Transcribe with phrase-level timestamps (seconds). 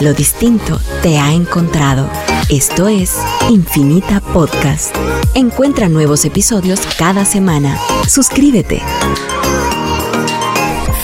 [0.00, 2.08] Lo distinto te ha encontrado.
[2.48, 3.16] Esto es
[3.50, 4.94] Infinita Podcast.
[5.34, 7.76] Encuentra nuevos episodios cada semana.
[8.06, 8.80] Suscríbete.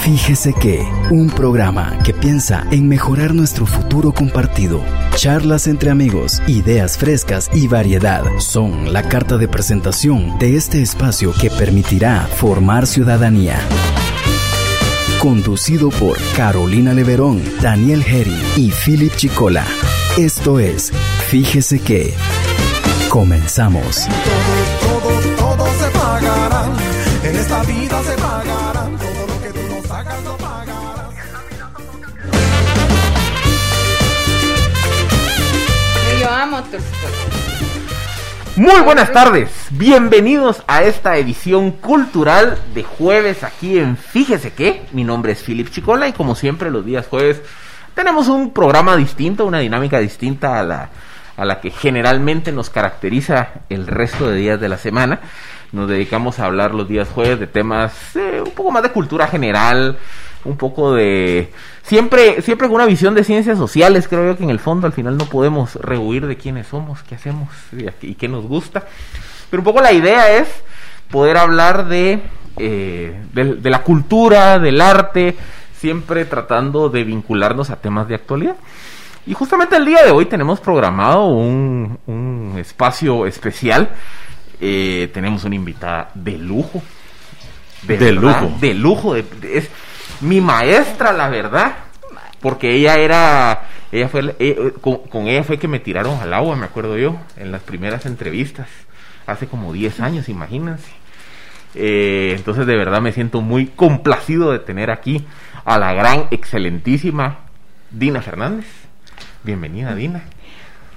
[0.04, 4.80] Fíjese que un programa que piensa en mejorar nuestro futuro compartido.
[5.17, 11.33] Charlas entre amigos, ideas frescas y variedad son la carta de presentación de este espacio
[11.33, 13.58] que permitirá formar ciudadanía.
[15.25, 19.65] Conducido por Carolina Leverón, Daniel Herry y Philip Chicola.
[20.19, 20.92] Esto es
[21.30, 22.12] Fíjese que
[23.09, 24.05] comenzamos.
[24.05, 26.66] Todo, todo, todo se pagará.
[27.23, 28.82] En esta vida se pagará.
[28.98, 31.15] Todo lo que tú nos hagas lo pagarás.
[36.20, 37.34] Yo amo Tolstoy.
[38.56, 45.02] Muy buenas tardes, bienvenidos a esta edición cultural de jueves aquí en Fíjese que, mi
[45.02, 47.42] nombre es Philip Chicola y como siempre los días jueves
[47.95, 50.90] tenemos un programa distinto, una dinámica distinta a la,
[51.37, 55.18] a la que generalmente nos caracteriza el resto de días de la semana.
[55.73, 59.26] Nos dedicamos a hablar los días jueves de temas eh, un poco más de cultura
[59.26, 59.98] general,
[60.45, 61.50] un poco de
[61.82, 64.92] siempre siempre con una visión de ciencias sociales creo yo que en el fondo al
[64.92, 67.48] final no podemos rehuir de quiénes somos qué hacemos
[68.03, 68.84] y, qué nos gusta
[69.51, 70.48] pero un poco la idea es
[71.11, 72.20] poder hablar de
[72.56, 75.36] eh, de, de la cultura del arte
[75.78, 78.56] siempre tratando de vincularnos a temas de actualidad
[79.27, 83.89] y justamente el día de hoy tenemos programado un, un espacio especial
[84.61, 86.81] Eh, tenemos una invitada de lujo
[87.83, 88.56] De verdad, lujo.
[88.61, 89.14] De lujo.
[89.14, 89.25] de-
[89.58, 89.69] es
[90.25, 91.75] mi maestra, la verdad.
[92.41, 93.69] Porque ella era.
[93.92, 94.34] Ella fue.
[94.39, 97.17] eh, con, con ella fue que me tiraron al agua, me acuerdo yo.
[97.36, 98.69] En las primeras entrevistas.
[99.27, 100.91] Hace como 10 años, imagínense.
[101.75, 105.27] Eh, entonces, de verdad me siento muy complacido de tener aquí
[105.64, 107.39] a la gran, excelentísima
[107.91, 108.67] Dina Fernández.
[109.42, 110.25] Bienvenida, Dina.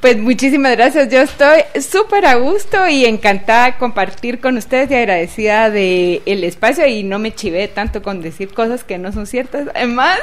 [0.01, 4.95] Pues muchísimas gracias, yo estoy súper a gusto y encantada de compartir con ustedes y
[4.95, 9.25] agradecida de el espacio y no me chivé tanto con decir cosas que no son
[9.25, 9.67] ciertas.
[9.73, 10.19] Además,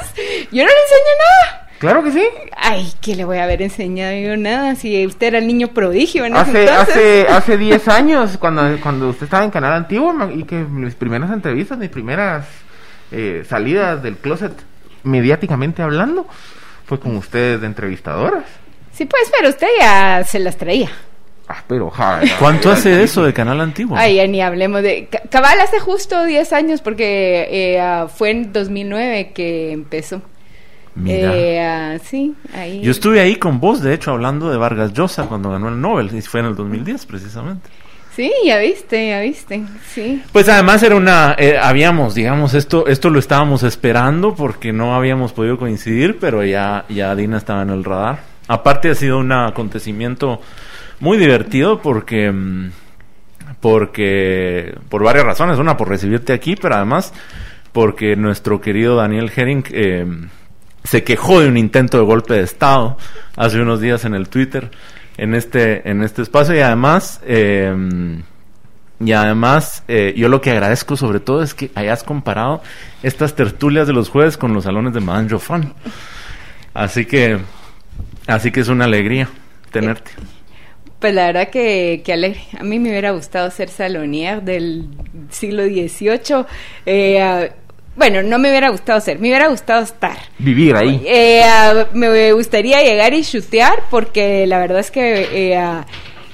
[0.53, 1.69] yo no le enseño nada.
[1.81, 2.25] Claro que sí.
[2.57, 4.77] Ay, ¿qué le voy a haber enseñado yo nada?
[4.77, 6.97] Si usted era el niño prodigio en ese Hace, entonces.
[6.97, 11.33] hace, hace 10 años, cuando, cuando usted estaba en Canal Antiguo, y que mis primeras
[11.33, 12.47] entrevistas, mis primeras
[13.11, 14.53] eh, salidas del closet,
[15.03, 16.29] mediáticamente hablando,
[16.87, 18.45] fue con ustedes de entrevistadoras.
[18.95, 20.91] Sí, pues, pero usted ya se las traía.
[21.49, 23.97] Ah, pero ja, ¿Cuánto hace eso de Canal Antiguo?
[23.99, 25.09] Ay, ya ni hablemos de...
[25.11, 30.23] Ca- Cabal hace justo 10 años porque eh, ah, fue en 2009 que empezó.
[30.95, 31.35] Mira.
[31.35, 32.81] Eh, ah, sí, ahí.
[32.81, 36.15] Yo estuve ahí con vos, de hecho, hablando de Vargas Llosa cuando ganó el Nobel,
[36.15, 37.69] y fue en el 2010 precisamente.
[38.15, 40.23] Sí, ya viste, ya viste, sí.
[40.33, 45.33] Pues además era una, eh, habíamos, digamos, esto, esto lo estábamos esperando porque no habíamos
[45.33, 48.21] podido coincidir, pero ya, ya Dina estaba en el radar.
[48.49, 50.41] Aparte ha sido un acontecimiento
[51.01, 52.71] muy divertido porque, mm,
[53.61, 57.13] porque, por varias razones, una por recibirte aquí, pero además
[57.73, 60.07] porque nuestro querido Daniel Herring eh,
[60.85, 62.97] se quejó de un intento de golpe de Estado
[63.37, 64.71] hace unos días en el Twitter,
[65.17, 67.21] en este, en este espacio y además...
[67.25, 68.23] eh,
[69.01, 72.63] y además, eh, yo lo que agradezco sobre todo es que hayas comparado
[73.03, 75.29] estas tertulias de los jueves con los salones de Madame.
[76.73, 77.39] Así que,
[78.27, 79.29] así que es una alegría
[79.71, 80.11] tenerte.
[80.99, 82.41] Pues la verdad que, que alegre.
[82.59, 84.87] A mí me hubiera gustado ser salonier del
[85.31, 86.47] siglo XVIII.
[86.87, 87.49] Eh, ah,
[87.97, 90.17] bueno, no me hubiera gustado ser, me hubiera gustado estar.
[90.39, 91.03] Vivir ahí.
[91.07, 95.85] Eh, ah, me gustaría llegar y chutear porque la verdad es que eh, ah,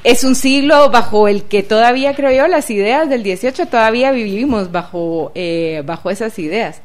[0.05, 4.71] es un siglo bajo el que todavía creo yo las ideas del 18 todavía vivimos
[4.73, 6.81] bajo eh, bajo esas ideas.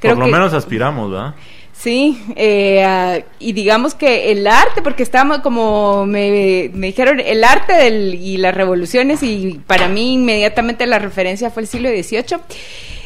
[0.00, 1.34] Creo Por lo que- menos aspiramos, ¿verdad?
[1.72, 7.42] Sí, eh, ah, y digamos que el arte, porque estamos como me, me dijeron, el
[7.42, 12.38] arte del, y las revoluciones, y para mí inmediatamente la referencia fue el siglo XVIII.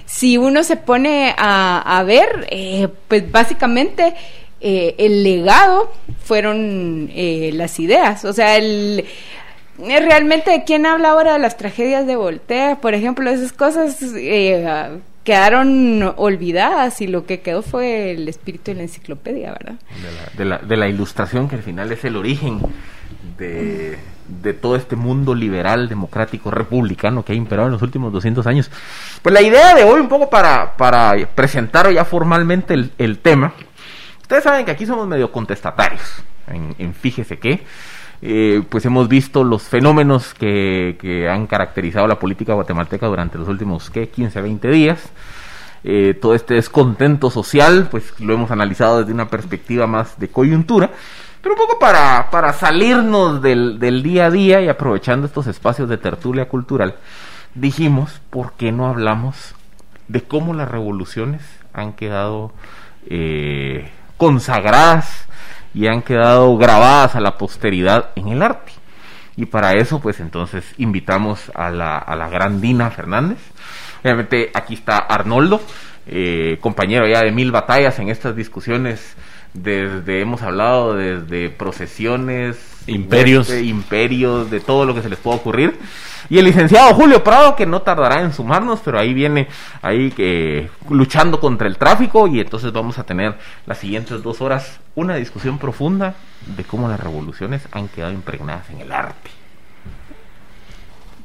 [0.05, 4.15] Si uno se pone a, a ver, eh, pues básicamente
[4.61, 5.91] eh, el legado
[6.25, 9.05] fueron eh, las ideas, o sea, el...
[9.89, 12.77] eh, Realmente, ¿quién habla ahora de las tragedias de Voltaire?
[12.77, 14.67] Por ejemplo, esas cosas eh,
[15.27, 19.75] quedaron olvidadas y lo que quedó fue el espíritu de la enciclopedia, ¿verdad?
[20.63, 22.61] de la, ilustración que al final es el origen
[23.37, 23.99] de,
[24.63, 28.71] todo este mundo liberal, democrático, republicano que ha imperado en los últimos 200 años.
[29.21, 33.53] Pues la idea de hoy, un poco para, para presentar ya formalmente el, el tema,
[34.23, 37.65] ustedes saben que aquí somos medio contestatarios, en, en fíjese que,
[38.29, 43.47] eh, pues hemos visto los fenómenos que, que han caracterizado la política guatemalteca durante los
[43.47, 44.09] últimos ¿qué?
[44.09, 45.13] 15, 20 días.
[45.85, 50.91] eh, todo este descontento social, pues lo hemos analizado desde una perspectiva más de coyuntura,
[51.41, 55.89] pero un poco para, para salirnos del, del día a día y aprovechando estos espacios
[55.89, 56.97] de tertulia cultural,
[57.55, 59.55] dijimos, ¿por qué no hablamos
[60.09, 61.43] de cómo las revoluciones
[61.73, 62.53] han quedado
[63.09, 65.27] eh, consagradas
[65.77, 68.73] y han quedado grabadas a la posteridad en el arte?
[69.37, 73.37] Y para eso, pues entonces invitamos a la, a la gran Dina Fernández.
[74.03, 75.61] Obviamente aquí está Arnoldo,
[76.07, 79.17] eh, compañero ya de mil batallas en estas discusiones.
[79.63, 82.57] Desde, hemos hablado desde procesiones,
[82.87, 83.49] Imperios.
[83.49, 85.79] de imperios, de todo lo que se les pueda ocurrir.
[86.29, 89.47] Y el licenciado Julio Prado, que no tardará en sumarnos, pero ahí viene,
[89.81, 92.27] ahí que luchando contra el tráfico.
[92.27, 96.15] Y entonces vamos a tener las siguientes dos horas una discusión profunda
[96.57, 99.31] de cómo las revoluciones han quedado impregnadas en el arte.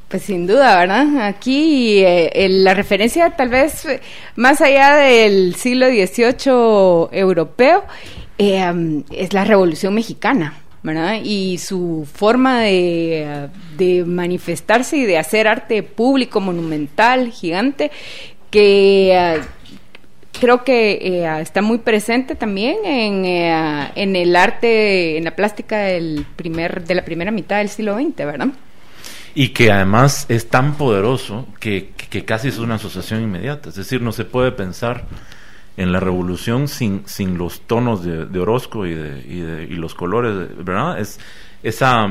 [0.08, 1.26] Pues sin duda, ¿verdad?
[1.26, 4.00] Aquí eh, el- la referencia tal vez eh,
[4.36, 7.82] más allá del siglo XVIII europeo
[8.38, 11.20] eh, es la Revolución Mexicana, ¿verdad?
[11.22, 13.48] Y su forma de,
[14.06, 17.90] manifestarse y de hacer arte público, monumental, gigante,
[18.50, 19.40] que eh,
[20.38, 25.78] creo que eh, está muy presente también en, eh, en el arte, en la plástica
[25.78, 28.48] del primer, de la primera mitad del siglo XX, ¿verdad?
[29.34, 33.70] Y que además es tan poderoso que- que casi es una asociación inmediata.
[33.70, 35.06] Es decir, no se puede pensar
[35.76, 39.74] en la revolución sin, sin los tonos de, de Orozco y, de, y, de- y
[39.76, 40.34] los colores,
[40.64, 40.98] ¿verdad?
[41.00, 41.18] Es,
[41.62, 42.08] esa,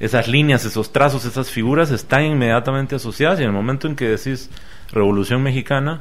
[0.00, 4.08] esas líneas, esos trazos, esas figuras están inmediatamente asociadas y en el momento en que
[4.08, 4.50] decís
[4.92, 6.00] revolución mexicana,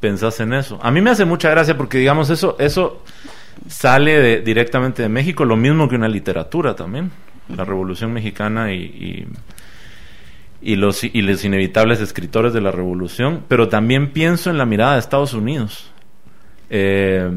[0.00, 0.78] pensás en eso.
[0.82, 3.02] A mí me hace mucha gracia porque, digamos, eso, eso
[3.68, 7.10] sale de- directamente de México, lo mismo que una literatura también.
[7.48, 9.26] La revolución mexicana y
[10.62, 14.94] y los, y los inevitables escritores de la revolución, pero también pienso en la mirada
[14.94, 15.92] de Estados Unidos
[16.70, 17.30] eh,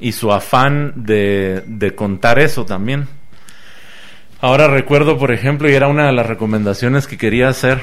[0.00, 3.08] y su afán de, de contar eso también.
[4.40, 7.80] Ahora recuerdo, por ejemplo, y era una de las recomendaciones que quería hacer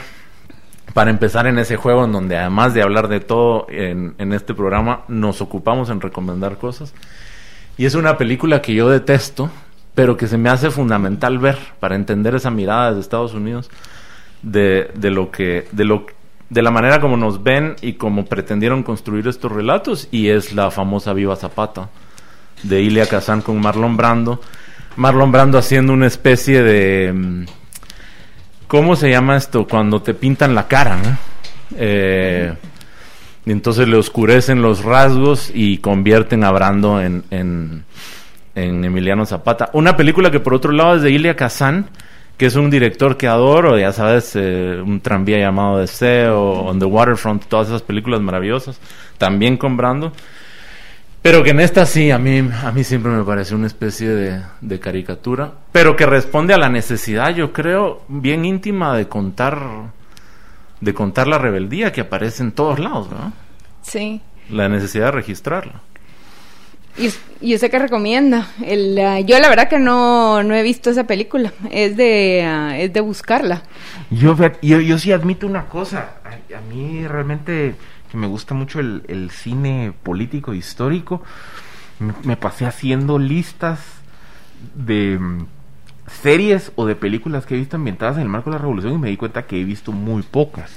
[0.94, 4.54] para empezar en ese juego en donde además de hablar de todo en, en este
[4.54, 6.94] programa, nos ocupamos en recomendar cosas.
[7.77, 9.50] Y es una película que yo detesto,
[9.95, 13.71] pero que se me hace fundamental ver para entender esa mirada de Estados Unidos
[14.44, 16.06] de, de lo que de lo
[16.53, 20.69] de la manera como nos ven y como pretendieron construir estos relatos y es la
[20.69, 21.89] famosa Viva Zapata
[22.61, 24.39] de Ilia Kazan con Marlon Brando
[24.95, 27.45] Marlon Brando haciendo una especie de mm,
[28.67, 29.67] ¿cómo se llama esto?
[29.67, 31.17] cuando te pintan la cara ¿no?
[31.75, 32.53] Eh,
[33.45, 37.83] y entonces le oscurecen los rasgos y convierten a Brando en, en,
[38.55, 39.69] en Emiliano Zapata.
[39.73, 41.89] Una película que por otro lado es de Ilia Kazan,
[42.43, 46.83] que es un director que adoro, ya sabes, eh, un tranvía llamado Deseo, On the
[46.83, 48.81] Waterfront, todas esas películas maravillosas,
[49.17, 50.11] también con Brando.
[51.21, 54.41] Pero que en esta sí, a mí, a mí siempre me parece una especie de,
[54.59, 59.61] de caricatura, pero que responde a la necesidad, yo creo, bien íntima de contar,
[60.81, 63.31] de contar la rebeldía que aparece en todos lados, ¿no?
[63.83, 64.19] Sí.
[64.49, 65.79] La necesidad de registrarla.
[66.97, 67.09] ¿Y,
[67.41, 68.47] y usted qué recomienda?
[68.63, 71.51] El, ah, yo la verdad que no, no he visto esa película.
[71.71, 73.63] Es de, ah, es de buscarla.
[74.11, 76.17] Yo, yo, yo sí admito una cosa.
[76.23, 77.75] A, a mí realmente
[78.11, 81.23] que me gusta mucho el, el cine político histórico.
[81.99, 83.79] Me, me pasé haciendo listas
[84.75, 85.47] de mm,
[86.21, 88.97] series o de películas que he visto ambientadas en el marco de la revolución y
[89.00, 90.71] me di cuenta que he visto muy pocas.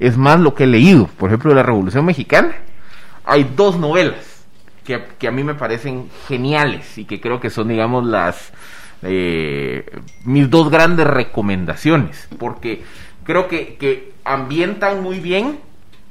[0.00, 1.06] Es más lo que he leído.
[1.06, 2.56] Por ejemplo, de la Revolución Mexicana
[3.24, 4.33] hay dos novelas
[4.84, 8.52] que, que a mí me parecen geniales y que creo que son, digamos, las
[9.02, 9.84] eh,
[10.24, 12.82] mis dos grandes recomendaciones, porque
[13.24, 15.58] creo que, que ambientan muy bien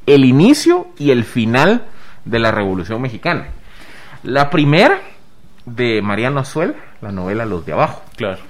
[0.06, 1.86] el inicio y el final
[2.26, 3.48] de la Revolución Mexicana.
[4.24, 5.00] La primera
[5.66, 8.42] de Mariano Azuela, la novela Los de Abajo Claro.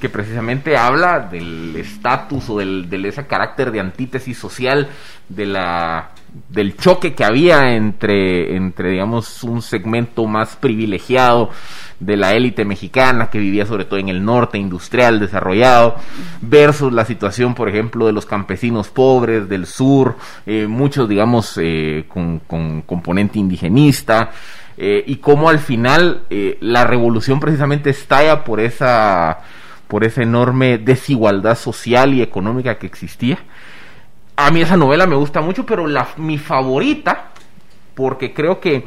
[0.00, 4.88] que precisamente habla del estatus o del, del ese carácter de antítesis social
[5.28, 6.10] de la
[6.48, 11.50] del choque que había entre entre digamos un segmento más privilegiado
[12.00, 15.96] de la élite mexicana que vivía sobre todo en el norte industrial desarrollado
[16.40, 22.04] versus la situación por ejemplo de los campesinos pobres del sur eh, muchos digamos eh,
[22.08, 24.30] con, con componente indigenista
[24.78, 26.22] eh, y cómo al final
[26.60, 29.40] la revolución precisamente estalla por esa
[29.92, 33.38] por esa enorme desigualdad social y económica que existía.
[34.36, 37.30] A mí esa novela me gusta mucho, pero la, mi favorita,
[37.94, 38.84] porque creo que,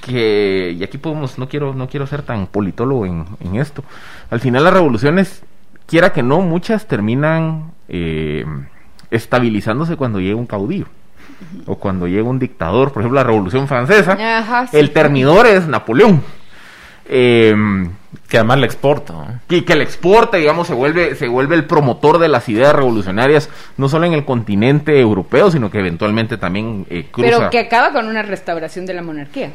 [0.00, 3.82] que y aquí podemos, no quiero, no quiero ser tan politólogo en, en esto.
[4.30, 5.42] Al final las revoluciones,
[5.86, 8.44] quiera que no, muchas terminan eh,
[9.10, 10.86] estabilizándose cuando llega un caudillo.
[11.66, 14.76] o cuando llega un dictador, por ejemplo la Revolución Francesa, Ajá, sí.
[14.76, 16.22] el terminador es Napoleón.
[17.06, 17.54] Eh,
[18.28, 19.12] Que además le exporta.
[19.12, 19.40] ¿no?
[19.50, 23.48] y que le exporta, digamos, se vuelve, se vuelve el promotor de las ideas revolucionarias,
[23.76, 27.28] no solo en el continente europeo, sino que eventualmente también eh, cruza.
[27.30, 29.50] Pero que acaba con una restauración de la monarquía.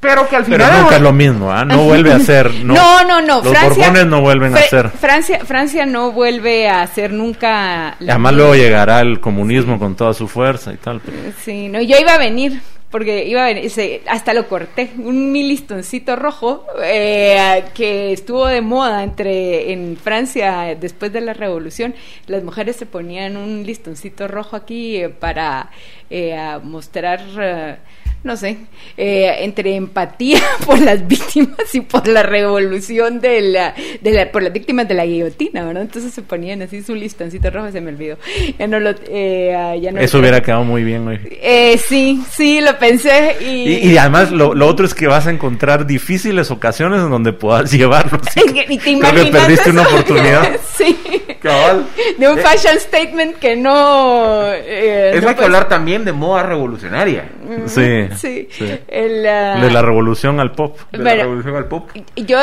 [0.00, 0.82] Pero que al Pero final...
[0.82, 1.64] nunca es lo mismo, ¿ah?
[1.66, 2.50] No vuelve a ser.
[2.64, 3.42] No, No, no, no.
[3.42, 4.88] Los Francia, Borbones no vuelven a Fra- ser.
[4.90, 7.96] Francia, Francia no vuelve a ser nunca.
[8.00, 11.00] Y Además luego llegará el comunismo con toda su fuerza y tal.
[11.04, 12.60] pero- Sí, no, yo iba a venir,
[12.94, 13.72] porque iba a venir,
[14.06, 20.76] hasta lo corté, un mi listoncito rojo eh, que estuvo de moda entre en Francia
[20.78, 21.92] después de la revolución.
[22.28, 25.72] Las mujeres se ponían un listoncito rojo aquí eh, para
[26.08, 27.78] eh, mostrar, eh,
[28.24, 28.56] no sé,
[28.96, 34.42] eh, entre empatía por las víctimas y por la revolución de la, de la, por
[34.42, 35.82] las víctimas de la guillotina, ¿verdad?
[35.82, 38.16] Entonces se ponían así su listoncito rojo, se me olvidó.
[38.58, 41.18] Ya no lo, eh, ah, ya no Eso lo- hubiera quedado muy bien, güey.
[41.42, 43.44] eh, sí, sí, lo pensé y...
[43.74, 47.32] Y, y además lo, lo otro es que vas a encontrar difíciles ocasiones en donde
[47.32, 48.18] puedas llevarlo.
[48.36, 50.48] y te Creo que imaginas perdiste una oportunidad.
[50.76, 50.96] sí.
[51.40, 51.86] Cabal.
[52.18, 54.46] De un Eh, fashion statement que no...
[54.52, 57.28] eh, Eso no hay que hablar también de moda revolucionaria.
[57.66, 58.48] Sí, Sí.
[58.50, 58.66] sí.
[58.88, 60.78] El, ah, De la revolución al pop.
[60.92, 61.88] De la revolución al pop.
[62.16, 62.38] Yo,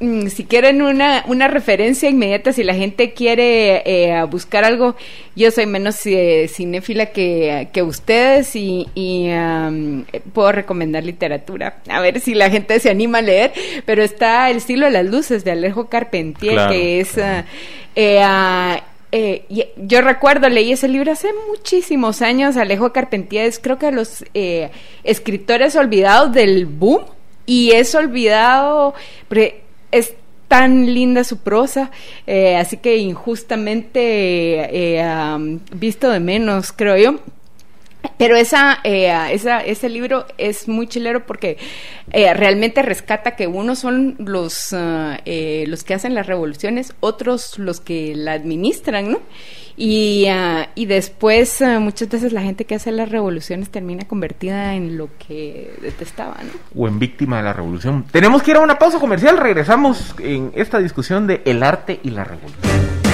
[0.00, 4.96] mm, si quieren una, una referencia inmediata, si la gente quiere eh, buscar algo,
[5.36, 11.76] yo soy menos eh, cinéfila que, que ustedes y, eh, puedo recomendar literatura.
[11.88, 13.52] A ver si la gente se anima a leer,
[13.86, 17.12] pero está El estilo de las luces de Alejo Carpentier, Claro, que es...
[17.12, 17.46] claro.
[17.94, 18.80] eh, ah,
[19.12, 19.44] eh,
[19.76, 22.56] yo recuerdo, leí ese libro hace muchísimos años.
[22.56, 24.70] Alejo Carpentier es creo que los eh,
[25.04, 27.04] escritores olvidados del boom
[27.46, 28.94] y es olvidado,
[29.90, 30.14] es
[30.46, 31.90] tan linda su prosa,
[32.26, 37.20] eh, así que injustamente am, visto de menos, creo yo.
[38.16, 41.56] Pero esa, eh, esa, ese libro es muy chilero porque
[42.12, 47.58] eh, realmente rescata que unos son los, ah, eh, los que hacen las revoluciones, otros
[47.58, 49.20] los que la administran, ¿no?
[49.76, 54.74] Y, ah, y después ah, muchas veces la gente que hace las revoluciones termina convertida
[54.74, 56.82] en lo que detestaba, ¿no?
[56.82, 58.04] O en víctima de la revolución.
[58.10, 59.38] Tenemos que ir a una pausa comercial.
[59.38, 63.09] Regresamos en esta discusión de el arte y la revolución.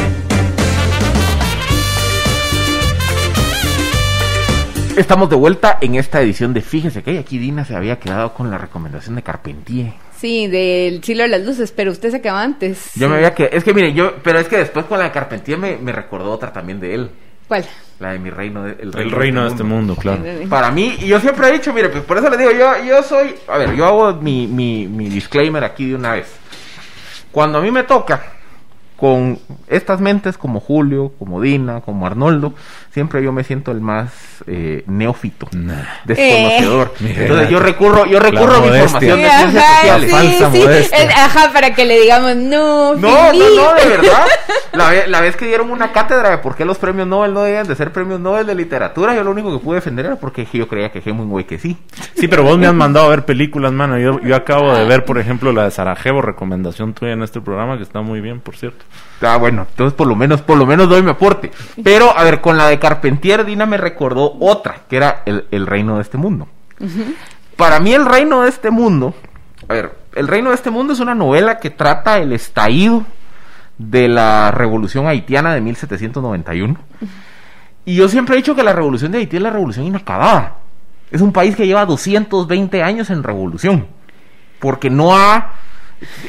[4.96, 8.50] Estamos de vuelta en esta edición de Fíjese que aquí Dina se había quedado con
[8.50, 9.92] la recomendación de Carpentier.
[10.18, 12.92] Sí, del cielo de las luces, pero usted se acaba antes.
[12.94, 15.10] Yo me había quedado, es que mire, yo, pero es que después con la de
[15.10, 17.10] Carpentier me, me recordó otra también de él,
[17.46, 17.66] ¿Cuál?
[18.00, 20.22] la de mi reino, de- el El reino de este mundo, claro.
[20.48, 23.02] Para mí, y yo siempre he dicho, mire, pues por eso le digo, yo, yo
[23.02, 26.28] soy, a ver, yo hago mi, mi, mi disclaimer aquí de una vez.
[27.30, 28.22] Cuando a mí me toca
[28.96, 29.38] con
[29.68, 32.54] estas mentes como Julio, como Dina, como Arnoldo,
[32.92, 34.10] siempre yo me siento el más
[34.46, 35.74] eh, neófito, Nah.
[36.04, 36.94] desconocedor.
[37.04, 37.14] Eh.
[37.18, 39.14] Entonces yo recurro, yo recurro a mi modestia.
[39.14, 40.10] información de Sí, ciencias ajá, sociales.
[40.10, 40.94] sí, Falsa sí.
[41.02, 43.46] Eh, Ajá, para que le digamos, no, No, no, Filipe.
[43.56, 44.26] no, de verdad.
[44.72, 47.42] La, ve- la vez que dieron una cátedra de por qué los premios Nobel no
[47.42, 50.46] deben de ser premios Nobel de literatura, yo lo único que pude defender era porque
[50.52, 51.76] yo creía que Hemingway que sí.
[52.14, 53.98] Sí, pero vos me has mandado a ver películas, mano.
[53.98, 57.76] Yo, yo acabo de ver, por ejemplo, la de Sarajevo, recomendación tuya en este programa,
[57.76, 58.85] que está muy bien, por cierto.
[59.22, 61.50] Ah, bueno, entonces por lo menos, por lo menos doy mi aporte.
[61.82, 65.66] Pero, a ver, con la de Carpentier, Dina me recordó otra, que era el, el
[65.66, 66.48] reino de este mundo.
[67.56, 69.14] Para mí, el reino de este mundo,
[69.68, 73.04] a ver, el reino de este mundo es una novela que trata el estallido
[73.78, 76.76] de la revolución haitiana de 1791.
[77.84, 80.56] Y yo siempre he dicho que la revolución de Haití es la revolución inacabada.
[81.10, 83.86] Es un país que lleva 220 años en revolución.
[84.58, 85.52] Porque no ha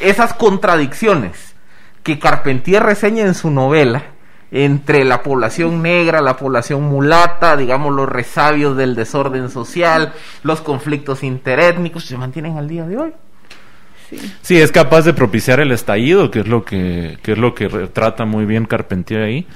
[0.00, 1.56] esas contradicciones
[2.02, 4.02] que Carpentier reseña en su novela
[4.50, 10.12] entre la población negra, la población mulata, digamos los resabios del desorden social,
[10.42, 13.12] los conflictos interétnicos, se mantienen al día de hoy.
[14.40, 17.68] Sí, es capaz de propiciar el estallido, que es lo que, que es lo que
[17.68, 19.46] retrata muy bien Carpentier ahí.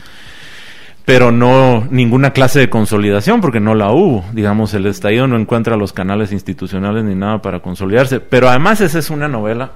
[1.04, 4.24] Pero no ninguna clase de consolidación, porque no la hubo.
[4.32, 8.20] Digamos, el estallido no encuentra los canales institucionales ni nada para consolidarse.
[8.20, 9.72] Pero además esa es una novela,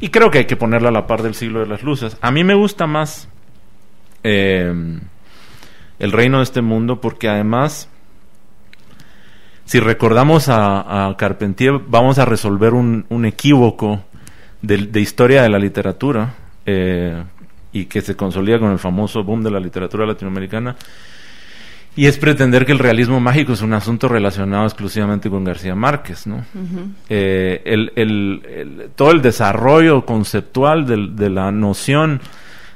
[0.00, 2.16] y creo que hay que ponerla a la par del siglo de las luces.
[2.20, 3.28] A mí me gusta más
[4.24, 4.72] eh,
[5.98, 7.88] El reino de este mundo, porque además
[9.64, 14.04] si recordamos a, Carpentier, vamos a resolver un, un equívoco
[14.60, 16.34] de, de historia de la literatura
[16.66, 17.22] eh,
[17.74, 20.76] y que se consolida con el famoso boom de la literatura latinoamericana.
[21.96, 26.26] Y es pretender que el realismo mágico es un asunto relacionado exclusivamente con García Márquez,
[26.26, 26.44] ¿no?
[27.08, 32.20] Eh, el- el- el- todo el desarrollo conceptual de la noción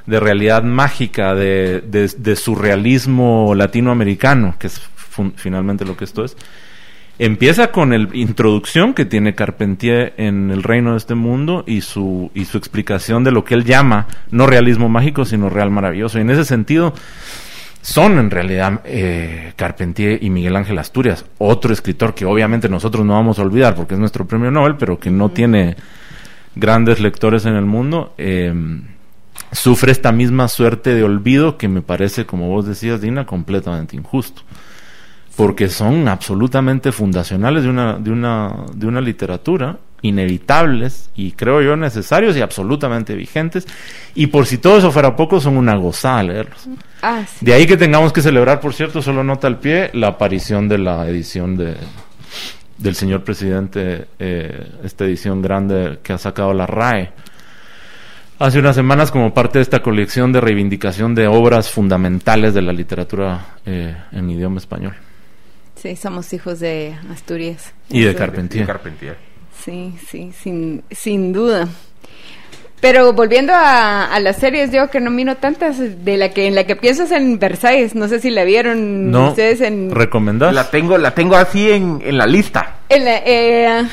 [0.07, 4.81] de realidad mágica, de, de, de surrealismo latinoamericano, que es
[5.35, 6.37] finalmente lo que esto es.
[7.19, 12.31] Empieza con la introducción que tiene Carpentier en el reino de este mundo y su,
[12.33, 16.19] y su explicación de lo que él llama no realismo mágico, sino real maravilloso.
[16.19, 16.95] Y en ese sentido,
[17.83, 23.15] son en realidad eh, Carpentier y Miguel Ángel Asturias, otro escritor que obviamente nosotros no
[23.15, 25.77] vamos a olvidar porque es nuestro premio Nobel, pero que no tiene
[26.55, 28.53] grandes lectores en el mundo, eh,
[29.53, 34.43] sufre esta misma suerte de olvido que me parece, como vos decías, Dina, completamente injusto.
[35.38, 41.76] Porque son absolutamente fundacionales de una, de una, de una literatura, inevitables y creo yo
[41.76, 43.66] necesarios y absolutamente vigentes.
[44.14, 46.68] Y por si todo eso fuera poco, son una gozada leerlos.
[47.02, 47.47] Ah, sí.
[47.47, 50.78] De ahí que tengamos que celebrar, por cierto, solo nota al pie, la aparición de
[50.78, 51.76] la edición de
[52.78, 57.11] del señor presidente, eh, esta edición grande que ha sacado la RAE.
[58.38, 62.73] Hace unas semanas como parte de esta colección de reivindicación de obras fundamentales de la
[62.73, 64.95] literatura eh, en idioma español.
[65.81, 67.73] Sí, somos hijos de Asturias.
[67.89, 68.67] Y de Carpentier.
[68.67, 69.17] Carpentier.
[69.65, 71.69] Sí, sí, sin, sin duda.
[72.81, 76.55] Pero volviendo a, a las series, yo que no miro tantas, de la que en
[76.55, 77.97] la que pienso es en Versailles.
[77.97, 80.55] No sé si la vieron No, ustedes en, ¿recomendás?
[80.55, 82.77] La tengo, la tengo así en, en la lista.
[82.89, 83.89] en la- eh,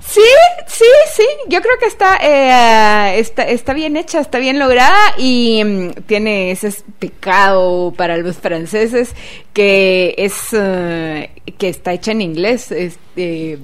[0.00, 0.20] sí,
[0.66, 1.26] sí, sí.
[1.48, 6.50] Yo creo que está, eh, está, está bien hecha, está bien lograda y mm, tiene
[6.50, 9.14] ese pecado para los franceses
[9.52, 12.72] que es eh, que está hecha en inglés.
[12.72, 13.58] Este,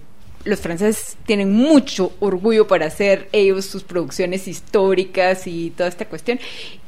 [0.44, 6.38] los franceses tienen mucho orgullo por hacer ellos sus producciones históricas y toda esta cuestión.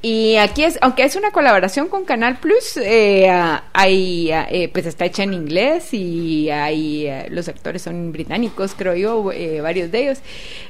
[0.03, 3.29] Y aquí es, aunque es una colaboración con Canal Plus, eh,
[3.73, 8.95] hay, eh, pues está hecha en inglés y hay, ah, los actores son británicos, creo
[8.95, 10.19] yo, eh, varios de ellos.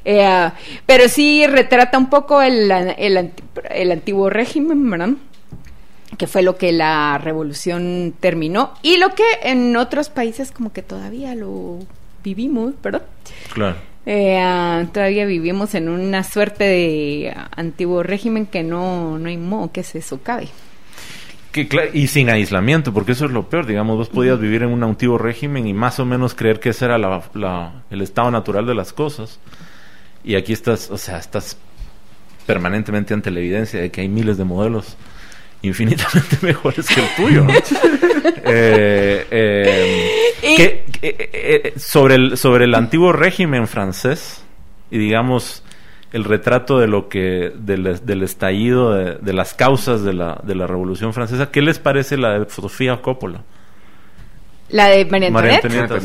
[0.05, 0.51] Eh,
[0.87, 3.33] pero sí retrata un poco el, el,
[3.71, 5.11] el antiguo régimen, ¿verdad?
[6.17, 10.81] que fue lo que la revolución terminó y lo que en otros países como que
[10.81, 11.81] todavía lo
[12.27, 13.03] vivimos, ¿verdad?
[13.55, 13.77] Claro.
[14.05, 19.71] Eh, ah, todavía vivimos en una suerte de antiguo régimen que no, no hay modo
[19.71, 20.49] que se socave.
[21.53, 23.65] Que, y sin aislamiento, porque eso es lo peor.
[23.67, 26.85] Digamos, vos podías vivir en un antiguo régimen y más o menos creer que ese
[26.85, 29.39] era la- la- el estado natural de las cosas.
[30.25, 31.57] Y aquí estás, o sea, estás
[32.45, 34.97] permanentemente ante la evidencia de que hay miles de modelos
[35.63, 37.45] infinitamente mejores que el tuyo.
[37.45, 37.53] ¿no?
[38.49, 40.11] Eh, eh,
[40.43, 44.43] Y- que- que- eh, eh, sobre, el, sobre el antiguo régimen francés
[44.91, 45.63] y digamos
[46.13, 50.55] el retrato de lo que del, del estallido de, de las causas de la, de
[50.57, 53.43] la revolución francesa ¿qué les parece la de Sofía Coppola?
[54.71, 55.99] La de María María Antonieta.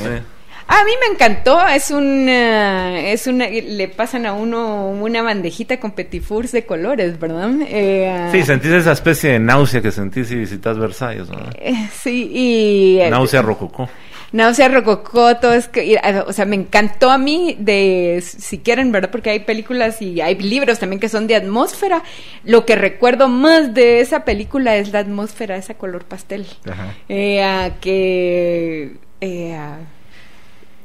[0.73, 5.81] A mí me encantó, es un, eh, es una, le pasan a uno una bandejita
[5.81, 7.51] con petit fours de colores, ¿verdad?
[7.67, 11.37] Eh, ah, Sí, sentís esa especie de náusea que sentís si visitas Versalles, ¿no?
[11.59, 12.99] eh, sí, y...
[13.01, 13.89] eh, Náusea rococó.
[14.31, 18.59] Náusea Rococó, todo es que, y, eh, o sea, me encantó a mí de, si
[18.59, 19.11] quieren, ¿verdad?
[19.11, 22.01] Porque hay películas y hay libros también que son de atmósfera.
[22.45, 26.47] Lo que recuerdo más de esa película es la atmósfera, esa color pastel.
[26.65, 26.93] Ajá.
[27.09, 29.79] Eh, ah, que eh, ah,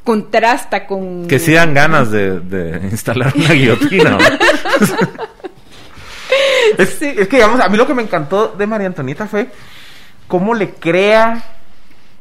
[0.06, 1.26] contrasta con...
[1.28, 4.10] Que sí dan ganas de, de instalar una guillotina.
[4.12, 4.18] ¿no?
[6.78, 7.06] Es, Sí.
[7.16, 9.48] es que, digamos, a mí lo que me encantó de María Antonieta fue
[10.26, 11.42] cómo le crea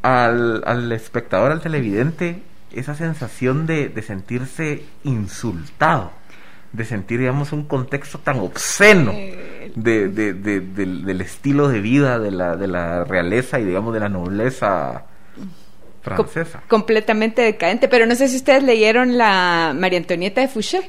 [0.03, 6.11] al, al espectador, al televidente, esa sensación de, de sentirse insultado,
[6.73, 12.19] de sentir, digamos, un contexto tan obsceno de, de- de- del, del estilo de vida
[12.19, 15.05] de la, de la realeza y, digamos, de la nobleza
[16.05, 16.61] francesa.
[16.67, 17.87] completamente decadente.
[17.87, 20.81] Pero no sé si ustedes leyeron la María Antonieta de Fouché.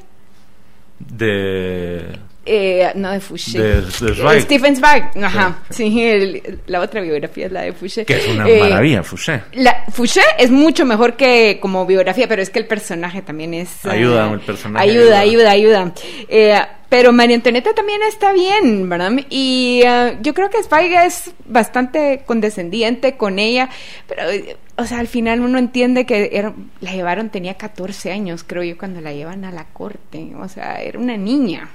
[0.99, 2.05] De...
[2.49, 3.59] Eh, no de Fouché.
[3.59, 4.41] De- de Zweig.
[4.43, 5.03] Stephen Zweig.
[5.21, 5.59] Ajá.
[5.69, 8.05] Sí, el- la otra biografía es la de Fouché.
[8.05, 9.41] Que es una Eh, maravilla, Fouché.
[9.53, 13.83] La, Fouché es mucho mejor que como biografía, pero es que el personaje también es...
[13.85, 15.51] eh, Ayuda, el personaje Ayuda, ayuda.
[15.51, 15.93] ayuda, ayuda.
[16.29, 16.57] Eh,
[16.89, 19.11] pero María Antonieta también está bien, ¿verdad?
[19.29, 23.69] Y eh, yo creo que Zweig es bastante condescendiente con ella,
[24.07, 28.43] pero, eh, o sea, al final uno entiende que era- la llevaron, tenía 14 años,
[28.45, 30.33] creo yo, cuando la llevan a la corte.
[30.39, 31.69] O sea, era una niña.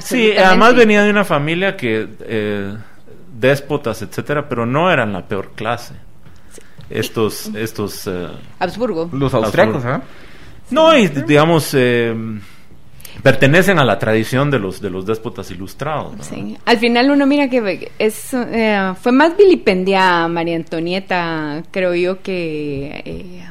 [0.00, 2.74] Sí, además venía de una familia que eh,
[3.38, 5.94] déspotas, etcétera, pero no eran la peor clase.
[6.90, 9.08] Estos, estos, eh, Habsburgo.
[9.12, 9.84] Los austriacos.
[9.84, 10.02] ¿ah?
[10.70, 12.14] no, y digamos, eh,
[13.22, 16.14] pertenecen a la tradición de los de los déspotas ilustrados.
[16.20, 22.22] Sí, al final uno mira que es eh, fue más vilipendiada María Antonieta, creo yo
[22.22, 23.44] que eh,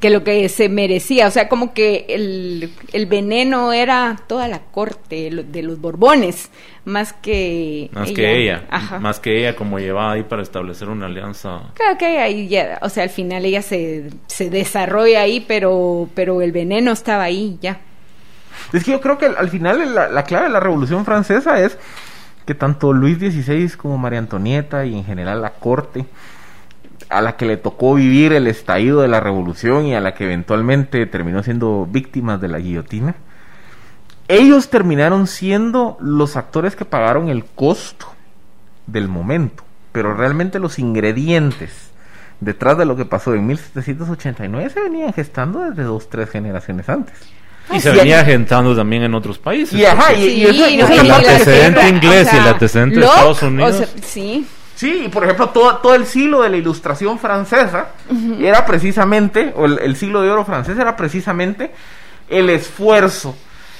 [0.00, 4.60] que lo que se merecía, o sea, como que el, el veneno era toda la
[4.60, 6.52] corte lo- de los Borbones,
[6.84, 8.64] más que Más que ella.
[8.70, 9.00] Ajá.
[9.00, 11.62] Más que ella como llevaba ahí para establecer una alianza.
[11.74, 16.42] Creo que ahí ya, o sea, al final ella se, se desarrolla ahí, pero, pero
[16.42, 17.80] el veneno estaba ahí ya.
[18.72, 21.60] Es que yo creo que al, al final la, la clave de la Revolución Francesa
[21.60, 21.78] es
[22.46, 26.06] que tanto Luis XVI como María Antonieta y en general la corte
[27.10, 30.24] a la que le tocó vivir el estallido de la revolución y a la que
[30.24, 33.14] eventualmente terminó siendo víctimas de la guillotina,
[34.28, 38.06] ellos terminaron siendo los actores que pagaron el costo
[38.86, 41.90] del momento, pero realmente los ingredientes
[42.40, 47.14] detrás de lo que pasó en 1789 se venían gestando desde dos, tres generaciones antes.
[47.72, 49.78] Y se sí, venía gentando también en otros países.
[49.78, 53.06] Y ajá, y, y eso- y no, eso el antecedente inglés y el antecedente de
[53.06, 53.74] Estados Unidos.
[53.74, 57.88] o sea, sí, Sí, y por ejemplo, todo, todo el siglo de la ilustración francesa
[58.40, 61.72] era precisamente, o el, el siglo de oro francés era precisamente
[62.28, 63.36] el esfuerzo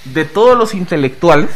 [0.07, 1.51] de todos los intelectuales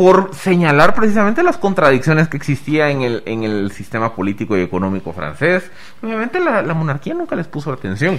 [0.00, 5.12] por señalar precisamente las contradicciones que existía en el, en el sistema político y económico
[5.12, 5.70] francés.
[6.02, 8.18] Obviamente la, monarquía nunca les puso atención.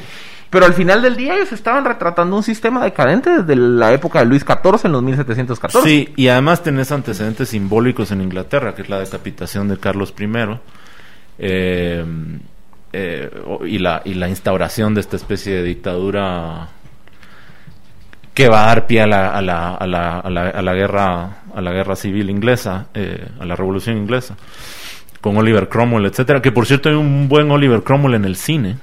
[0.52, 4.26] Pero al final del día ellos estaban retratando un sistema decadente desde la época de
[4.28, 5.90] Luis XIV en los 1714.
[5.90, 10.30] Sí, y además tenés antecedentes simbólicos en Inglaterra, que es la decapitación de Carlos I,
[11.40, 12.06] eh,
[12.94, 13.32] eh,
[13.66, 16.70] y, la, y la instauración de esta especie de dictadura
[18.34, 20.74] que va a dar pie a la, a la, a la, a la, a la
[20.74, 24.38] guerra a la guerra civil inglesa, eh, a la revolución inglesa,
[25.20, 26.42] con Oliver Cromwell, etcétera.
[26.42, 28.78] Que por cierto hay un buen Oliver Cromwell en el cine.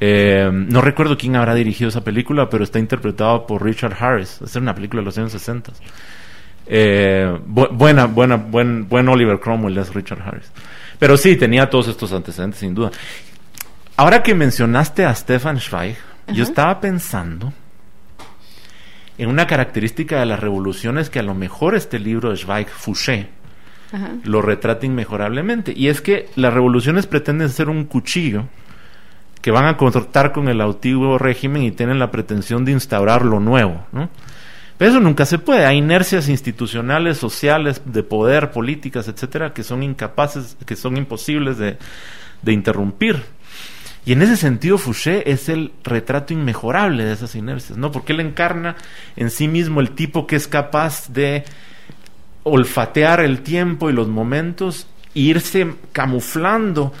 [0.00, 4.40] Eh, no recuerdo quién habrá dirigido esa película, pero está interpretado por Richard Harris.
[4.42, 5.72] Es una película de los años 60.
[6.66, 10.50] Eh, bu- buena, buena, buen, buen Oliver Cromwell es Richard Harris.
[10.98, 12.90] Pero sí, tenía todos estos antecedentes, sin duda.
[13.96, 15.96] Ahora que mencionaste a Stefan Zweig,
[16.32, 17.52] yo estaba pensando
[19.18, 23.28] en una característica de las revoluciones que a lo mejor este libro de Zweig, Fouché,
[23.92, 24.10] ajá.
[24.24, 25.72] lo retrata inmejorablemente.
[25.76, 28.44] Y es que las revoluciones pretenden ser un cuchillo
[29.40, 33.40] que van a cortar con el antiguo régimen y tienen la pretensión de instaurar lo
[33.40, 34.08] nuevo, ¿no?
[34.78, 35.66] Pero eso nunca se puede.
[35.66, 41.76] Hay inercias institucionales, sociales, de poder, políticas, etcétera, que son incapaces, que son imposibles de,
[42.42, 43.22] de interrumpir.
[44.06, 47.90] Y en ese sentido, Fouché es el retrato inmejorable de esas inercias, ¿no?
[47.90, 48.76] Porque él encarna
[49.16, 51.44] en sí mismo el tipo que es capaz de
[52.42, 56.92] olfatear el tiempo y los momentos, e irse camuflando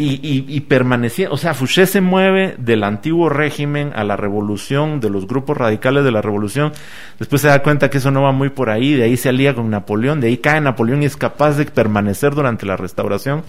[0.00, 1.34] y, permaneciendo.
[1.34, 6.04] O sea, Fouché se mueve del antiguo régimen a la revolución, de los grupos radicales
[6.04, 6.72] de la revolución.
[7.18, 9.54] Después se da cuenta que eso no va muy por ahí, de ahí se alía
[9.54, 13.42] con Napoleón, de ahí cae Napoleón y es capaz de permanecer durante la restauración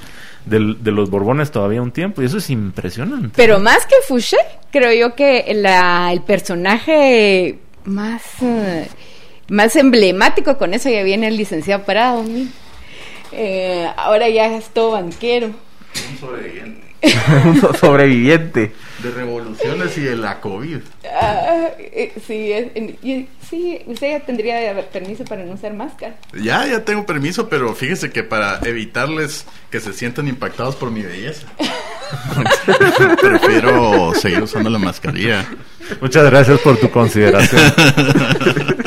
[0.49, 2.21] del- de los Borbones todavía un tiempo.
[2.21, 3.29] Y eso es impresionante.
[3.35, 4.37] Pero más que Fouché,
[4.71, 8.87] creo yo que la, el personaje más, eh,
[9.49, 12.23] más emblemático con eso ya viene el licenciado Prado.
[13.31, 15.47] Eh, ahora ya es todo banquero.
[15.47, 16.88] Un sobreviviente
[17.45, 18.73] un so- sobreviviente.
[19.01, 20.79] de revoluciones y de la COVID.
[21.21, 26.15] Ah, eh, sí, es- en- y- sí, usted ya tendría permiso para no usar máscara.
[26.33, 31.01] Ya, ya tengo permiso, pero fíjese que para evitarles que se sientan impactados por mi
[31.01, 31.47] belleza,
[33.21, 35.45] prefiero seguir usando la mascarilla.
[36.01, 37.61] Muchas gracias por tu consideración.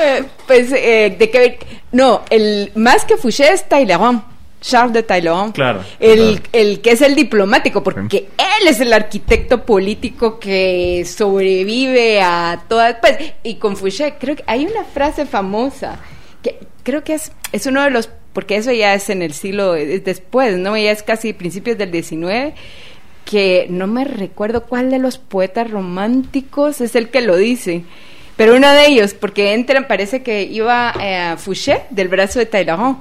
[0.00, 1.58] Eh, pues, eh, de que.
[1.90, 4.22] No, el más que Fouché es Talleyrand.
[4.60, 5.54] Charles de Talleyrand.
[5.54, 6.48] Claro, El, claro.
[6.52, 12.96] el que es el diplomático, porque él es el arquitecto político que sobrevive a todas.
[13.00, 16.00] Pues, y con Fouché, creo que hay una frase famosa
[16.42, 18.10] que creo que es, es uno de los.
[18.32, 19.74] Porque eso ya es en el siglo.
[19.74, 20.76] es después, ¿no?
[20.76, 22.54] Ya es casi principios del 19
[23.24, 27.84] que no me recuerdo cuál de los poetas románticos es el que lo dice,
[28.38, 32.96] pero uno de ellos, porque entran, parece que iba eh, Fouché del brazo de Talleyrand.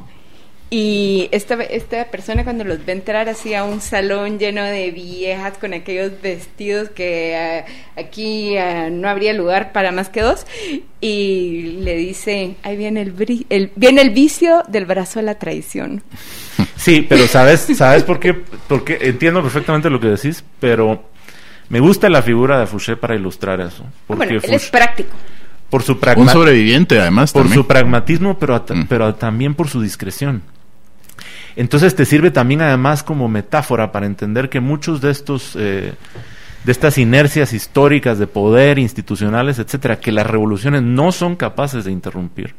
[0.69, 5.57] Y esta, esta persona cuando los ve entrar así a un salón lleno de viejas
[5.57, 10.45] con aquellos vestidos que eh, aquí eh, no habría lugar para más que dos
[10.99, 15.35] y le dice, ahí viene el, bri- el, viene el vicio del brazo a la
[15.35, 16.03] traición.
[16.75, 18.33] Sí, pero ¿sabes, ¿sabes por qué?
[18.67, 21.03] Porque entiendo perfectamente lo que decís, pero
[21.69, 23.83] me gusta la figura de Fouché para ilustrar eso.
[24.05, 25.09] Porque bueno, él es práctico.
[25.69, 27.61] por su Un sobreviviente, además, por también.
[27.61, 28.85] su pragmatismo, pero, Mm.
[28.87, 30.43] pero también por su discreción.
[31.57, 35.93] Entonces te sirve también además como metáfora para entender que muchos de estos eh,
[36.63, 41.91] de estas inercias históricas de poder institucionales, etcétera, que las revoluciones no son capaces de
[41.91, 42.53] interrumpir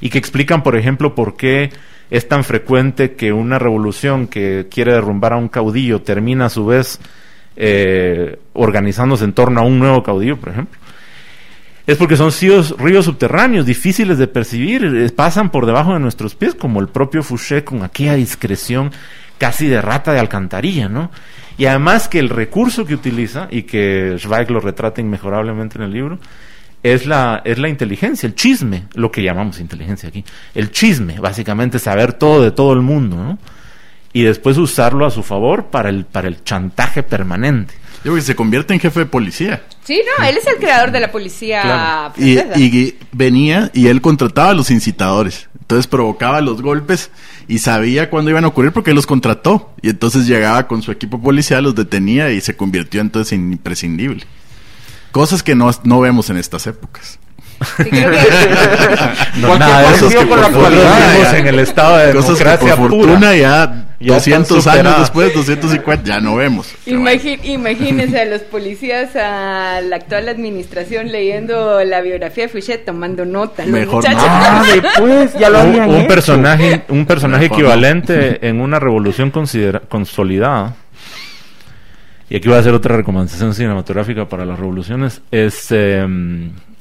[0.00, 1.70] y que explican, por ejemplo, por qué
[2.10, 6.66] es tan frecuente que una revolución que quiere derrumbar a un caudillo termina a su
[6.66, 7.00] vez
[7.56, 10.78] eh, organizándose en torno a un nuevo caudillo, por ejemplo.
[11.88, 12.30] Es porque son
[12.76, 17.22] ríos, subterráneos, difíciles de percibir, eh, pasan por debajo de nuestros pies, como el propio
[17.22, 18.92] Fouché con aquella discreción
[19.38, 21.10] casi de rata de alcantarilla, ¿no?
[21.56, 25.92] Y además que el recurso que utiliza, y que Zweig lo retrata inmejorablemente en el
[25.94, 26.18] libro,
[26.82, 30.22] es la, es la inteligencia, el chisme, lo que llamamos inteligencia aquí.
[30.54, 33.38] El chisme, básicamente saber todo de todo el mundo, ¿no?
[34.12, 37.74] Y después usarlo a su favor para el, para el chantaje permanente.
[38.04, 39.62] Yo que se convierte en jefe de policía.
[39.84, 42.14] Sí, no, él es el creador de la policía Claro.
[42.16, 42.58] Y, francesa.
[42.60, 45.48] y venía y él contrataba a los incitadores.
[45.60, 47.10] Entonces provocaba los golpes
[47.48, 49.74] y sabía cuándo iban a ocurrir porque él los contrató.
[49.82, 54.24] Y entonces llegaba con su equipo policial, los detenía y se convirtió entonces en imprescindible.
[55.12, 57.18] Cosas que no, no vemos en estas épocas.
[57.76, 58.18] Sí, creo que-
[59.40, 61.38] No, nada de con la por vivimos ya.
[61.38, 63.02] en el estado de Cosas que democracia por pura.
[63.04, 66.72] fortuna ya, Ya 200 están años después, 250, ya no vemos.
[66.86, 67.00] Bueno.
[67.10, 73.24] Imagi- imagínense a los policías, a la actual administración leyendo la biografía de Fouché tomando
[73.24, 73.66] nota.
[73.66, 74.22] Mejor muchachos.
[74.22, 74.28] no.
[74.30, 76.08] Ah, después ya lo un, habían un hecho.
[76.08, 77.64] personaje un personaje Mejor no.
[77.64, 80.76] equivalente en una revolución considera- consolidada
[82.30, 86.06] y aquí voy a hacer otra recomendación cinematográfica para las revoluciones es eh,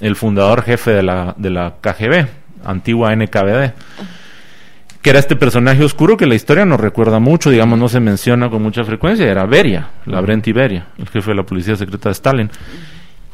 [0.02, 2.28] el fundador jefe de la, de la KGB
[2.66, 3.72] antigua NKVD
[5.08, 8.50] que era este personaje oscuro que la historia nos recuerda mucho, digamos, no se menciona
[8.50, 12.12] con mucha frecuencia, era Beria, la Brent Beria, el jefe de la policía secreta de
[12.14, 12.50] Stalin.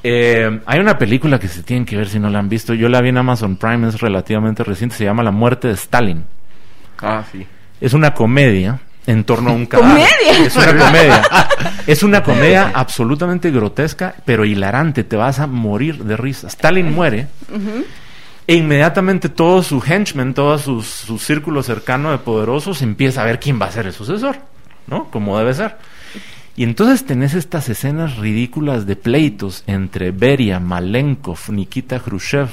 [0.03, 2.89] Eh, hay una película que se tienen que ver si no la han visto, yo
[2.89, 6.23] la vi en Amazon Prime, es relativamente reciente, se llama La muerte de Stalin.
[7.01, 7.43] Ah, sí.
[7.81, 10.05] Es una comedia en torno a un cadáver.
[10.21, 10.45] ¿Comedia?
[10.45, 11.23] Es una comedia.
[11.87, 15.03] Es una comedia absolutamente grotesca, pero hilarante.
[15.03, 16.47] Te vas a morir de risa.
[16.47, 17.27] Stalin muere.
[18.45, 23.39] E inmediatamente todo su henchmen, todo su, su círculo cercano de poderosos empieza a ver
[23.39, 24.37] quién va a ser el sucesor,
[24.87, 25.09] ¿no?
[25.09, 25.77] Como debe ser.
[26.55, 32.49] Y entonces tenés estas escenas ridículas de pleitos entre Beria, Malenkov, Nikita Khrushchev,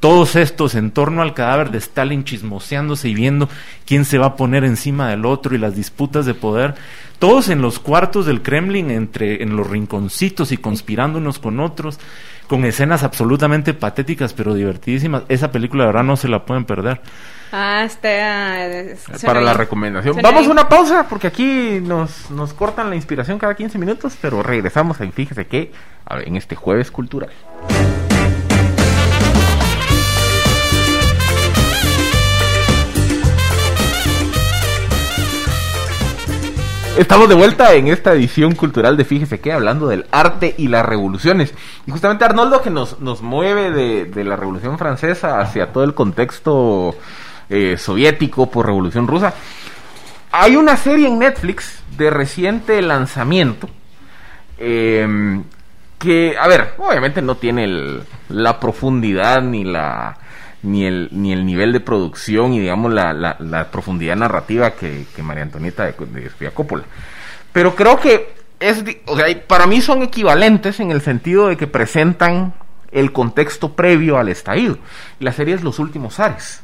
[0.00, 3.48] todos estos en torno al cadáver de Stalin chismoseándose y viendo
[3.86, 6.74] quién se va a poner encima del otro y las disputas de poder,
[7.18, 11.98] todos en los cuartos del Kremlin, entre en los rinconcitos y conspirando unos con otros,
[12.50, 15.22] con escenas absolutamente patéticas pero divertidísimas.
[15.28, 17.00] Esa película, de verdad, no se la pueden perder.
[17.52, 19.24] Ah, está.
[19.24, 20.14] Para la recomendación.
[20.14, 24.18] Suena Vamos a una pausa porque aquí nos, nos cortan la inspiración cada 15 minutos,
[24.20, 25.70] pero regresamos en Fíjese que
[26.04, 27.30] a ver, en este jueves cultural.
[36.98, 40.84] Estamos de vuelta en esta edición cultural de Fíjese que hablando del arte y las
[40.84, 41.54] revoluciones.
[41.86, 45.94] Y justamente Arnoldo que nos, nos mueve de, de la Revolución Francesa hacia todo el
[45.94, 46.96] contexto
[47.48, 49.34] eh, soviético por Revolución Rusa.
[50.32, 53.68] Hay una serie en Netflix de reciente lanzamiento
[54.58, 55.42] eh,
[55.98, 60.16] que, a ver, obviamente no tiene la profundidad ni la
[60.62, 65.06] ni el ni el nivel de producción y digamos la, la- la profundidad narrativa que,
[65.16, 66.84] que María Antonieta de, de Sofía Coppola.
[67.52, 71.66] Pero creo que es, o sea, para mí son equivalentes en el sentido de que
[71.66, 72.52] presentan
[72.92, 74.76] el contexto previo al estallido.
[75.18, 76.60] La serie es Los Últimos Ares.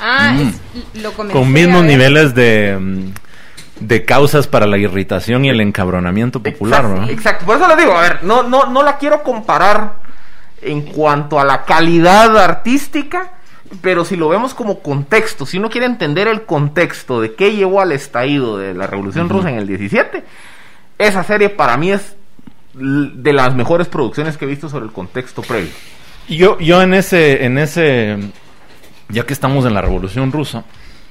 [0.00, 0.40] Ah, Mm.
[0.94, 3.12] es- lo comencé Con mismos niveles de, mm,
[3.86, 7.08] de causas para la irritación y el encabronamiento popular, exacto, ¿no?
[7.08, 7.46] exacto.
[7.46, 9.99] Por eso lo digo, a ver, no, no, no la quiero comparar
[10.62, 13.32] en cuanto a la calidad artística,
[13.80, 17.80] pero si lo vemos como contexto, si uno quiere entender el contexto de qué llevó
[17.80, 20.24] al estallido de la Revolución Rusa en el 17,
[20.98, 22.16] esa serie para mí es
[22.74, 25.70] de las mejores producciones que he visto sobre el contexto previo.
[26.28, 28.18] Yo, yo en ese, en ese,
[29.08, 30.64] ya que estamos en la Revolución Rusa,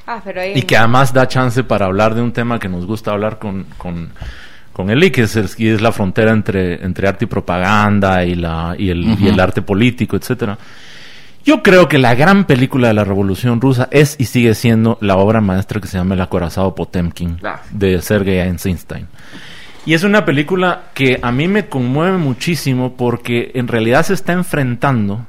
[0.05, 0.53] Ah, pero ahí.
[0.55, 3.65] y que además da chance para hablar de un tema que nos gusta hablar con,
[3.77, 4.11] con,
[4.87, 8.75] con que es, el- y es la frontera entre, entre arte y propaganda y, la,
[8.77, 10.57] y, el, y el arte político, etcétera.
[11.45, 15.15] Yo creo que la gran película de la Revolución Rusa es y sigue siendo la
[15.17, 17.61] obra maestra que se llama El acorazado Potemkin Ah.
[17.71, 19.07] de Sergei Eisenstein.
[19.85, 24.33] Y es una película que a mí me conmueve muchísimo porque en realidad se está
[24.33, 25.25] enfrentando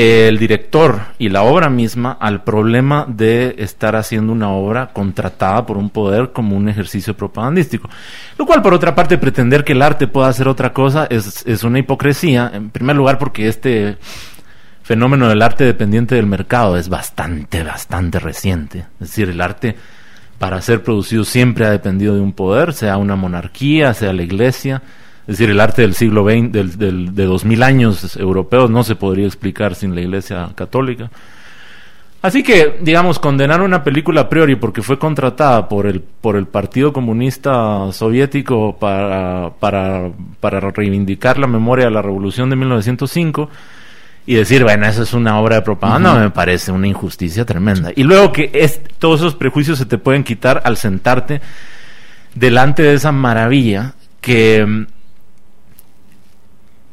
[0.00, 5.76] el director y la obra misma al problema de estar haciendo una obra contratada por
[5.76, 7.90] un poder como un ejercicio propagandístico.
[8.38, 11.64] Lo cual, por otra parte, pretender que el arte pueda hacer otra cosa es, es
[11.64, 12.50] una hipocresía.
[12.54, 13.98] En primer lugar, porque este
[14.82, 18.86] fenómeno del arte dependiente del mercado es bastante, bastante reciente.
[19.00, 19.76] Es decir, el arte
[20.38, 24.80] para ser producido siempre ha dependido de un poder, sea una monarquía, sea la iglesia.
[25.30, 28.96] Es decir, el arte del siglo XX, del, del- de 2000 años europeos, no se
[28.96, 31.08] podría explicar sin la iglesia católica.
[32.20, 36.46] Así que, digamos, condenar una película a priori porque fue contratada por el, por el
[36.46, 43.48] Partido Comunista Soviético para, para, para reivindicar la memoria de la Revolución de 1905
[44.26, 47.90] y decir, bueno, eso es una obra de propaganda, me parece una injusticia tremenda.
[47.94, 51.40] Y luego que es, todos esos prejuicios se te pueden quitar al sentarte
[52.34, 54.86] delante de esa maravilla que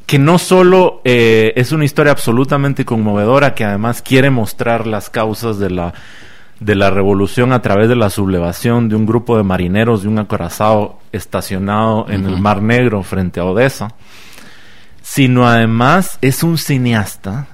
[0.08, 5.58] que no solo eh, es una historia absolutamente conmovedora, que además quiere mostrar las causas
[5.58, 5.92] de la,
[6.60, 10.18] de la revolución a través de la sublevación de un grupo de marineros de un
[10.18, 13.92] acorazado estacionado en el Mar Negro frente a Odessa,
[15.02, 17.48] sino además es un cineasta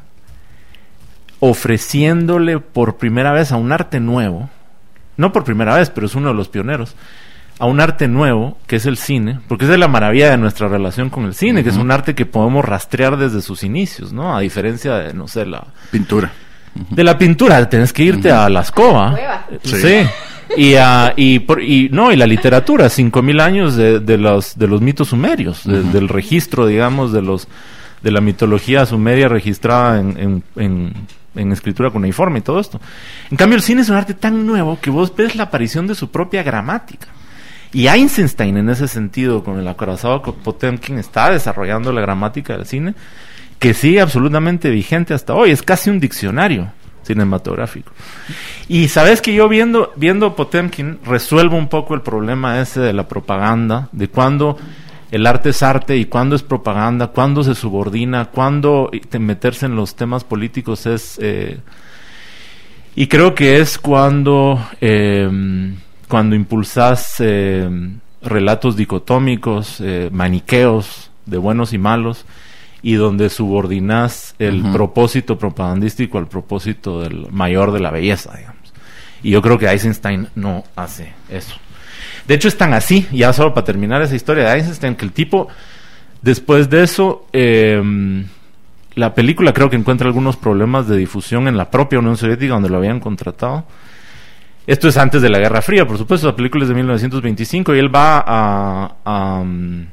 [1.40, 4.48] ofreciéndole por primera vez a un arte nuevo,
[5.16, 6.94] no por primera vez, pero es uno de los pioneros,
[7.58, 10.68] a un arte nuevo, que es el cine, porque esa es la maravilla de nuestra
[10.68, 14.36] relación con el cine, que es un arte que podemos rastrear desde sus inicios, ¿no?
[14.36, 15.64] A diferencia de, no sé, la...
[15.90, 16.32] Pintura.
[16.90, 19.12] De la pintura, tenés que irte a la escoba.
[19.12, 19.46] Cueva.
[19.62, 20.04] Sí.
[20.56, 24.58] Y, a- y, por- y no, y la literatura, cinco mil años de, de los,
[24.58, 27.46] de los mitos sumerios, de- del registro, digamos, de los
[28.02, 30.92] de la mitología sumeria registrada en, en, en-
[31.36, 32.80] en escritura cuneiforme y todo esto.
[33.30, 35.94] En cambio, el cine es un arte tan nuevo que vos ves la aparición de
[35.94, 37.06] su propia gramática.
[37.74, 42.94] Y Einstein, en ese sentido, con el acorazado Potemkin, está desarrollando la gramática del cine
[43.58, 45.50] que sigue absolutamente vigente hasta hoy.
[45.50, 47.92] Es casi un diccionario cinematográfico.
[48.68, 53.08] Y sabes que yo viendo, viendo Potemkin resuelvo un poco el problema ese de la
[53.08, 54.56] propaganda, de cuándo
[55.10, 59.76] el arte es arte y cuándo es propaganda, cuándo se subordina, cuándo te- meterse en
[59.76, 61.18] los temas políticos es...
[61.20, 61.58] eh,
[62.96, 65.28] y creo que es cuando, eh,
[66.14, 67.68] cuando impulsas eh,
[68.22, 72.24] relatos dicotómicos, eh, maniqueos de buenos y malos,
[72.82, 78.72] y donde subordinas el propósito propagandístico al propósito del mayor de la belleza, digamos.
[79.24, 81.56] Y yo creo que Eisenstein no hace eso.
[82.28, 85.10] De hecho, es tan así, ya solo para terminar esa historia de Eisenstein, que el
[85.10, 85.48] tipo,
[86.22, 87.82] después de eso, eh,
[88.94, 92.68] la película creo que encuentra algunos problemas de difusión en la propia Unión Soviética donde
[92.68, 93.64] lo habían contratado.
[94.66, 97.78] Esto es antes de la Guerra Fría, por supuesto, la película es de 1925 y
[97.78, 98.96] él va a...
[99.04, 99.86] a, um,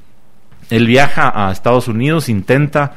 [0.69, 2.93] él viaja a Estados Unidos, intenta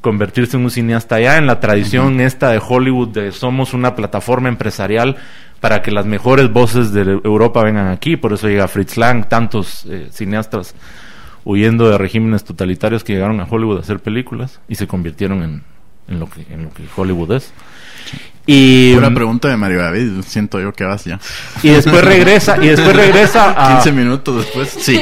[0.00, 4.48] convertirse en un cineasta allá en la tradición esta de Hollywood de somos una plataforma
[4.48, 5.16] empresarial
[5.60, 9.84] para que las mejores voces de Europa vengan aquí, por eso llega Fritz Lang, tantos
[9.84, 10.74] eh, cineastas
[11.44, 15.62] huyendo de regímenes totalitarios que llegaron a Hollywood a hacer películas y se convirtieron en,
[16.08, 17.52] en lo que en lo que Hollywood es.
[18.46, 21.20] Y, Una pregunta de Mario David, siento yo que vas ya.
[21.62, 24.68] y después regresa y después regresa a 15 minutos después.
[24.68, 25.00] Sí.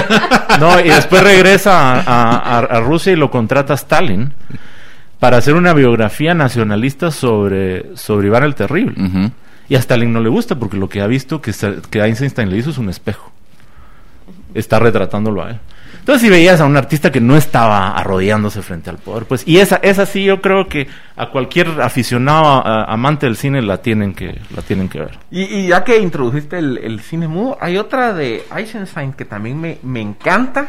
[0.60, 4.32] no, y después regresa a, a- a- a Rusia y lo contrata Stalin
[5.20, 9.30] para hacer una biografía nacionalista sobre, sobre Iván el Terrible.
[9.68, 11.52] Y a Stalin no le gusta porque lo que ha visto que,
[11.88, 13.30] que Einstein le hizo es un espejo.
[14.54, 15.58] Está retratándolo a él.
[15.98, 19.58] Entonces si veías a un artista que no estaba arrodillándose frente al poder, pues, y
[19.58, 24.12] esa, esa sí yo creo que a cualquier aficionado, a- amante del cine la tienen
[24.14, 25.18] que, la tienen que ver.
[25.30, 29.60] Y, y ya que introdujiste el, el cine mudo, hay otra de Eisenstein que también
[29.60, 30.68] me, me encanta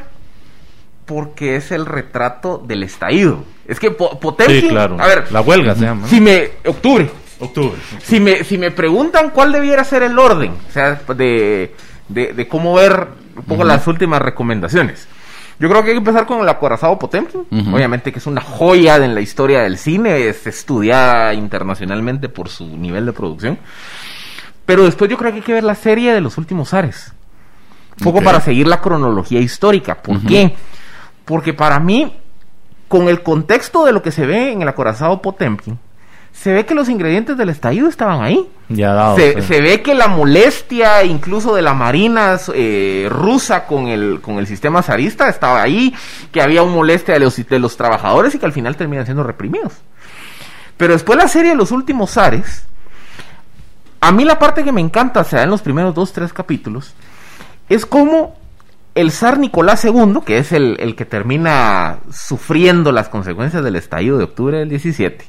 [1.05, 3.43] porque es el retrato del estallido.
[3.67, 4.97] Es que Po- Potemkin, Sí, claro.
[4.99, 6.07] a ver, la huelga se llama.
[6.07, 7.09] si me octubre,
[7.39, 7.77] Octubre.
[8.03, 11.75] si me si me preguntan cuál debiera ser el orden, o sea, de,
[12.07, 15.07] de, de cómo ver un poco las últimas recomendaciones.
[15.59, 17.75] Yo creo que hay que empezar con el acorazado Potemkin, Ujú.
[17.75, 22.65] obviamente que es una joya en la historia del cine, es estudiada internacionalmente por su
[22.77, 23.59] nivel de producción.
[24.65, 27.13] Pero después yo creo que hay que ver la serie de los últimos Ares.
[27.99, 28.23] Un poco Ok.
[28.25, 30.01] para seguir la cronología histórica.
[30.01, 30.27] ¿Por Ujú.
[30.27, 30.55] qué?
[31.25, 32.17] Porque para mí,
[32.87, 35.77] con el contexto de lo que se ve en el acorazado Potemkin,
[36.33, 38.49] se ve que los ingredientes del estallido estaban ahí.
[38.67, 39.15] Ya dado.
[39.15, 39.41] se, sí.
[39.43, 44.47] se ve que la molestia incluso de la marina eh, rusa con el, con el
[44.47, 45.93] sistema zarista estaba ahí,
[46.31, 49.23] que había un molestia de los, de los trabajadores y que al final terminan siendo
[49.23, 49.73] reprimidos.
[50.75, 52.65] Pero después la serie de los últimos zares,
[54.01, 56.93] a mí la parte que me encanta, se da en los primeros dos, tres capítulos,
[57.69, 58.35] es como
[58.95, 64.17] el zar Nicolás II, que es el, el que termina sufriendo las consecuencias del estallido
[64.17, 65.25] de octubre del 17,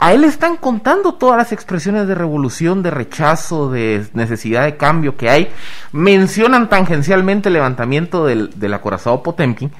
[0.00, 5.18] a él están contando todas las expresiones de revolución, de rechazo, de necesidad de cambio
[5.18, 5.50] que hay.
[5.92, 9.70] Mencionan tangencialmente el levantamiento del, del acorazado Potemkin,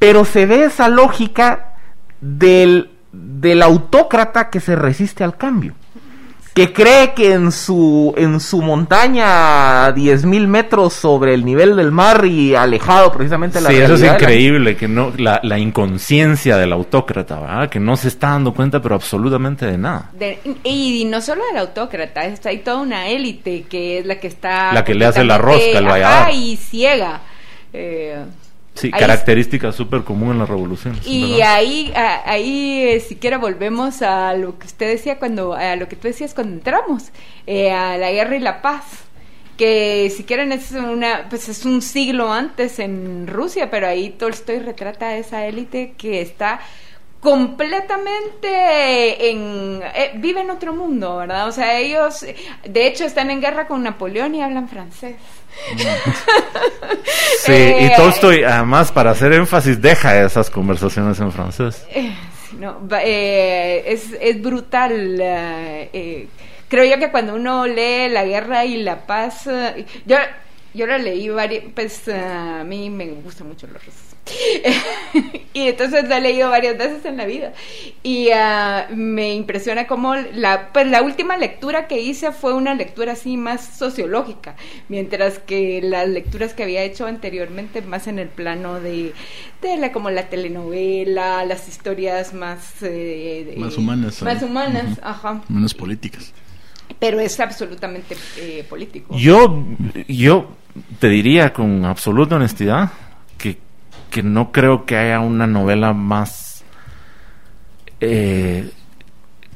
[0.00, 1.76] pero se ve esa lógica
[2.20, 5.74] del, del autócrata que se resiste al cambio.
[6.54, 11.90] Que cree que en su, en su montaña a 10.000 metros sobre el nivel del
[11.90, 16.56] mar y alejado precisamente de la Sí, eso es increíble, que no, la, la inconsciencia
[16.56, 17.68] del autócrata, ¿verdad?
[17.68, 20.10] Que no se está dando cuenta, pero absolutamente de nada.
[20.16, 24.28] De- y no solo del autócrata, está hay toda una élite que es la que
[24.28, 24.72] está...
[24.72, 26.30] La que le hace la rosca al ajá, valladar.
[26.34, 27.20] y ciega.
[27.72, 28.24] Eh,
[28.74, 31.06] Sí, ahí- característica súper común en las revoluciones.
[31.06, 31.54] Y ¿verdad?
[31.54, 35.96] ahí, a- ahí eh, siquiera volvemos a lo que usted decía cuando, a lo que
[35.96, 37.10] tú decías cuando entramos,
[37.46, 38.84] eh, a la guerra y la paz,
[39.56, 45.06] que siquiera es una, pues es un siglo antes en Rusia, pero ahí Tolstoy retrata
[45.10, 46.58] a esa élite que está
[47.24, 51.48] completamente en eh, vive en otro mundo, ¿verdad?
[51.48, 52.24] O sea, ellos
[52.64, 55.16] de hecho están en guerra con Napoleón y hablan francés.
[57.36, 61.84] Sí, Eh, y Tolstoy, además, para hacer énfasis, deja esas conversaciones en francés.
[61.90, 62.14] Eh,
[62.52, 65.18] no, eh, es, es brutal.
[65.20, 66.28] eh,
[66.68, 69.48] creo yo que cuando uno lee La Guerra y la Paz,
[70.06, 70.16] yo,
[70.72, 74.13] yo la leí varias, pues a mí me gustan mucho los rusos.
[75.52, 77.52] y entonces la he leído varias veces en la vida.
[78.02, 83.12] Y ah, me impresiona cómo la, pues la última lectura que hice fue una lectura
[83.12, 84.56] así más sociológica,
[84.88, 89.12] mientras que las lecturas que había hecho anteriormente más en el plano de,
[89.62, 92.82] de la, como la telenovela, las historias más...
[92.82, 95.42] eh, de- Más humanas, Más humanas, ajá.
[95.48, 96.32] Menos políticas.
[96.98, 99.16] Pero es absolutamente eh, político.
[99.16, 99.64] Yo,
[100.08, 100.50] yo
[101.00, 102.90] te diría con absoluta honestidad
[104.14, 106.62] que no creo que haya una novela más
[108.00, 108.70] eh,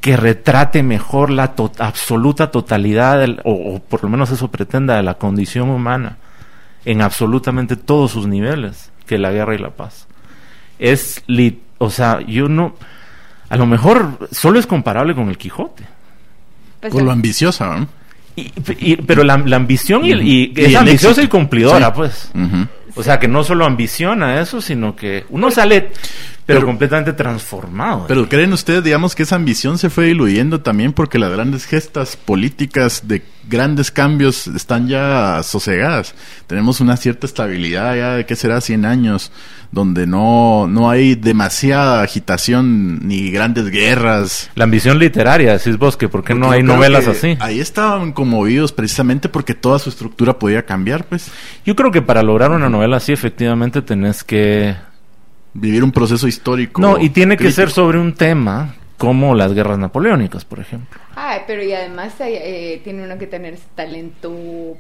[0.00, 4.96] que retrate mejor la to- absoluta totalidad, del- o, o por lo menos eso pretenda,
[4.96, 6.16] de la condición humana
[6.84, 10.08] en absolutamente todos sus niveles que la guerra y la paz.
[10.80, 11.22] Es,
[11.78, 12.74] o sea, yo no,
[13.50, 15.84] a lo mejor solo es comparable con el Quijote.
[16.80, 17.86] Pues, Por lo ambiciosa, ¿no?
[18.34, 21.92] Y- y- pero la, la ambición y, el- y Y es ambiciosa y cumplidora, Sí.
[21.94, 22.30] pues.
[22.34, 22.66] Ujú.
[22.98, 25.92] O sea, que no solo ambiciona eso, sino que uno sale,
[26.48, 28.06] pero, Pero- completamente transformado.
[28.08, 32.16] Pero creen ustedes, digamos, que esa ambición se fue diluyendo también porque las grandes gestas
[32.16, 36.14] políticas de grandes cambios están ya sosegadas.
[36.46, 38.62] Tenemos una cierta estabilidad ya de, ¿qué será?
[38.62, 39.30] 100 años,
[39.72, 44.50] donde no, no hay demasiada agitación ni grandes guerras.
[44.54, 47.36] la ambición literaria, decís vos, que por qué no hay novelas que así.
[47.40, 51.30] Ahí estaban conmovidos precisamente porque toda su estructura podía cambiar, pues.
[51.66, 54.87] Yo creo que para lograr una novela así, efectivamente tenés que...
[55.54, 56.80] Vivir un proceso histórico.
[56.80, 57.56] No, y tiene que crítico.
[57.62, 60.98] ser sobre un tema como las guerras napoleónicas, por ejemplo.
[61.14, 64.76] Ay, pero y además eh, tiene uno que tener ese talento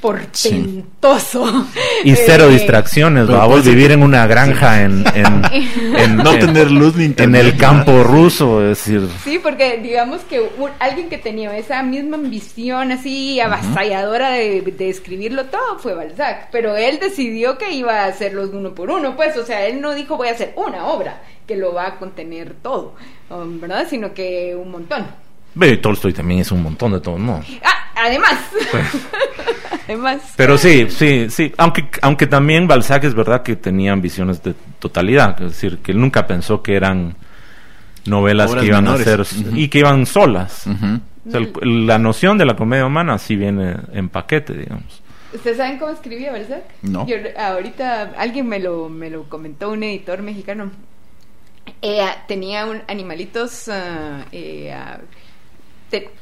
[0.00, 1.66] portentoso.
[2.04, 5.42] Y cero Eh, distracciones, pero va a vivir en una granja en, en,
[5.98, 7.44] en- No en- tener luz ni en internet.
[7.44, 9.06] el campo ruso, es decir...
[9.22, 14.88] Sí, porque digamos que un- alguien que tenía esa misma ambición así avasalladora de, de
[14.88, 19.36] escribirlo todo fue Balzac, pero él decidió que iba a hacerlos uno por uno, pues,
[19.36, 22.54] o sea, él no dijo voy a hacer una obra que lo va a contener
[22.62, 22.94] todo,
[23.28, 23.86] um, ¿verdad?
[23.90, 25.06] Sino que un montón.
[25.54, 27.42] Ve, Tolstoy también es un montón de todo, ¿no?
[27.64, 28.34] Ah, además,
[29.90, 30.20] además.
[30.36, 31.52] Pero sí, sí, sí.
[31.58, 35.40] Aunque, aunque también Balzac es verdad que tenía ambiciones de totalidad.
[35.42, 37.14] Es decir, que él nunca pensó que eran
[38.06, 39.06] novelas Obras que iban menores.
[39.06, 40.66] a ser y que iban solas.
[40.66, 41.00] Ujú.
[41.28, 45.02] O sea, el- la noción de la comedia humana sí viene en paquete, digamos.
[45.32, 46.64] ¿Ustedes saben cómo escribía Balzac?
[46.82, 47.06] No.
[47.06, 50.70] Yo, ahorita alguien me lo, me lo comentó, un editor mexicano.
[51.82, 54.98] Eh, tenía un, animalitos, ah, eh, ah,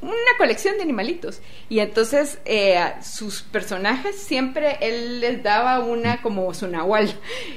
[0.00, 1.40] una colección de animalitos.
[1.68, 7.14] Y entonces eh, sus personajes siempre él les daba una como su nahual,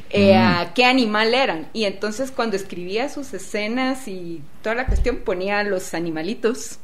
[0.09, 1.67] eh, a qué animal eran.
[1.73, 6.79] Y entonces cuando escribía sus escenas y toda la cuestión ponía los animalitos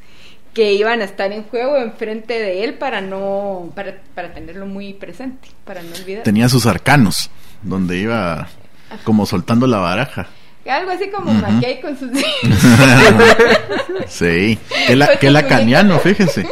[0.54, 4.94] que iban a estar en juego enfrente de él para no para, para tenerlo muy
[4.94, 6.24] presente, para no olvidar.
[6.24, 7.30] Tenía sus arcanos,
[7.62, 8.48] donde iba
[9.04, 10.28] como soltando la baraja.
[10.70, 12.10] Algo así como McKay con sus
[14.08, 14.58] Sí,
[14.88, 16.48] que, la, Pues que con su lacaniano, fíjese.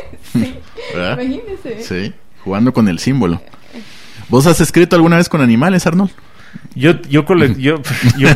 [0.94, 1.20] ¿Verdad?
[1.22, 1.82] Imagínese.
[1.84, 2.14] Sí,
[2.44, 3.42] jugando con el símbolo.
[4.30, 6.12] ¿Vos has escrito alguna vez con animales, Arnold?
[6.74, 7.82] Yo, yo, cole- yo,
[8.18, 8.30] yo,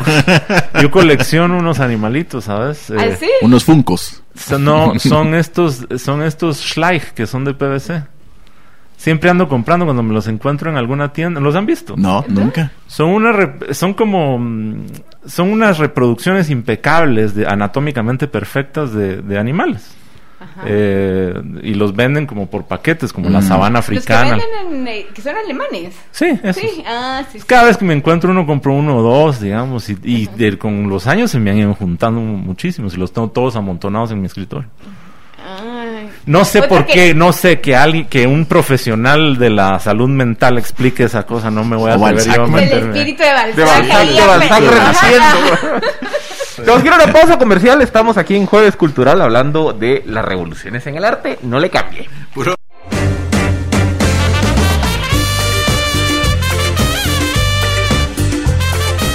[0.80, 2.90] yo colecciono unos animalitos, ¿sabes?
[2.90, 3.28] ¿Ah, Eh, sí?
[3.42, 4.22] Unos funcos.
[4.58, 8.02] no, son estos, son estos Schleich que son de PVC.
[9.00, 11.40] Siempre ando comprando cuando me los encuentro en alguna tienda.
[11.40, 11.94] ¿Los han visto?
[11.96, 12.70] No, nunca.
[12.86, 13.32] Son una
[13.72, 14.84] son como mm,
[15.26, 19.96] son unas reproducciones impecables de anatómicamente perfectas de, de animales.
[20.38, 20.62] Ajá.
[20.66, 23.48] Eh, y los venden como por paquetes, como la Mm.
[23.48, 24.36] sabana Los que africana.
[24.36, 25.94] venden en, eh, que son alemanes.
[26.10, 26.56] Sí, esos.
[26.62, 27.40] Sí, ah, sí.
[27.40, 27.46] sí.
[27.46, 30.90] Cada vez que me encuentro uno compro uno o dos, digamos, y, y de- con
[30.90, 34.26] los años se me han ido juntando muchísimos y los tengo todos amontonados en mi
[34.26, 34.68] escritorio.
[36.26, 39.78] No sé Otra por que- qué, no sé que alguien, que un profesional de la
[39.80, 42.88] salud mental explique esa cosa, no me voy a atrever yo a Balzac, El meterme.
[42.98, 43.54] espíritu de Balzac.
[43.56, 45.80] De Balzac, de Balzac renaciendo.
[46.66, 47.80] Nos quiero una pausa comercial.
[47.80, 51.38] Estamos aquí en Jueves Cultural hablando de las revoluciones en el arte.
[51.42, 52.08] No le cambie.
[52.34, 52.54] Puro-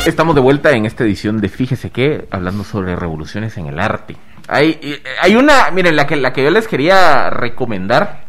[0.06, 4.16] Estamos de vuelta en esta edición de Fíjese que, hablando sobre revoluciones en el arte.
[4.48, 8.26] Hay, hay una, miren, la que, la que yo les quería recomendar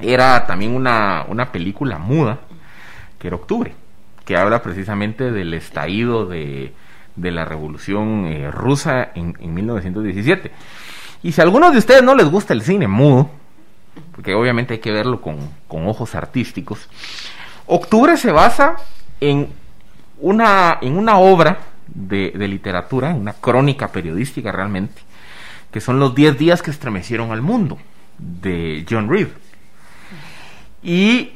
[0.00, 2.38] era también una, una película muda,
[3.18, 3.74] que era Octubre,
[4.24, 6.72] que habla precisamente del estallido de,
[7.16, 10.50] de la revolución eh, rusa en, en 1917.
[11.22, 13.30] Y si a algunos de ustedes no les gusta el cine mudo,
[14.12, 15.38] porque obviamente hay que verlo con,
[15.68, 16.88] con ojos artísticos,
[17.66, 18.76] Octubre se basa
[19.20, 19.48] en
[20.18, 21.58] una, en una obra
[21.94, 25.00] de, de literatura, una crónica periodística realmente,
[25.70, 27.78] que son los 10 días que estremecieron al mundo,
[28.18, 29.28] de John Reed.
[30.82, 31.30] Y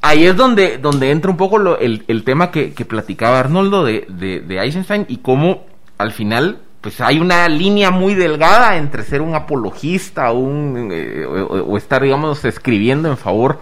[0.00, 3.84] ahí es donde, donde entra un poco lo- el, el tema que, que platicaba Arnoldo
[3.84, 5.66] de, de, de Eisenstein y cómo
[5.98, 11.76] al final pues hay una línea muy delgada entre ser un apologista eh, o, o
[11.76, 13.60] estar, digamos, escribiendo en favor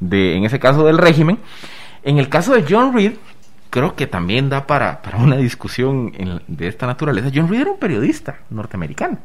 [0.00, 1.38] de, en ese caso, del régimen.
[2.02, 3.12] En el caso de John Reed,
[3.70, 7.30] creo que también da para, para una discusión en- de esta naturaleza.
[7.34, 9.18] John Reed era un periodista norteamericano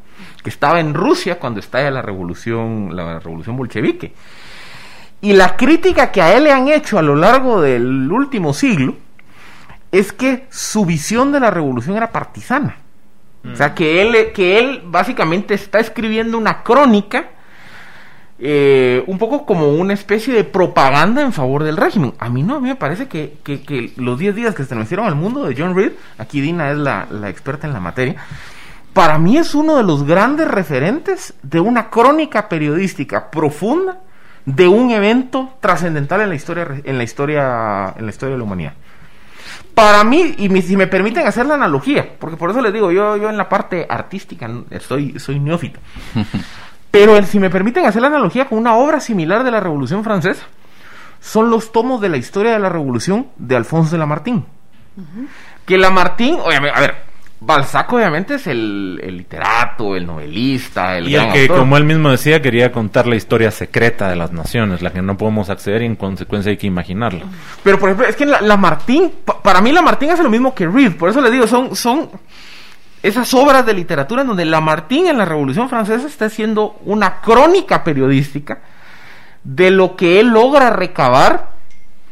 [0.44, 4.14] que estaba en Rusia cuando estalla la revolución, la revolución bolchevique.
[5.22, 8.96] Y la crítica que a él le han hecho a lo largo del último siglo
[9.92, 12.78] es que su visión de la revolución era partisana.
[13.52, 17.26] O sea, que él, que él básicamente está escribiendo una crónica,
[18.46, 22.14] eh, un poco como una especie de propaganda en favor del régimen.
[22.20, 25.16] A mí no, a mí me parece que, que- los 10 días que estremecieron al
[25.16, 28.16] mundo de John Reed, aquí Dina es la, la experta en la materia,
[28.92, 34.00] para mí es uno de los grandes referentes de una crónica periodística profunda
[34.46, 38.44] de un evento trascendental en la historia en la historia en la historia de la
[38.44, 38.74] humanidad.
[39.74, 43.18] Para mí, y si me permiten hacer la analogía, porque por eso les digo, yo,
[43.18, 44.50] yo en la parte artística
[44.82, 45.80] soy, soy neófito.
[46.94, 50.04] Pero el- si me permiten hacer la analogía con una obra similar de la Revolución
[50.04, 50.44] Francesa,
[51.20, 54.44] son los tomos de la historia de la Revolución de Alfonso de Lamartine.
[55.66, 56.96] Que Lamartine, obviamente, a ver,
[57.40, 61.58] Balzac obviamente es el, el literato, el novelista, el Y el que, autor.
[61.58, 65.18] como él mismo decía, quería contar la historia secreta de las naciones, la que no
[65.18, 67.22] podemos acceder y en consecuencia hay que imaginarla.
[67.64, 70.68] Pero por ejemplo, es que la, Lamartine, pa- para mí Lamartine hace lo mismo que
[70.68, 72.10] Reed, por eso les digo, son, son
[73.04, 77.84] esas obras de literatura en donde Lamartine en la Revolución Francesa está haciendo una crónica
[77.84, 78.60] periodística
[79.44, 81.52] de lo que él logra recabar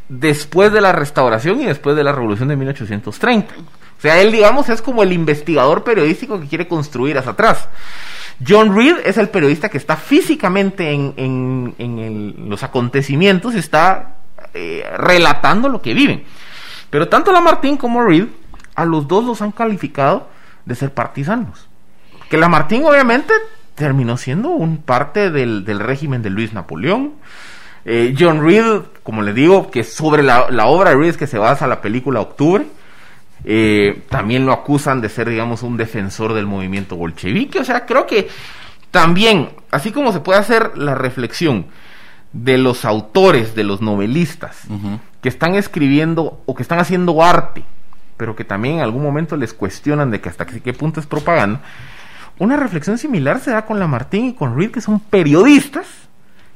[0.08, 3.54] después de la restauración y después de la Revolución de 1830.
[3.58, 7.68] O sea, él, digamos, es como el investigador periodístico que quiere construir hacia atrás.
[8.46, 14.16] John Reed es el periodista que está físicamente en, en- en los acontecimientos y está
[14.52, 16.24] eh, relatando lo que viven.
[16.90, 18.26] Pero tanto Lamartine como Reed,
[18.74, 20.28] a los dos los han calificado
[20.64, 21.68] de ser partisanos.
[22.28, 23.32] Que Lamartine obviamente
[23.74, 27.14] terminó siendo un parte del, del régimen de Luis Napoleón.
[27.84, 31.38] Eh, John Reed, como le digo, que sobre la, la obra de Reed que se
[31.38, 32.64] basa la película Octubre.
[33.44, 37.58] Eh, también lo acusan de ser, digamos, un defensor del movimiento bolchevique.
[37.58, 38.28] O sea, creo que
[38.90, 41.66] también, así como se puede hacer la reflexión
[42.32, 44.62] de los autores, de los novelistas,
[45.20, 47.64] que están escribiendo o que están haciendo arte,
[48.22, 51.60] pero que también en algún momento les cuestionan de que hasta qué punto es propaganda,
[52.38, 55.88] una reflexión similar se da con Lamartine y con Reed, que son periodistas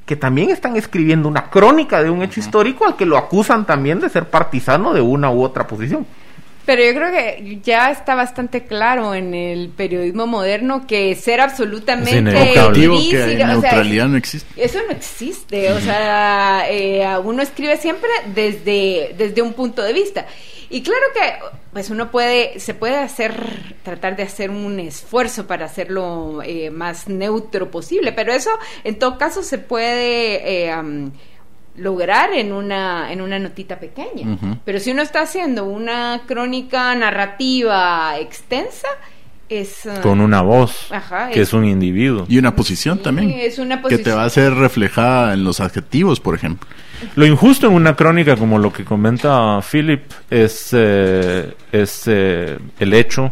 [0.04, 3.98] que también están escribiendo una crónica de un hecho histórico al que lo acusan también
[3.98, 6.06] de ser partisano de una u otra posición.
[6.66, 12.10] Pero yo creo que ya está bastante claro en el periodismo moderno que ser absolutamente
[12.96, 14.62] gris, que y- o sea, neutralidad no existe.
[14.64, 20.26] Eso no existe, o sea, eh, uno escribe siempre desde, desde un punto de vista.
[20.68, 21.20] Y claro que
[21.72, 27.06] pues uno puede, se puede hacer, tratar de hacer un esfuerzo para hacerlo eh, más
[27.06, 28.50] neutro posible, pero eso
[28.82, 30.74] en todo caso se puede eh,
[31.78, 34.38] lograr en una, en una notita pequeña.
[34.64, 38.88] Pero si uno está haciendo una crónica narrativa extensa,
[39.48, 39.86] es...
[39.86, 42.24] ah, Con una voz, Ajá, que es- es un individuo.
[42.28, 43.30] Y una posición Sí, también.
[43.30, 44.18] es una Que te posición.
[44.18, 46.68] va a ser reflejada en los adjetivos, por ejemplo.
[47.14, 52.94] Lo injusto en una crónica, como lo que comenta Philip, es, eh, es eh, el
[52.94, 53.30] hecho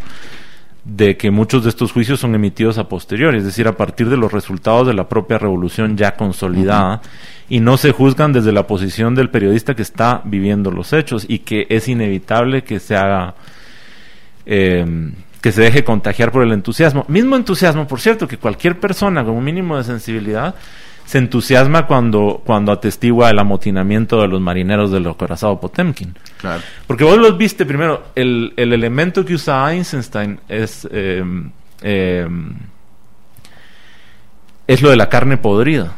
[0.85, 4.19] de que muchos de estos juicios son emitidos a posteriori, es decir, a partir de
[4.19, 7.01] los resultados de la propia revolución ya consolidada,
[7.49, 11.41] y no se juzgan desde la posición del periodista que está viviendo los hechos y
[11.41, 13.35] que es inevitable que se haga
[14.47, 15.13] eh,
[15.45, 17.05] que se deje contagiar por el entusiasmo.
[17.07, 20.55] Mismo entusiasmo, por cierto, que cualquier persona con un mínimo de sensibilidad
[21.05, 26.17] se entusiasma cuando, cuando atestigua el amotinamiento de los marineros del acorazado Potemkin.
[26.39, 26.63] Claro.
[26.87, 31.23] Porque vos los viste primero, el, el elemento que usa Eisenstein es, eh,
[31.83, 32.27] eh,
[34.67, 35.93] es lo de la carne podrida.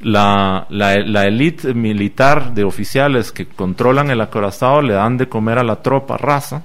[0.00, 5.58] La, la, la élite militar de oficiales que controlan el acorazado le dan de comer
[5.58, 6.62] a la tropa raza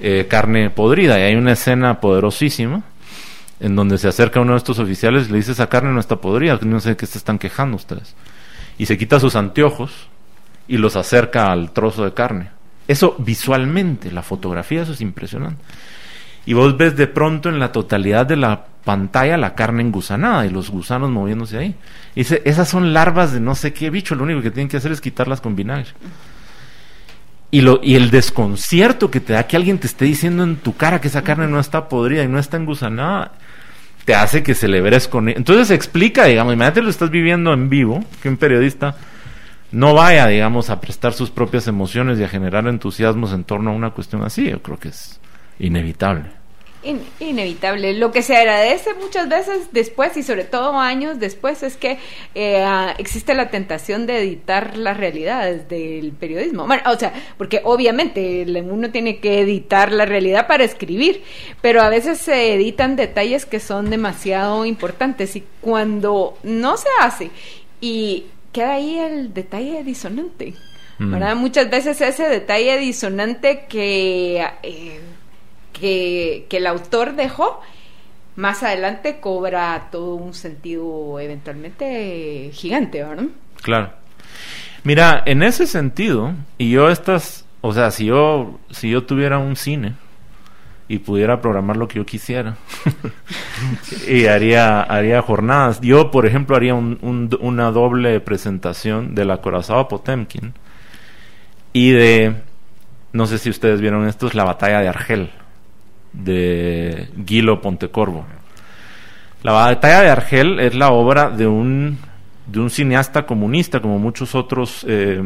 [0.00, 1.18] eh, carne podrida.
[1.18, 2.82] Y hay una escena poderosísima
[3.60, 6.16] en donde se acerca uno de estos oficiales y le dice esa carne no está
[6.16, 8.14] podrida, no sé de qué se están quejando ustedes.
[8.78, 10.08] Y se quita sus anteojos
[10.68, 12.50] y los acerca al trozo de carne.
[12.86, 15.62] Eso visualmente, la fotografía, eso es impresionante.
[16.48, 20.48] Y vos ves de pronto en la totalidad de la pantalla la carne engusanada y
[20.48, 21.74] los gusanos moviéndose ahí.
[22.14, 24.78] Y dice, esas son larvas de no sé qué bicho, lo único que tienen que
[24.78, 25.90] hacer es quitarlas con vinagre.
[27.50, 30.74] Y, lo, y el desconcierto que te da que alguien te esté diciendo en tu
[30.74, 33.32] cara que esa carne no está podrida y no está engusanada,
[34.06, 38.30] te hace que celebres con Entonces explica, digamos, imagínate lo estás viviendo en vivo, que
[38.30, 38.96] un periodista
[39.70, 43.74] no vaya, digamos, a prestar sus propias emociones y a generar entusiasmos en torno a
[43.74, 44.48] una cuestión así.
[44.48, 45.20] Yo creo que es
[45.58, 46.37] inevitable.
[46.84, 47.92] In- inevitable.
[47.94, 51.98] Lo que se agradece muchas veces después y sobre todo años después es que
[52.36, 56.66] eh, ah, existe la tentación de editar las realidades del periodismo.
[56.68, 61.22] Bueno, o sea, porque obviamente el- uno tiene que editar la realidad para escribir,
[61.60, 67.30] pero a veces se editan detalles que son demasiado importantes y cuando no se hace
[67.80, 70.54] y queda ahí el detalle disonante.
[71.00, 71.12] Mm.
[71.12, 71.36] ¿verdad?
[71.36, 75.00] Muchas veces ese detalle disonante que, eh,
[75.78, 77.60] que, el autor dejó,
[78.36, 83.24] más adelante cobra todo un sentido eventualmente gigante, ¿verdad?
[83.62, 83.90] Claro.
[84.84, 89.56] Mira, en ese sentido, y yo estas, o sea, si yo, si yo tuviera un
[89.56, 89.94] cine
[90.86, 92.56] y pudiera programar lo que yo quisiera,
[94.08, 95.80] y haría, haría jornadas.
[95.80, 100.54] Yo, por ejemplo, haría un- un- una doble presentación del acorazado Potemkin
[101.72, 102.36] y de,
[103.12, 105.30] no sé si ustedes vieron esto, es la batalla de Argel,
[106.12, 108.26] de Guilo Pontecorvo.
[109.42, 111.98] La batalla de Argel es la obra de un,
[112.46, 115.22] de un cineasta comunista, como muchos otros eh,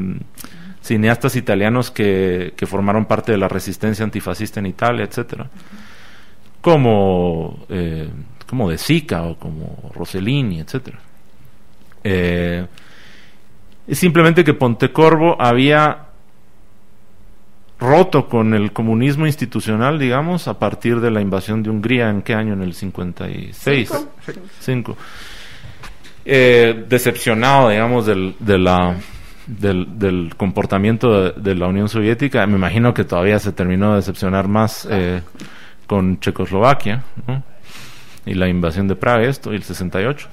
[0.83, 5.49] cineastas italianos que, que formaron parte de la resistencia antifascista en Italia, etcétera.
[6.61, 8.09] Como, eh,
[8.47, 10.99] como De Sica o como Rossellini, etcétera.
[12.05, 12.67] Eh,
[13.87, 16.12] es simplemente que Pontecorvo había
[17.83, 22.35] roto con el comunismo institucional, digamos, a partir de la invasión de Hungría, ¿en qué
[22.35, 22.55] año?
[22.55, 23.89] En el 56.
[23.89, 24.13] Cinco.
[24.61, 24.97] Cinco.
[26.25, 28.97] Eh, decepcionado, digamos, del, de la,
[29.47, 32.47] del, del comportamiento de, de la Unión Soviética.
[32.47, 35.21] Me imagino que todavía se terminó de decepcionar más eh,
[35.87, 37.43] con Checoslovaquia, ¿no?
[38.25, 40.29] Y la invasión de Praga, esto, y el 68.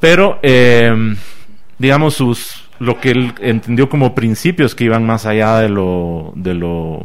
[0.00, 0.92] Pero, eh,
[1.78, 6.54] digamos, sus lo que él entendió como principios que iban más allá de lo de
[6.54, 7.02] lo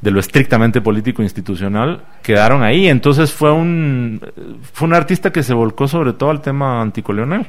[0.00, 2.88] de lo estrictamente político institucional quedaron ahí.
[2.88, 4.20] Entonces fue un
[4.72, 7.46] fue un artista que se volcó sobre todo al tema anticolonial.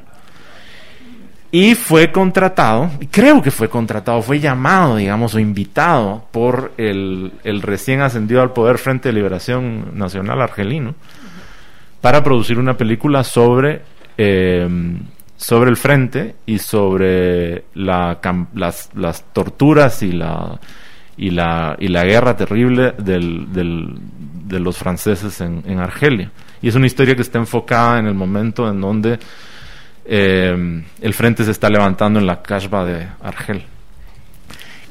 [1.51, 7.63] Y fue contratado creo que fue contratado fue llamado digamos o invitado por el, el
[7.63, 10.93] recién ascendido al poder Frente de Liberación Nacional argelino
[12.01, 13.81] para producir una película sobre
[14.17, 14.67] eh,
[15.39, 18.19] sobre el frente y sobre las,
[19.31, 20.59] torturas y la
[22.03, 22.93] guerra terrible
[24.49, 26.29] de los franceses en, Argelia.
[26.61, 29.17] Y es una historia que está enfocada en el momento en donde
[30.03, 33.63] eh, el frente se está levantando en la Kashba de Argel.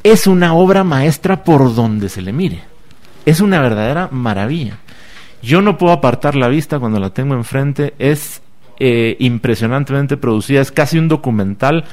[0.03, 2.63] Es una obra maestra por donde se le mire.
[3.27, 4.79] Es una verdadera maravilla.
[5.43, 7.93] Yo no puedo apartar la vista cuando la tengo enfrente.
[7.99, 8.41] Es
[8.79, 10.61] eh, impresionantemente producida.
[10.61, 11.85] Es casi un documental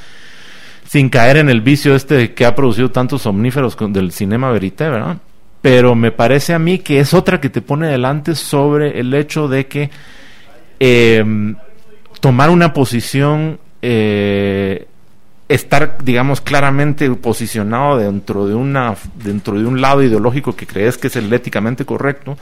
[0.87, 4.89] sin caer en el vicio este que ha producido tantos somníferos con- del cinema verité,
[4.89, 5.17] ¿verdad?
[5.61, 9.47] Pero me parece a mí que es otra que te pone delante sobre el hecho
[9.47, 9.89] de que
[10.79, 11.25] eh,
[12.19, 14.87] tomar una posición, eh,
[15.49, 21.07] estar, digamos, claramente posicionado dentro de una, dentro de un lado ideológico que crees que
[21.07, 22.37] es el éticamente correcto,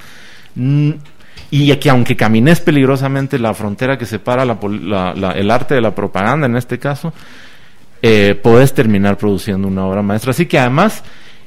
[1.54, 6.47] y que aunque camines peligrosamente la frontera que separa la el arte de la propaganda
[6.47, 7.14] en este caso,
[8.01, 10.32] eh, podés terminar produciendo una obra maestra.
[10.32, 11.04] Así que además,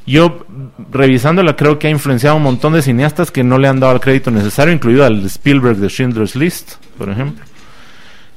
[0.07, 0.47] yo
[0.93, 4.01] revisándola creo que ha influenciado un montón de cineastas que no le han dado el
[4.01, 7.45] crédito necesario, incluido al Spielberg de Schindler's List, por ejemplo.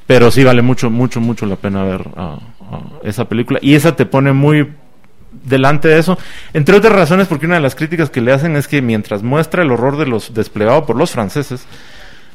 [0.08, 3.60] Pero sí vale mucho, mucho, mucho la pena ver ah, ah, esa película.
[3.62, 4.68] Y esa te pone muy
[5.32, 6.18] delante de eso,
[6.54, 9.64] entre otras razones porque una de las críticas que le hacen es que mientras muestra
[9.64, 11.66] el horror de los desplegado por los franceses,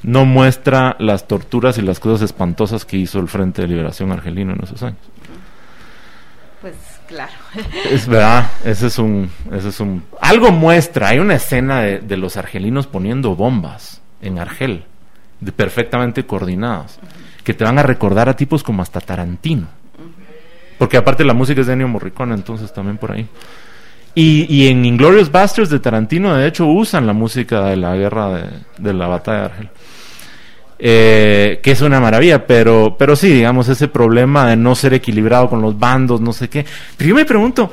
[0.02, 4.52] no muestra las torturas y las cosas espantosas que hizo el Frente de Liberación Argelino
[4.52, 4.98] en esos años.
[6.60, 6.74] Pues
[7.08, 7.32] claro.
[7.90, 12.16] Es verdad, ese es un, ese es un, algo muestra, hay una escena de, de
[12.16, 14.84] los argelinos poniendo bombas en Argel,
[15.40, 16.98] de perfectamente coordinadas,
[17.42, 19.68] que te van a recordar a tipos como hasta Tarantino,
[20.78, 23.26] porque aparte la música es de Ennio Morricone, entonces también por ahí.
[24.14, 28.28] Y, y en Inglorious Basterds de Tarantino, de hecho, usan la música de la guerra
[28.30, 28.44] de,
[28.78, 29.70] de la batalla de Argel.
[30.78, 35.48] Eh, que es una maravilla, pero, pero sí, digamos, ese problema de no ser equilibrado
[35.48, 36.64] con los bandos, no sé qué.
[36.96, 37.70] Pero yo me pregunto,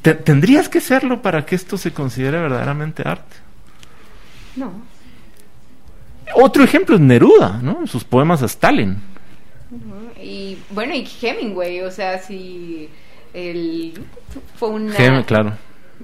[0.00, 3.36] ¿te- ¿tendrías que serlo para que esto se considere verdaderamente arte?
[4.56, 4.72] No.
[6.34, 7.86] Otro ejemplo es Neruda, ¿no?
[7.86, 8.96] Sus poemas a Stalin.
[10.22, 12.88] Y bueno, y Hemingway, o sea, si
[13.34, 13.94] él
[14.56, 14.94] fue una...
[14.94, 15.52] Gem- claro.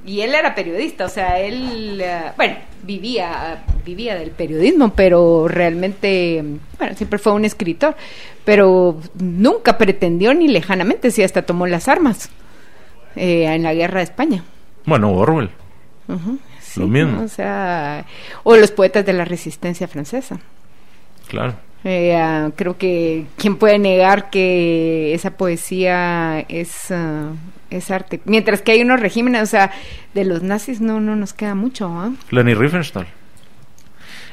[0.05, 6.43] Y él era periodista, o sea, él, eh, bueno, vivía, vivía del periodismo, pero realmente,
[6.79, 7.95] bueno, siempre fue un escritor,
[8.45, 12.29] pero nunca pretendió ni lejanamente, si hasta tomó las armas
[13.15, 14.43] eh, en la guerra de España.
[14.85, 15.51] Bueno, Orwell.
[16.61, 17.23] Sí, Lo mismo.
[17.23, 18.05] O sea,
[18.43, 20.41] o los poetas de la resistencia francesa.
[21.29, 21.55] Claro.
[21.85, 27.33] Eh, ah, creo que quién puede negar que esa poesía es, ah,
[27.71, 28.21] es arte.
[28.25, 29.71] Mientras que hay unos regímenes, o sea,
[30.15, 31.89] de los nazis no, no nos queda mucho.
[31.89, 32.13] ¿ah?
[32.31, 33.07] Leni Riefenstahl.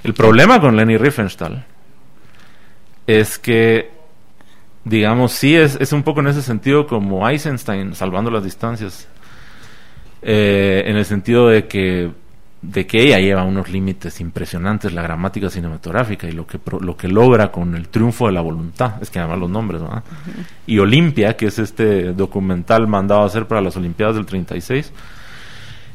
[0.03, 1.65] El problema con Leni Riefenstahl
[3.05, 3.91] es que,
[4.85, 9.07] digamos, sí es, es un poco en ese sentido como Eisenstein, salvando las distancias,
[10.23, 12.11] Eh, en el sentido de que
[12.61, 16.95] de que ella lleva unos límites impresionantes la gramática cinematográfica y lo que pro- lo
[16.95, 20.03] que logra con el triunfo de la voluntad es que además los nombres ¿verdad?
[20.67, 24.93] y Olimpia que es este documental mandado a hacer para las Olimpiadas del 36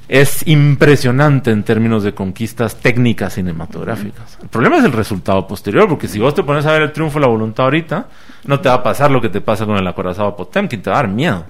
[0.09, 4.39] es impresionante en términos de conquistas técnicas cinematográficas.
[4.41, 7.19] El problema es el resultado posterior, porque si vos te pones a ver el triunfo
[7.19, 8.07] de la voluntad ahorita,
[8.45, 11.01] no te va a pasar lo que te pasa con el acorazado Potemkin, te va
[11.01, 11.45] a dar miedo.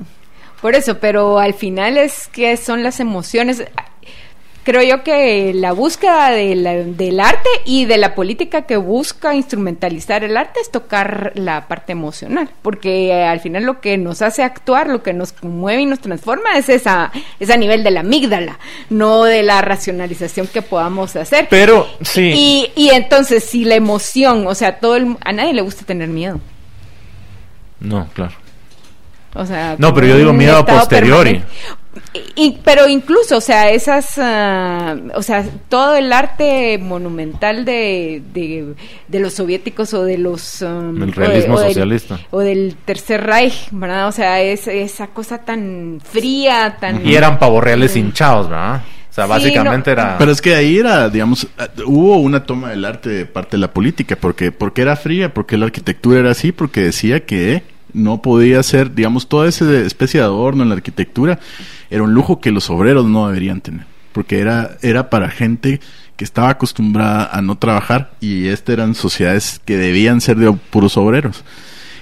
[0.62, 3.62] Por eso, pero al final es que son las emociones.
[4.66, 9.32] Creo yo que la búsqueda de la- del arte y de la política que busca
[9.32, 14.22] instrumentalizar el arte es tocar la parte emocional, porque eh, al final lo que nos
[14.22, 17.92] hace actuar, lo que nos conmueve y nos transforma es esa, es a nivel de
[17.92, 18.58] la amígdala,
[18.90, 21.46] no de la racionalización que podamos hacer.
[21.48, 22.32] Pero, sí.
[22.34, 26.08] Y, y entonces, si la emoción, o sea, todo el, a nadie le gusta tener
[26.08, 26.40] miedo.
[27.78, 28.32] No, claro.
[29.34, 31.34] O sea, No, pero yo digo miedo a posteriori.
[31.34, 31.85] permanente.
[32.34, 38.74] Y, pero incluso, o sea, esas, ah, o sea, todo el arte monumental de, de,
[39.08, 40.62] de los soviéticos o de los...
[40.62, 42.20] um, Del o de- realismo o del- socialista.
[42.30, 44.08] o del Tercer Reich, ¿verdad?
[44.08, 47.06] O sea, es esa cosa tan fría, tan...
[47.06, 48.82] Y eran pavorreales hinchados, ¿verdad?
[49.10, 50.02] O sea, Sí, básicamente no.
[50.02, 50.18] era...
[50.18, 53.60] Pero es que ahí era, digamos, eh, hubo una toma del arte de parte de
[53.62, 57.62] la política, porque porque era fría, porque la arquitectura era así, porque decía que
[57.96, 61.40] no podía ser, digamos, toda esa especie de adorno en la arquitectura
[61.90, 65.80] era un lujo que los obreros no deberían tener, porque era era para gente
[66.16, 70.96] que estaba acostumbrada a no trabajar y este eran sociedades que debían ser de puros
[70.96, 71.44] obreros.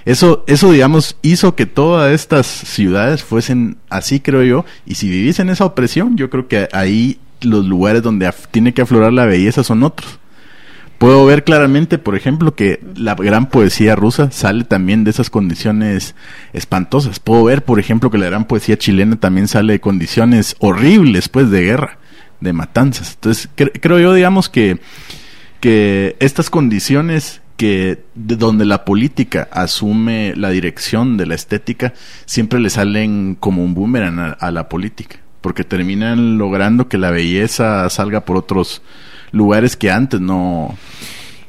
[0.05, 4.65] Eso, eso, digamos, hizo que todas estas ciudades fuesen así, creo yo.
[4.85, 8.83] Y si vivís en esa opresión, yo creo que ahí los lugares donde tiene que
[8.83, 10.19] aflorar la belleza son otros.
[11.05, 16.15] Puedo ver claramente, por ejemplo, que la gran poesía rusa sale también de esas condiciones
[16.55, 17.21] espantosas.
[17.21, 21.51] Puedo ver, por ejemplo, que la gran poesía chilena también sale de condiciones horribles, pues,
[21.51, 21.99] de guerra,
[22.41, 23.17] de matanzas.
[23.17, 24.81] Entonces, cre- creo yo, digamos, que,
[25.61, 31.93] que estas condiciones que de donde la política asume la dirección de la estética
[32.25, 37.91] siempre le salen como un boomerang a la política porque terminan logrando que la belleza
[37.91, 38.81] salga por otros
[39.35, 40.75] lugares que antes no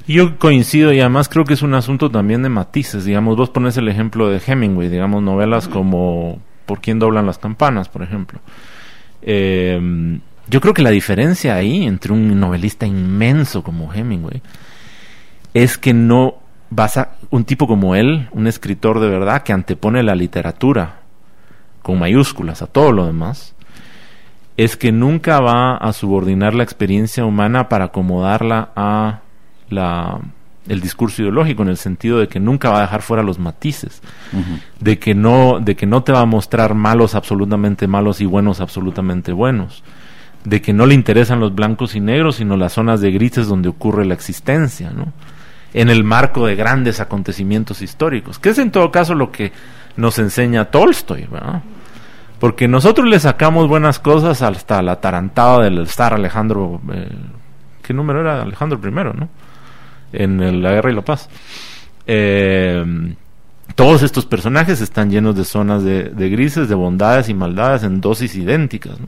[0.07, 3.05] Yo coincido y además creo que es un asunto también de matices.
[3.05, 7.89] Digamos, vos pones el ejemplo de Hemingway, digamos, novelas como Por quién doblan las campanas,
[7.89, 8.39] por ejemplo.
[9.21, 14.41] Eh, yo creo que la diferencia ahí entre un novelista inmenso como Hemingway
[15.53, 16.35] es que no
[16.69, 20.99] vas a un tipo como él, un escritor de verdad que antepone la literatura
[21.81, 23.54] con mayúsculas a todo lo demás,
[24.57, 29.19] es que nunca va a subordinar la experiencia humana para acomodarla a
[29.69, 30.19] la
[30.67, 34.01] el discurso ideológico en el sentido de que nunca va a dejar fuera los matices,
[34.79, 38.61] de que no de que no te va a mostrar malos absolutamente malos y buenos
[38.61, 39.83] absolutamente buenos,
[40.43, 43.69] de que no le interesan los blancos y negros, sino las zonas de grises donde
[43.69, 45.13] ocurre la existencia, ¿no?
[45.73, 49.51] En el marco de grandes acontecimientos históricos, que es en todo caso lo que
[49.97, 51.61] nos enseña Tolstoy, ¿verdad?
[52.39, 56.81] Porque nosotros le sacamos buenas cosas hasta la tarantada del estar Alejandro.
[56.93, 57.09] eh,
[57.81, 58.41] ¿Qué número era?
[58.41, 59.29] Alejandro I, ¿no?
[60.11, 61.29] En el- la guerra y la paz.
[62.07, 62.83] Eh,
[63.75, 67.99] todos estos personajes están llenos de zonas de, de grises, de bondades y maldades en
[68.01, 68.99] dosis idénticas.
[68.99, 69.07] ¿no?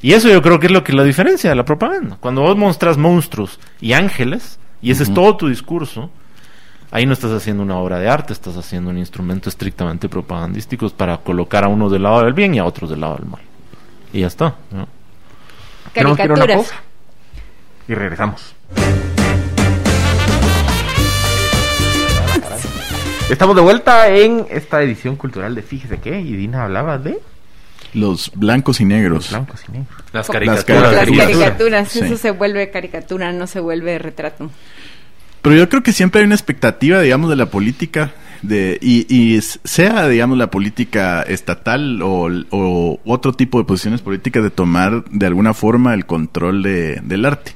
[0.00, 2.16] Y eso yo creo que es lo que es la diferencia de la propaganda.
[2.20, 6.10] Cuando vos mostras monstruos y ángeles, y ese es todo tu discurso,
[6.94, 11.16] ahí no estás haciendo una obra de arte, estás haciendo un instrumento estrictamente propagandístico para
[11.18, 13.40] colocar a unos del lado del bien y a otros del lado del mal.
[14.12, 14.54] Y ya está.
[14.70, 14.86] ¿no?
[15.92, 16.70] Tenemos que ir a una Caricaturas.
[16.70, 16.82] pausa.
[17.88, 18.54] Y regresamos.
[23.30, 26.20] Estamos de vuelta en esta edición cultural de Fíjese qué.
[26.20, 27.18] Y Dina hablaba de
[27.94, 29.30] Los blancos y negros.
[29.30, 29.94] blancos y negros.
[30.12, 30.64] Las caricaturas.
[30.64, 30.92] caricaturas.
[30.92, 31.38] Las Caricaturas.
[31.38, 32.00] caricaturas, Sí.
[32.00, 34.50] eso se vuelve caricatura, no se vuelve retrato.
[35.44, 40.08] Pero yo creo que siempre hay una expectativa, digamos, de la política, de, y, sea,
[40.08, 45.52] digamos, la política estatal o, o otro tipo de posiciones políticas de tomar de alguna
[45.52, 47.52] forma el control de- del arte.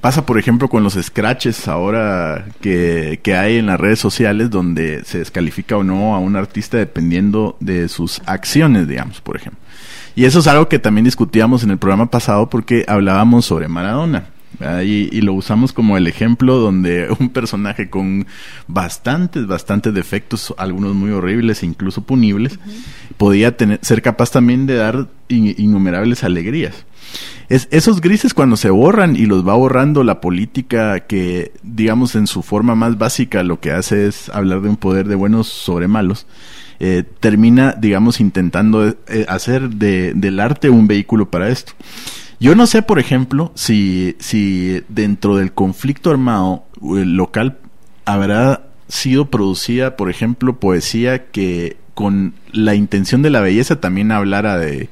[0.00, 5.02] Pasa, por ejemplo, con los scratches ahora que, que hay en las redes sociales donde
[5.04, 9.60] se descalifica o no a un artista dependiendo de sus acciones, digamos, por ejemplo.
[10.14, 14.26] Y eso es algo que también discutíamos en el programa pasado porque hablábamos sobre Maradona.
[14.58, 14.82] ¿Verdad?
[14.82, 18.26] Y, y lo usamos como el ejemplo donde un personaje con
[18.68, 22.58] bastantes, bastantes defectos, algunos muy horribles e incluso punibles,
[23.16, 26.86] podía tener, ser capaz también de dar in- innumerables alegrías.
[27.48, 32.26] Es, esos grises cuando se borran y los va borrando la política que, digamos, en
[32.26, 35.86] su forma más básica lo que hace es hablar de un poder de buenos sobre
[35.86, 36.26] malos,
[36.80, 41.72] eh, termina, digamos, intentando eh, hacer de- del arte un vehículo para esto.
[42.40, 47.58] Yo no sé, por ejemplo, si, si dentro del conflicto armado eh, local
[48.04, 54.58] habrá sido producida, por ejemplo, poesía que con la intención de la belleza también hablara
[54.58, 54.88] de,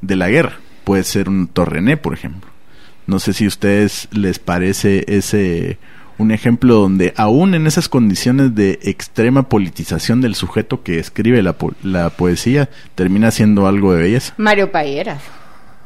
[0.00, 0.56] de la guerra.
[0.84, 2.50] Puede ser un Torrené, por ejemplo.
[3.06, 5.78] No sé si a ustedes les parece ese
[6.18, 11.52] un ejemplo donde aún en esas condiciones de extrema politización del sujeto que escribe la,
[11.52, 14.34] po- la poesía termina siendo algo de belleza.
[14.36, 15.22] Mario Payeras.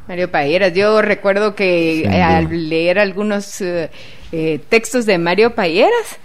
[0.07, 0.73] Mario Payeras.
[0.73, 3.89] Yo recuerdo que eh, al leer algunos eh,
[4.31, 6.19] eh, textos de Mario Payeras,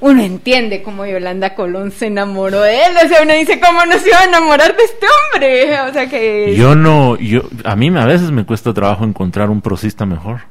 [0.00, 2.92] uno entiende cómo Yolanda Colón se enamoró de él.
[3.04, 5.78] O sea, uno dice, ¿cómo no se iba a enamorar de este hombre?
[5.90, 6.54] O sea que...
[6.56, 10.42] Yo no, yo, a mí a veces me cuesta trabajo encontrar un prosista mejor.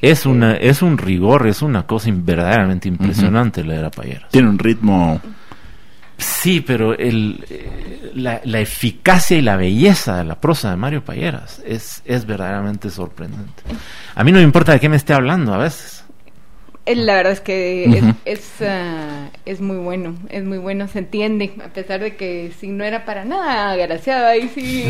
[0.00, 4.30] Es una, es un rigor, es una cosa verdaderamente impresionante leer a Payeras.
[4.30, 5.20] Tiene un ritmo
[6.18, 7.87] Sí, pero el, eh,
[8.18, 12.90] la, la eficacia y la belleza de la prosa de Mario Payeras es, es verdaderamente
[12.90, 13.62] sorprendente.
[14.14, 16.04] A mí no me importa de qué me esté hablando a veces.
[16.86, 21.52] La verdad es que es, es, ah, es muy bueno, es muy bueno, se entiende,
[21.62, 24.88] a pesar de que si no era para nada agraciado, ahí sí.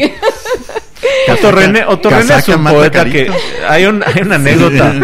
[1.28, 3.28] Otto René, Otto René es un poeta que
[3.68, 4.94] hay, un, hay una anécdota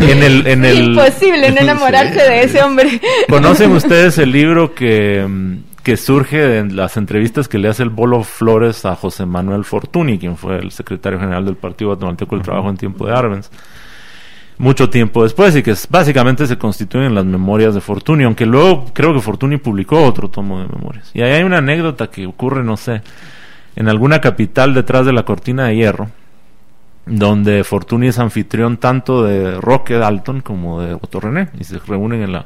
[0.00, 2.18] en el, en el Imposible no enamorarse Sí.
[2.18, 3.00] de ese hombre.
[3.28, 7.90] ¿Conocen ustedes el libro que, mm, que surge de las entrevistas que le hace el
[7.90, 12.44] Bolo Flores a José Manuel Fortuny, quien fue el secretario general del Partido Guatemalteco del
[12.44, 13.50] Trabajo en tiempo de Arbenz?
[14.58, 19.14] Mucho tiempo después, y que básicamente se constituyen las memorias de Fortuny, aunque luego creo
[19.14, 21.10] que Fortuny publicó otro tomo de memorias.
[21.14, 23.00] Y ahí hay una anécdota que ocurre, no sé,
[23.74, 26.10] en alguna capital detrás de la cortina de hierro,
[27.06, 32.20] donde Fortuny es anfitrión tanto de Roque Dalton como de Otto René, y se reúnen
[32.20, 32.44] en la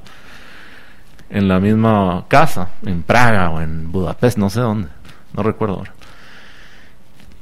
[1.34, 4.88] en la misma casa, en Praga o en Budapest, no sé dónde,
[5.34, 5.92] no recuerdo ahora.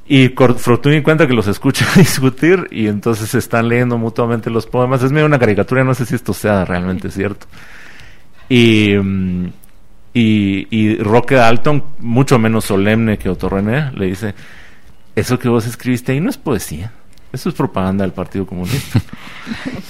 [0.06, 5.02] Y Fortuny cuenta que los escucha discutir y entonces se están leyendo mutuamente los poemas.
[5.02, 7.46] Es medio una caricatura, no sé si esto sea realmente cierto.
[8.48, 9.46] Y, mm,
[10.14, 14.34] y, y Roque Dalton, mucho menos solemne que Otto René, le dice,
[15.14, 16.92] eso que vos escribiste ahí no es poesía.
[17.32, 19.00] Eso es propaganda del Partido Comunista.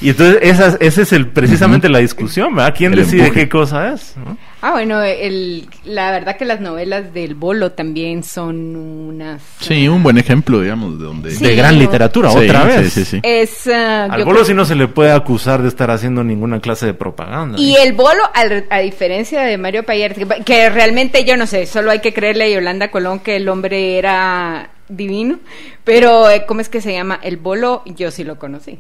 [0.01, 2.75] y entonces esa, esa es el, precisamente la discusión, ¿verdad?
[2.77, 3.41] ¿Quién El decide empuje.
[3.41, 4.15] qué cosa es?
[4.17, 4.37] ¿no?
[4.61, 9.43] Ah, bueno, el, la verdad que las novelas del Bolo también son unas...
[9.59, 11.31] Sí, un buen ejemplo, digamos, de donde...
[11.33, 11.43] Sí.
[11.45, 12.93] De gran literatura, Sí, otra sí, vez.
[12.93, 13.21] sí, sí.
[13.25, 13.67] Es...
[13.67, 16.87] ah, Al Bolo creo- sí no se le puede acusar de estar haciendo ninguna clase
[16.87, 17.59] de propaganda.
[17.59, 20.15] Y el bolo, al- a diferencia de Mario que,
[20.45, 23.99] que realmente yo no sé, solo hay que creerle a Yolanda Colón que el hombre
[23.99, 25.39] era divino,
[25.85, 27.19] pero eh, ¿cómo es que se llama?
[27.23, 28.79] El bolo, yo sí lo conocí.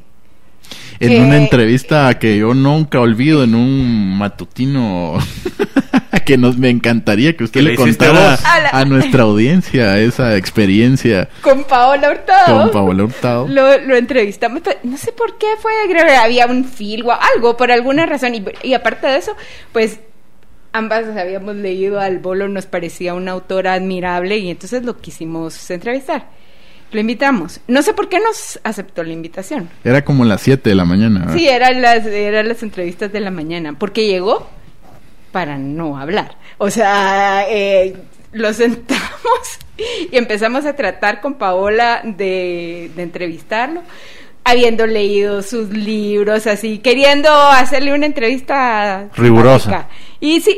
[1.00, 5.18] En que- una entrevista que yo nunca olvido en un matutino
[6.24, 8.34] que nos me encantaría que usted le contara.
[8.44, 12.62] A la- a nuestra audiencia esa experiencia Con Paola Hurtado.
[12.62, 13.48] con Paola Hurtado.
[13.48, 17.56] Lo, lo entrevistamos, no sé por qué fue, creo que había un fil o algo,
[17.56, 18.34] por alguna razón.
[18.34, 19.32] Y, y aparte de eso,
[19.72, 19.98] pues
[20.72, 26.26] ambas habíamos leído al Bolo, nos parecía una autora admirable y entonces lo quisimos entrevistar.
[26.92, 27.60] Lo invitamos.
[27.68, 29.70] No sé por qué nos aceptó la invitación.
[29.82, 31.20] Era como las 7 de la mañana.
[31.20, 31.34] ¿verdad?
[31.34, 34.48] Sí, eran las, eran las entrevistas de la mañana, porque llegó
[35.32, 36.36] para no hablar.
[36.58, 37.96] O sea, eh,
[38.32, 39.58] lo sentamos
[40.12, 43.82] y empezamos a tratar con Paola de, de entrevistarlo,
[44.44, 49.88] habiendo leído sus libros, así, queriendo hacerle una entrevista Rigurosa.
[50.18, 50.56] Y, sí,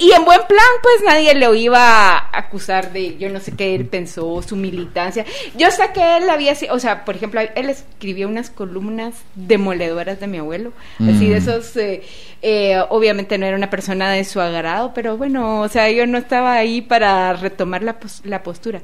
[0.00, 3.52] y, y en buen plan, pues nadie lo iba a acusar de, yo no sé
[3.52, 5.24] qué él pensó, su militancia.
[5.56, 10.20] Yo sé que él había, si- o sea, por ejemplo, él escribió unas columnas demoledoras
[10.20, 11.38] de mi abuelo, así de Mm.
[11.38, 12.02] esos, eh,
[12.42, 16.18] eh, obviamente no era una persona de su agrado, pero bueno, o sea, yo no
[16.18, 18.82] estaba ahí para retomar la, pos- la postura.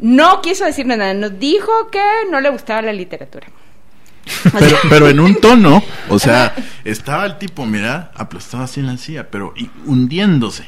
[0.00, 3.48] No quiso decirnos nada, nos dijo que no le gustaba la literatura.
[4.46, 8.80] O Pero, sea, pero en un tono, o sea, estaba el tipo, mira, aplastado así
[8.80, 10.64] en la silla, pero y- hundiéndose.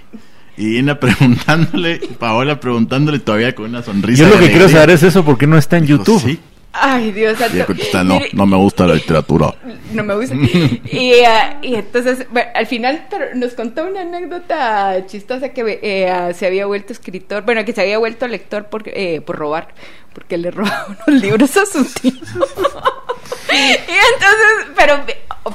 [0.57, 4.25] Y Ina preguntándole, Paola preguntándole todavía con una sonrisa.
[4.25, 6.21] Yo lo que quiero saber es eso, ¿por qué no está en Dijo, YouTube?
[6.23, 6.41] Sí.
[6.73, 8.15] Ay, Dios Y santo.
[8.15, 9.53] no, no me gusta la literatura.
[9.93, 10.35] no me gusta.
[10.37, 16.33] y, ah, y entonces, bueno, al final pero nos contó una anécdota chistosa que eh,
[16.35, 19.69] se había vuelto escritor, bueno, que se había vuelto lector por, eh, por robar,
[20.15, 22.13] porque le robaba unos libros a su tío.
[23.53, 25.01] y entonces, pero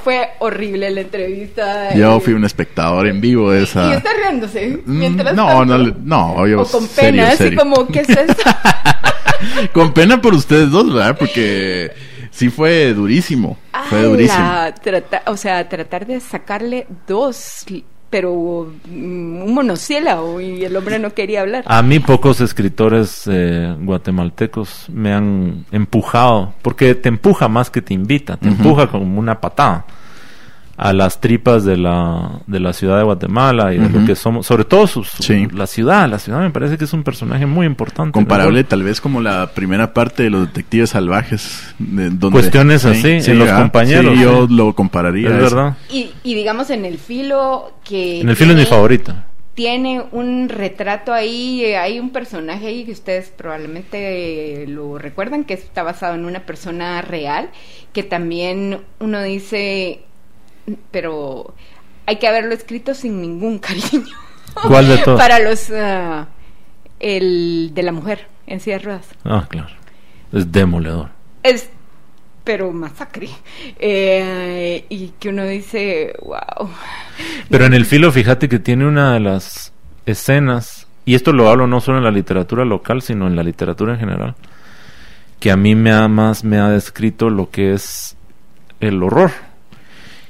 [0.04, 1.94] fue horrible la entrevista.
[1.96, 3.94] Yo fui un espectador en vivo de Y esa.
[3.96, 4.82] está riéndose.
[4.86, 5.66] Mm, Mientras no, tanto.
[5.66, 7.60] no, le- no, yo O con serio, pena, así serio.
[7.60, 8.44] como, ¿qué es esto?
[9.74, 11.18] Con pena por ustedes dos, ¿verdad?
[11.18, 11.92] Porque
[12.32, 13.58] sí fue durísimo.
[13.90, 14.40] Fue Ay, durísimo.
[14.44, 17.66] la trata- o sea, tratar de sacarle dos,
[18.10, 21.64] pero un monocílabo y el hombre no quería hablar.
[21.68, 27.94] A mí pocos escritores eh, guatemaltecos me han empujado, porque te empuja más que te
[27.94, 29.86] invita, te empuja como una patada
[30.78, 34.46] a las tripas de la, de la ciudad de Guatemala y de lo que somos,
[34.46, 35.48] sobre todo su- su- Sí.
[35.54, 38.12] la ciudad, la ciudad me parece que es un personaje muy importante.
[38.12, 38.68] Comparable ¿no?
[38.68, 41.74] tal vez como la primera parte de los detectives salvajes.
[41.80, 43.62] de- donde, Cuestiones así, en los ¿verdad?
[43.62, 44.54] compañeros, Sí, yo sí.
[44.54, 45.30] lo compararía.
[45.30, 45.78] Es verdad.
[45.90, 48.20] Y, y digamos en el filo que...
[48.22, 49.16] En el filo es mi tiene- favorito.
[49.54, 55.46] Tiene un retrato ahí, eh, hay un personaje ahí que ustedes probablemente eh, lo recuerdan,
[55.46, 57.50] que está basado en una persona real,
[57.94, 60.02] que también uno dice,
[60.92, 61.54] pero
[62.06, 64.16] hay que haberlo escrito sin ningún cariño.
[64.68, 65.20] ¿Cuál de todos?
[65.20, 65.70] Para los...
[65.72, 66.28] ah,
[67.00, 69.08] el de la mujer en silla de ruedas.
[69.24, 69.70] Ah, claro.
[70.32, 71.10] Es demoledor.
[71.44, 71.70] Es,
[72.44, 73.30] pero masacre.
[73.80, 76.70] Eh, y que uno dice, wow.
[77.50, 79.74] Pero en el filo, fíjate que tiene una de las
[80.06, 83.94] escenas, y esto lo hablo no solo en la literatura local, sino en la literatura
[83.94, 84.36] en general,
[85.40, 88.16] que a mí me ha más me ha descrito lo que es
[88.80, 89.32] el horror.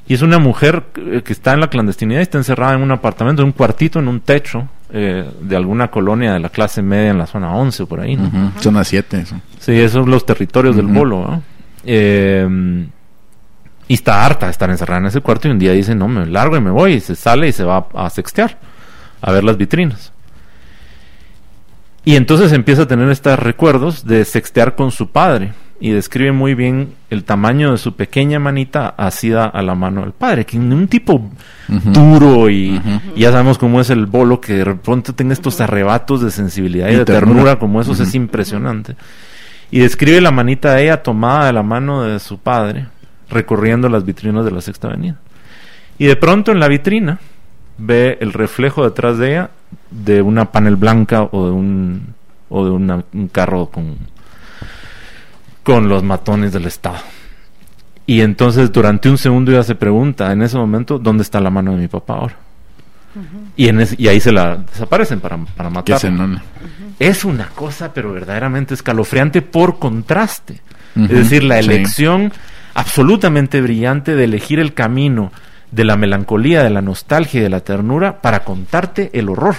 [0.07, 2.91] Y es una mujer eh, que está en la clandestinidad y está encerrada en un
[2.91, 7.09] apartamento, en un cuartito, en un techo eh, de alguna colonia de la clase media
[7.09, 8.15] en la zona 11 o por ahí.
[8.15, 8.51] ¿no?
[8.71, 9.17] Las 7.
[9.17, 9.41] Eso.
[9.59, 11.21] Sí, esos son los territorios del bolo.
[11.27, 11.43] ¿no?
[11.83, 12.87] Eh,
[13.87, 16.25] y está harta de estar encerrada en ese cuarto y un día dice, no, me
[16.25, 16.93] largo y me voy.
[16.93, 18.57] Y se sale y se va a sextear,
[19.21, 20.11] a ver las vitrinas.
[22.03, 25.53] Y entonces empieza a tener estos recuerdos de sextear con su padre.
[25.79, 30.13] Y describe muy bien el tamaño de su pequeña manita asida a la mano del
[30.13, 30.45] padre.
[30.45, 31.29] Que un tipo
[31.67, 32.81] duro y,
[33.17, 36.93] ya sabemos cómo es el bolo, que de repente tenga estos arrebatos de sensibilidad y,
[36.93, 37.33] Y de ternura.
[37.33, 38.95] ternura, como esos es impresionante.
[39.69, 42.87] Y describe la manita de ella tomada de la mano de su padre,
[43.29, 45.17] recorriendo las vitrinas de la Sexta Avenida.
[45.97, 47.19] Y de pronto en la vitrina
[47.77, 49.49] ve el reflejo detrás de ella
[49.91, 52.13] de una panel blanca o de un,
[52.47, 53.97] o de una- un carro con,
[55.65, 56.99] con los matones del Estado.
[58.07, 61.71] Y entonces durante un segundo ella se pregunta en ese momento, ¿dónde está la mano
[61.71, 62.35] de mi papá ahora?
[63.55, 66.43] y, en ese- y ahí se la desaparecen para, para nona.
[66.99, 70.61] Es una cosa, pero verdaderamente escalofriante por contraste.
[70.97, 71.65] Es decir, la sí.
[71.69, 72.31] elección
[72.73, 75.31] absolutamente brillante de elegir el camino
[75.71, 79.55] de la melancolía, de la nostalgia y de la ternura para contarte el horror.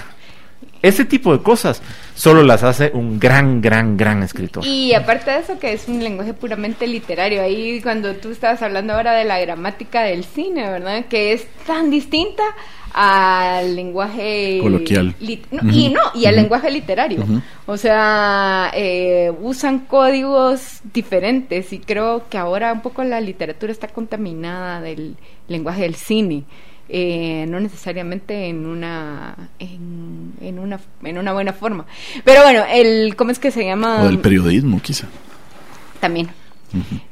[0.87, 1.83] Ese tipo de cosas
[2.15, 4.65] solo las hace un gran, gran, gran escritor.
[4.65, 7.43] Y aparte de eso, que es un lenguaje puramente literario.
[7.43, 11.07] Ahí cuando tú estabas hablando ahora de la gramática del cine, ¿verdad?
[11.07, 12.45] Que es tan distinta
[12.93, 15.15] al lenguaje Coloquial.
[15.21, 17.25] Y no, y al lenguaje literario.
[17.67, 23.89] O sea, eh, usan códigos diferentes y creo que ahora un poco la literatura está
[23.89, 25.17] contaminada del
[25.49, 26.45] lenguaje del cine.
[26.89, 31.87] Eh, no necesariamente en una en, en una en una buena forma
[32.25, 35.07] pero bueno el cómo es que se llama O del periodismo, quizá.
[36.01, 36.29] también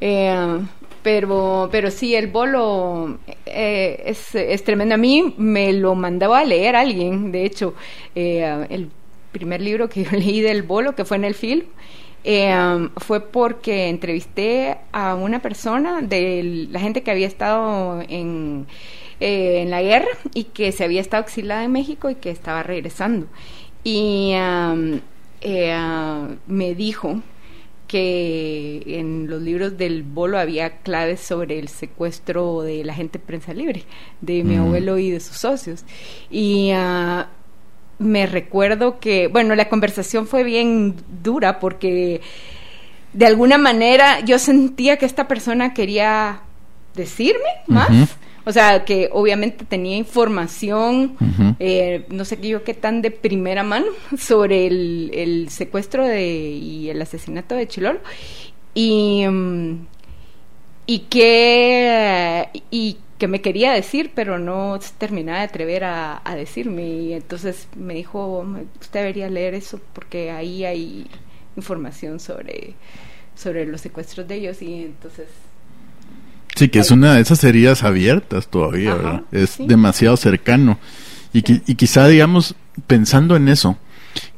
[0.01, 0.59] Eh,
[1.05, 4.95] pero, pero sí, el bolo eh, es, es tremendo.
[4.95, 7.75] A mí me lo mandaba a leer alguien, de hecho,
[8.15, 8.89] eh, el
[9.31, 11.65] primer libro que yo leí del bolo, que fue en el film,
[12.25, 18.67] eh, fue porque entrevisté a una persona de la gente que había estado en,
[19.21, 22.63] eh, en la guerra y que se había estado exilada en México y que estaba
[22.63, 23.27] regresando.
[23.83, 25.01] Y um,
[25.41, 25.77] eh,
[26.47, 27.21] me dijo
[27.87, 33.53] que en los libros del bolo había claves sobre el secuestro de la gente prensa
[33.53, 33.85] libre,
[34.21, 34.61] de mi Mm.
[34.63, 35.85] abuelo y de sus socios.
[36.31, 37.29] Y ah,
[37.99, 42.21] me recuerdo que, bueno, la conversación fue bien dura porque
[43.13, 46.41] de alguna manera yo sentía que esta persona quería
[46.95, 48.17] decirme más.
[48.47, 51.17] O sea, que obviamente tenía información,
[51.59, 53.87] eh, no sé yo qué tan de primera mano
[54.19, 58.01] sobre el, el secuestro de, y el asesinato de Chilolo.
[58.75, 59.87] Y, mm,
[60.87, 66.35] y que y que me quería decir, pero no se terminaba de atrever a, a
[66.35, 66.87] decirme.
[66.87, 68.45] Y entonces me dijo,
[68.81, 71.07] usted debería leer eso, porque ahí hay
[71.57, 72.75] información sobre,
[73.35, 74.61] sobre los secuestros de ellos.
[74.63, 75.29] Y entonces
[76.55, 79.23] Sí, que es una de esas heridas abiertas todavía, Ajá, ¿verdad?
[79.33, 79.67] Es sí.
[79.67, 80.79] demasiado cercano.
[81.33, 82.55] Y, qui- y quizá, digamos,
[82.87, 83.77] pensando en eso,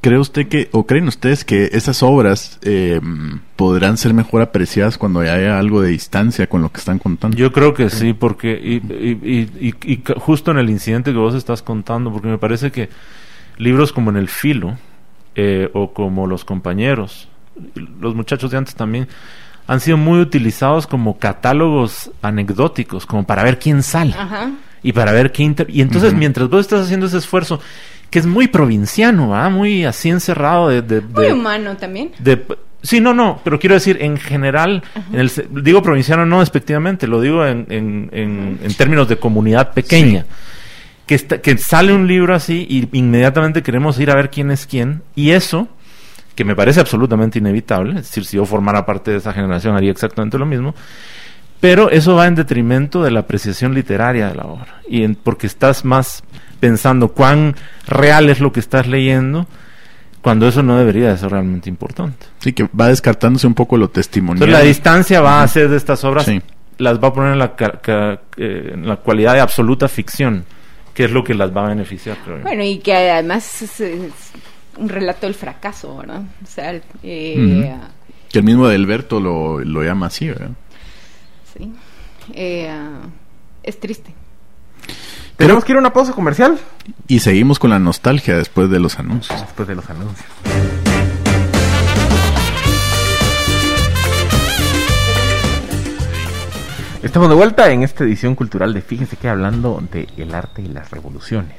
[0.01, 3.01] ¿cree usted que, o creen ustedes que esas obras eh,
[3.57, 7.37] podrán ser mejor apreciadas cuando haya algo de distancia con lo que están contando?
[7.37, 11.13] Yo creo que sí, porque y, y- y- y- y ca- justo en el incidente
[11.13, 12.89] que vos estás contando, porque me parece que
[13.59, 14.79] libros como en El Filo
[15.35, 17.29] eh, o como Los Compañeros,
[18.01, 19.07] los muchachos de antes también,
[19.67, 24.51] han sido muy utilizados como catálogos anecdóticos, como para ver quién sale Ajá.
[24.83, 27.61] y para ver qué inter- y entonces mientras vos estás haciendo ese esfuerzo
[28.11, 29.51] que es muy provinciano, ¿ah?
[29.51, 32.13] muy así encerrado de, de- Muy humano también.
[32.21, 32.45] de-
[32.83, 37.09] sí, no, no, pero quiero decir, en general, en el se- digo provinciano no despectivamente,
[37.09, 40.25] lo digo en, en- en- en términos de comunidad pequeña.
[41.07, 44.67] Que, está- que sale un libro así y inmediatamente queremos ir a ver quién es
[44.67, 45.03] quién.
[45.15, 45.69] Y eso,
[46.37, 49.91] que me parece absolutamente inevitable, es decir, si yo formara parte de esa generación haría
[49.91, 50.75] exactamente lo mismo,
[51.61, 54.83] pero eso va en detrimento de la apreciación literaria de la obra.
[54.89, 56.23] Y en- porque estás más
[56.61, 57.57] pensando cuán
[57.89, 59.47] real es lo que estás leyendo,
[60.21, 62.27] cuando eso no debería de ser realmente importante.
[62.39, 64.43] Sí, que va descartándose un poco lo testimonial.
[64.49, 66.43] Entonces la distancia va a hacer de estas obras, Sí.
[66.79, 67.55] las va a poner en la,
[68.37, 70.45] eh, en la cualidad de absoluta ficción,
[70.93, 72.43] que es lo que las va a beneficiar, creo yo.
[72.43, 74.43] Bueno, y que además es, es un
[74.79, 76.23] relato del fracaso, ¿verdad?
[76.43, 77.81] O sea, eh, Ujú.
[78.31, 80.51] Que el mismo Delberto lo, lo llama así, ¿verdad?
[81.57, 81.73] sí.
[82.35, 82.69] Eh,
[83.63, 84.13] es triste.
[85.37, 86.59] Tenemos que ir a una pausa comercial
[87.09, 89.39] Y seguimos con la nostalgia después de los anuncios.
[89.41, 90.27] después de los anuncios.
[97.03, 100.67] Estamos de vuelta en esta edición cultural de Fíjese que hablando de el arte y
[100.69, 101.55] las revoluciones.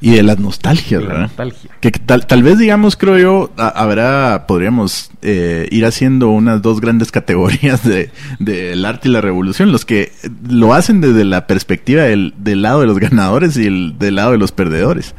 [0.00, 1.26] Y de las nostalgias, de la ¿verdad?
[1.28, 1.70] nostalgia.
[1.80, 6.80] Que tal, tal vez, digamos, creo yo, a- habrá, podríamos eh, ir haciendo unas dos
[6.80, 10.12] grandes categorías de del arte y la revolución, los que
[10.48, 14.30] lo hacen desde la perspectiva del, del lado de los ganadores y el del lado
[14.32, 15.14] de los perdedores.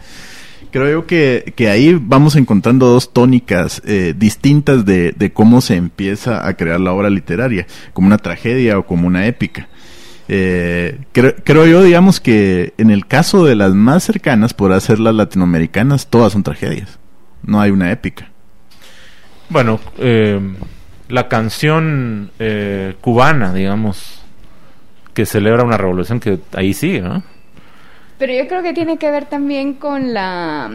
[0.71, 5.75] Creo yo que, que ahí vamos encontrando dos tónicas eh, distintas de, de cómo se
[5.75, 9.67] empieza a crear la obra literaria, como una tragedia o como una épica.
[10.31, 14.99] Eh, creo, creo yo, digamos que en el caso de las más cercanas, por ser
[14.99, 16.99] las latinoamericanas, todas son tragedias.
[17.43, 18.29] No hay una épica.
[19.49, 20.39] Bueno, eh,
[21.07, 24.21] la canción eh, cubana, digamos,
[25.15, 27.23] que celebra una revolución que ahí sigue, ¿no?
[28.19, 30.69] Pero yo creo que tiene que ver también con la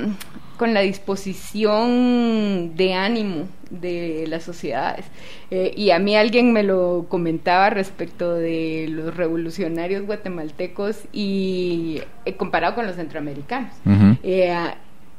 [0.64, 5.04] con la disposición de ánimo de las sociedades.
[5.50, 12.32] Eh, y a mí alguien me lo comentaba respecto de los revolucionarios guatemaltecos y eh,
[12.36, 13.74] comparado con los centroamericanos.
[14.22, 14.56] Eh,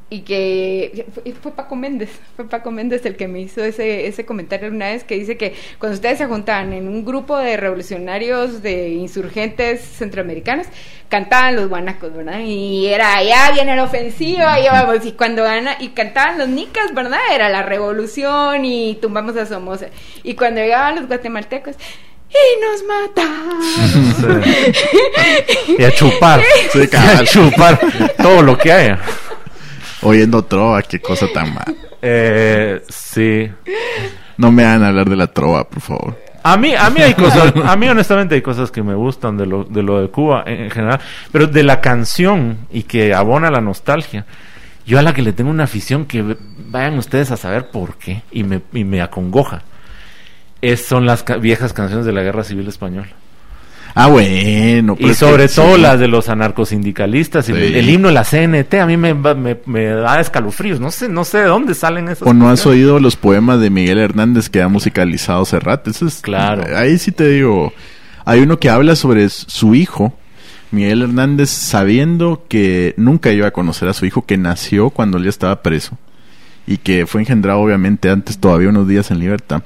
[0.10, 1.08] y que
[1.42, 5.04] fue, Paco Méndez, fue Paco Méndez el que me hizo ese, ese comentario una vez
[5.04, 10.68] que dice que cuando ustedes se juntaban en un grupo de revolucionarios, de insurgentes centroamericanos,
[11.10, 12.40] cantaban los guanacos, ¿verdad?
[12.40, 16.94] Y era, ya viene la ofensiva, ya vamos, y cuando gana, y cantaban los nicas,
[16.94, 17.20] ¿verdad?
[17.34, 19.88] Era la revolución y tumbamos a Somoza.
[20.24, 21.76] Y cuando llegaban los guatemaltecos,
[22.30, 24.44] y nos mataron.
[25.78, 26.42] Y a chupar.
[26.72, 27.80] Sí, Y a chupar
[28.18, 29.00] todo lo que haya.
[30.06, 31.74] Oyendo trova, qué cosa tan mala.
[32.02, 33.50] Eh, sí.
[34.38, 36.22] No me hagan hablar de la trova, por favor.
[36.44, 39.46] A mí, a mí hay cosas, a mí honestamente hay cosas que me gustan de
[39.48, 41.00] lo de, lo de Cuba en, en general,
[41.32, 44.26] pero de la canción y que abona la nostalgia,
[44.86, 46.38] yo a la que le tengo una afición que
[46.68, 49.64] vayan ustedes a saber por qué y me, y me acongoja,
[50.62, 53.10] es, son las ca- viejas canciones de la Guerra Civil Española.
[53.98, 54.96] Ah, bueno.
[54.98, 55.56] pero Y sobre que sí.
[55.56, 57.48] todo las de los anarcosindicalistas.
[57.50, 57.58] y Sí.
[57.58, 60.82] El, el himno de la CNT a mí me, me, me da escalofríos.
[60.82, 63.70] No sé, no sé de dónde salen esas ¿O no has oído los poemas de
[63.70, 65.88] Miguel Hernández que ha musicalizado Serrat?
[65.88, 66.64] Eso es, Claro.
[66.76, 67.74] Ahí sí te digo.
[68.26, 70.14] Hay uno que habla sobre su hijo,
[70.72, 75.24] Miguel Hernández, sabiendo que nunca iba a conocer a su hijo, que nació cuando él
[75.24, 75.98] ya estaba preso
[76.68, 79.64] y que fue engendrado obviamente antes todavía unos días en libertad.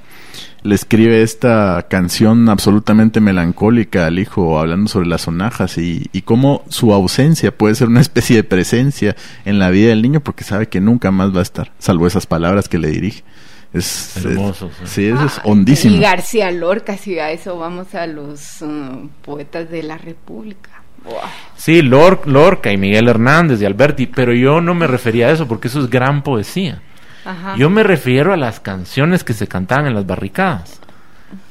[0.61, 6.63] Le escribe esta canción absolutamente melancólica al hijo, hablando sobre las sonajas y, y cómo
[6.67, 9.15] su ausencia puede ser una especie de presencia
[9.45, 12.25] en la vida del niño porque sabe que nunca más va a estar, salvo esas
[12.25, 13.23] palabras que le dirige.
[13.71, 15.05] Es, Hermoso, es- sí.
[15.05, 15.95] eso es hondísimo.
[15.95, 20.71] Y García Lorca, si a eso vamos a los uh, poetas de la República.
[21.05, 21.21] Buah.
[21.55, 25.47] Sí, Lor- Lorca y Miguel Hernández y Alberti, pero yo no me refería a eso
[25.47, 26.81] porque eso es gran poesía.
[27.29, 27.55] Ajá.
[27.57, 30.79] Yo me refiero a las canciones que se cantaban en las barricadas.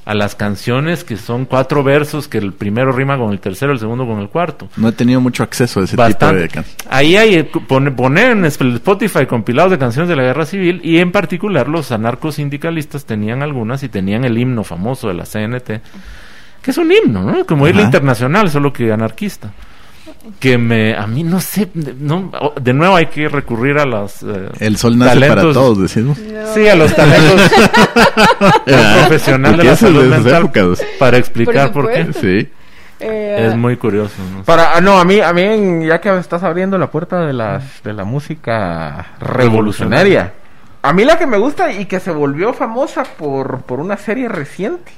[0.04, 3.78] A las canciones que son cuatro versos, que el primero rima con el tercero, el
[3.78, 4.68] segundo con el cuarto.
[4.78, 6.48] No he tenido mucho acceso a ese Bastante.
[6.48, 10.22] tipo de can- Ahí hay, eh, pone, pone en Spotify compilados de canciones de la
[10.22, 15.08] guerra civil y en particular los anarcos sindicalistas tenían algunas y tenían el himno famoso
[15.08, 15.82] de la CNT,
[16.62, 17.44] que es un himno, ¿no?
[17.44, 17.88] Como irle Ajá.
[17.88, 19.52] internacional, solo que anarquista.
[20.40, 22.30] Que me, a mí no sé, de- no,
[22.60, 24.22] de nuevo hay que recurrir a las...
[24.22, 26.18] eh, El sol nace para talentos- todos, decimos.
[26.54, 27.50] Sí, a los talentos
[28.66, 30.84] Ah, profesional de la salud de esas mental épocas.
[30.98, 32.12] para explicar por, Por qué.
[32.12, 32.48] Sí.
[33.00, 34.14] Eh, Es muy curioso.
[34.36, 34.42] ¿no?
[34.42, 37.82] Para, ah, no, a mí, a mí, ya que estás abriendo la puerta de las,
[37.84, 40.32] de la música revolucionaria.
[40.82, 44.28] A mí la que me gusta y que se volvió famosa por, por una serie
[44.28, 44.92] reciente.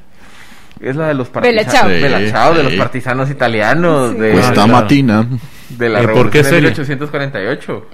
[0.80, 1.72] Es la de los Bella partisanos.
[1.72, 1.88] Ciao.
[1.88, 4.12] Sí, Bella Ciao, de los partisanos italianos.
[4.12, 4.18] Sí.
[4.18, 4.68] De, Cuesta claro.
[4.72, 5.26] matina.
[5.70, 6.60] de la ¿Y por revolución qué de serie?
[6.70, 7.86] 1848.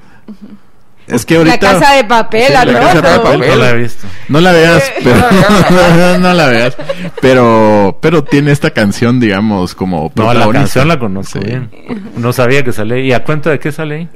[1.08, 1.58] Es que la ahorita...
[1.58, 2.78] casa de papel, Sí, ¿a la no?
[2.80, 3.40] casa de papel.
[3.48, 4.06] No la he visto.
[4.28, 6.76] No la veas, pero no la veas,
[7.20, 11.44] pero pero tiene esta canción, digamos, como No, la canción la conozco Sí.
[11.44, 11.70] bien.
[12.16, 13.02] No sabía que sale.
[13.04, 14.08] ¿Y a cuenta de qué sale ahí?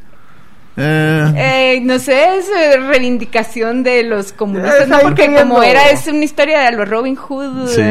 [0.76, 5.00] Eh, Eh, no sé, es eh, reivindicación de los comunistas, ¿no?
[5.00, 7.82] Porque como era, es una historia de los Robin Hood, Sí.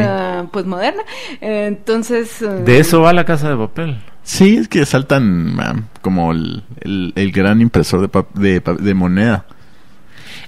[0.52, 1.04] pues moderna.
[1.42, 2.38] Eh, entonces.
[2.40, 3.98] De eso va la casa de papel.
[4.24, 9.46] sí, es que saltan como el, el, el gran impresor de, de, de moneda.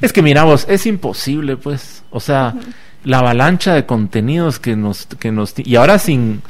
[0.02, 2.04] Es que mira vos, es imposible, pues.
[2.12, 2.56] O sea,
[3.04, 6.42] la avalancha de contenidos que nos, que nos y ahora sin,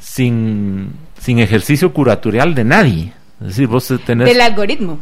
[0.00, 3.12] sin, sin ejercicio curatorial de nadie.
[3.40, 4.98] Es decir, vos tenés, Del algoritmo.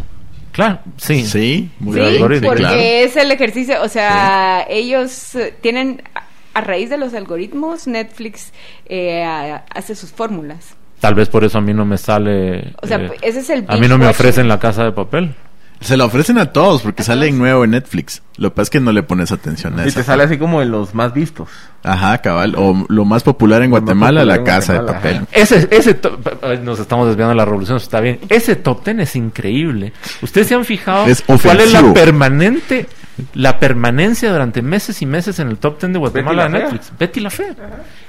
[0.53, 2.79] claro, sí, Sí, muy Sí, algoritmo, porque claro.
[2.81, 6.03] es el ejercicio, o sea, ellos eh, tienen,
[6.55, 8.53] a- raíz de los algoritmos, Netflix
[8.87, 9.25] eh,
[9.75, 10.75] hace sus fórmulas.
[11.01, 12.75] Tal vez por eso a mí no me sale.
[12.83, 15.35] O sea, eh, ese es el a mí no me ofrecen la casa de papel.
[15.83, 18.23] Se la ofrecen a todos porque sale en nuevo en Netflix.
[18.37, 19.99] Lo que pasa es que no le pones atención a Y eso.
[20.01, 21.49] te sale así como en los más vistos.
[21.83, 22.55] Ajá, cabal.
[22.57, 25.17] O lo más popular en Lo Guatemala, popular la en casa de papel.
[25.17, 25.27] ajá.
[25.33, 26.19] Ese, ese top-
[26.63, 28.21] nos estamos desviando de la revolución, está bien.
[28.29, 29.93] Ese top ten es increíble.
[30.23, 32.87] ¿Ustedes se han fijado Es cuál es la permanente,
[33.35, 36.61] la permanencia durante meses y meses en el top ten de Guatemala de Betty la
[36.61, 36.71] Fea.
[36.73, 36.99] Netflix?
[36.99, 37.55] Betty la Fea.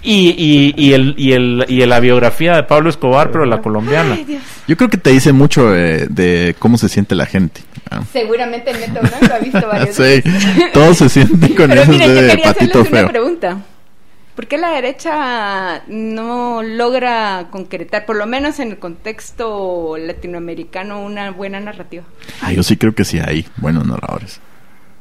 [0.02, 4.14] Y, y, y, el, y, el, y la biografía de Pablo Escobar, pero la colombiana.
[4.16, 4.40] Ay.
[4.68, 7.62] Yo creo que te dice mucho de, de cómo se siente la gente.
[7.92, 8.02] Ah.
[8.12, 9.96] Seguramente el Neto Blanco ha visto varios.
[9.96, 10.24] Sí,
[10.74, 13.08] todos se sienten con Pero esos miren, yo de quería patito hacerles una feo.
[13.10, 13.58] pregunta.
[14.36, 21.30] ¿Por qué la derecha no logra concretar, por lo menos en el contexto latinoamericano, una
[21.32, 22.04] buena narrativa?
[22.42, 24.40] Ah, yo sí creo que sí hay buenos narradores.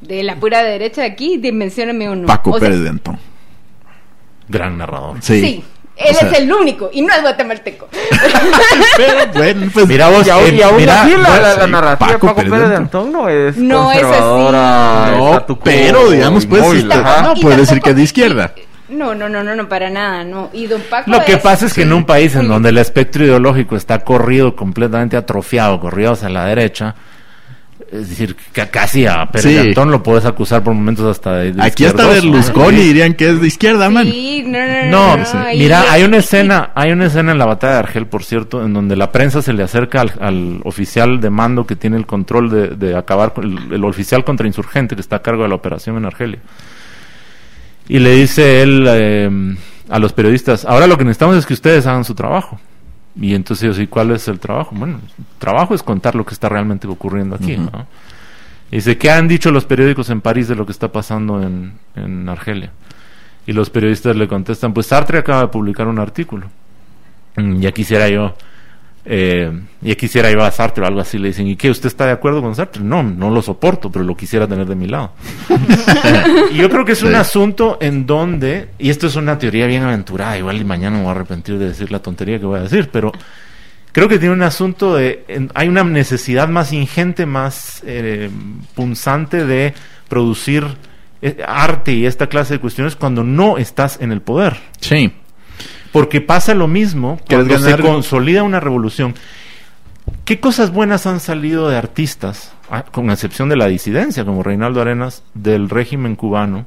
[0.03, 2.27] De la pura derecha de aquí, dimensioname uno.
[2.27, 3.19] Paco O sea, Pérez de Antón.
[4.49, 5.17] Gran narrador.
[5.21, 5.41] Sí.
[5.41, 5.65] Sí.
[5.95, 7.89] Él O sea- es el único y no es guatemalteco.
[8.97, 12.15] Pero bueno, pues Mira vos, Y aún, eh, y aún mira, así la, narrativa de
[12.15, 14.21] Paco Paco Pérez Pérez de Antón no es No es así.
[14.21, 17.23] No, pero digamos pues muy está- lejana.
[17.29, 18.53] no, puede decir que es de izquierda.
[18.89, 20.51] No, no, no, no, no, para nada, no.
[20.53, 22.47] Y don Paco Lo que es- pasa es que en un país en Sí.
[22.49, 26.95] donde el espectro ideológico está corrido, completamente atrofiado, corrido hacia la derecha,
[27.93, 29.59] es decir, que casi a Pérez Sí.
[29.59, 32.33] Antón lo puedes acusar por momentos hasta de, de Aquí hasta izquierdoso, ¿no?
[32.33, 34.07] Berlusconi dirían que es de izquierda, man.
[34.07, 35.17] Sí, no, no, no.
[35.19, 35.37] No, sí.
[35.55, 38.65] y- mira, hay una escena, hay una escena en la batalla de Argel, por cierto,
[38.65, 42.07] en donde la prensa se le acerca al, al oficial de mando que tiene el
[42.07, 45.55] control de, de acabar con el, el oficial contrainsurgente que está a cargo de la
[45.55, 46.39] operación en Argelia.
[47.89, 49.31] Y le dice él eh,
[49.91, 52.59] a los periodistas, ahora lo que necesitamos es que ustedes hagan su trabajo.
[53.21, 54.75] Y entonces ellos, ¿y cuál es el trabajo?
[54.75, 57.57] Bueno, el trabajo es contar lo que está realmente ocurriendo aquí.
[57.57, 57.87] ¿no?
[58.71, 61.75] Y dice, ¿qué han dicho los periódicos en París de lo que está pasando en,
[61.95, 62.71] en Argelia?
[63.47, 66.47] Y los periodistas le contestan, pues Sartre acaba de publicar un artículo.
[67.37, 68.35] Mm, Ya quisiera yo
[69.05, 69.51] Eh,
[69.83, 71.71] y quisiera ir a Sartre o algo así, le dicen, ¿y qué?
[71.71, 72.83] ¿Usted está de acuerdo con Sartre?
[72.85, 75.13] No, no lo soporto, pero lo quisiera tener de mi lado.
[76.53, 77.15] y yo creo que es un Sí.
[77.17, 81.09] asunto en donde, y esto es una teoría bien aventurada, igual y mañana me voy
[81.09, 83.11] a arrepentir de decir la tontería que voy a decir, pero
[83.91, 88.31] creo que tiene un asunto de, en- hay una necesidad más ingente, más eh,
[88.75, 89.75] punzante de
[90.09, 90.65] producir
[91.23, 94.57] eh, arte y esta clase de cuestiones cuando no estás en el poder.
[94.81, 95.13] Sí.
[95.93, 97.81] Porque pasa lo mismo ¿Quieres cuando ganar?
[97.81, 99.15] se consolida una revolución.
[100.25, 104.81] ¿Qué cosas buenas han salido de artistas, ah, con excepción de la disidencia, como Reinaldo
[104.81, 106.67] Arenas, del régimen cubano?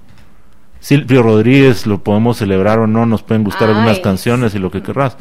[0.80, 4.84] Silvio Rodríguez, lo podemos celebrar o no, nos pueden gustar algunas canciones y lo que
[4.84, 5.18] querrás.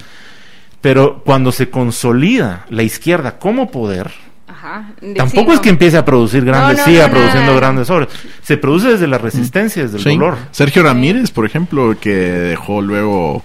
[0.83, 4.11] Pero cuando se consolida la izquierda como poder,
[4.47, 4.91] Ajá.
[5.17, 5.63] Tampoco sí, es no.
[5.63, 8.09] que empiece a producir grandes, no, siga no, produciendo grandes obras.
[8.43, 10.11] Se produce desde la resistencia, desde el Sí.
[10.11, 10.37] dolor.
[10.53, 13.43] Sergio Ramírez, por ejemplo, que dejó luego.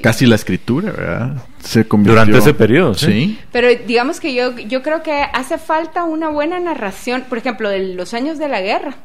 [0.00, 1.44] Casi la escritura, ¿verdad?
[1.62, 2.12] Se convirtió...
[2.20, 3.06] Durante ese periodo, sí.
[3.06, 3.38] Sí.
[3.52, 7.94] Pero digamos que yo, yo creo que hace falta una buena narración, por ejemplo, de
[7.94, 8.96] los años de la guerra,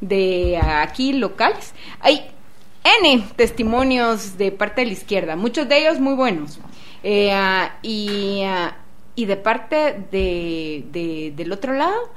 [0.00, 1.72] de aquí locales.
[2.00, 2.22] Hay
[3.02, 6.58] N testimonios de parte de la izquierda, muchos de ellos muy buenos.
[7.02, 8.76] Eh, ah, y, ah,
[9.14, 9.76] y de parte
[10.10, 12.12] de, de- del otro lado,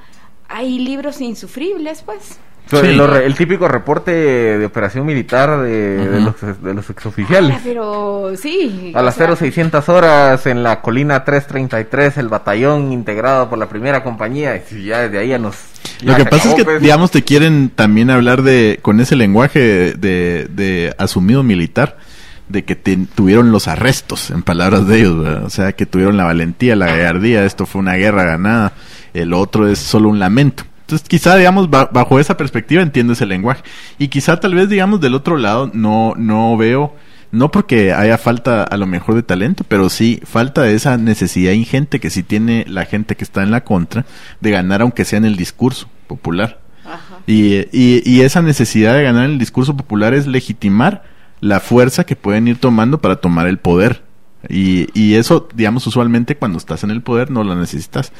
[0.47, 2.37] hay libros insufribles, pues.
[2.71, 2.77] Sí.
[2.97, 7.57] re- el típico reporte de operación militar de, de los, de los exoficiales.
[7.57, 8.91] Ah, pero sí.
[8.95, 13.67] A las o sea, 0600 horas en la colina 333, el batallón integrado por la
[13.69, 14.63] primera compañía.
[14.71, 15.55] Y ya desde ahí ya nos.
[16.01, 16.81] Lo que pasa es que, pues.
[16.81, 21.97] digamos, te quieren también hablar de, con ese lenguaje de, de asumido militar,
[22.49, 25.45] de que te- tuvieron los arrestos, en palabras de ellos, ¿verdad?
[25.45, 28.73] o sea, que tuvieron la valentía, la gallardía, esto fue una guerra ganada,
[29.13, 30.63] el otro es solo un lamento.
[30.83, 33.63] Entonces, quizá, digamos, ba- bajo esa perspectiva entiendo ese lenguaje.
[33.97, 36.95] Y quizá, tal vez, digamos, del otro lado, no, no veo,
[37.31, 41.53] no porque haya falta a lo mejor de talento, pero sí falta de esa necesidad
[41.53, 44.05] ingente que sí tiene la gente que está en la contra
[44.41, 46.59] de ganar, aunque sea en el discurso popular.
[46.85, 47.19] Ajá.
[47.25, 51.03] Y, y, y esa necesidad de ganar en el discurso popular es legitimar
[51.39, 54.03] la fuerza que pueden ir tomando para tomar el poder.
[54.49, 58.11] Y, y eso, digamos, usualmente cuando estás en el poder no lo necesitas.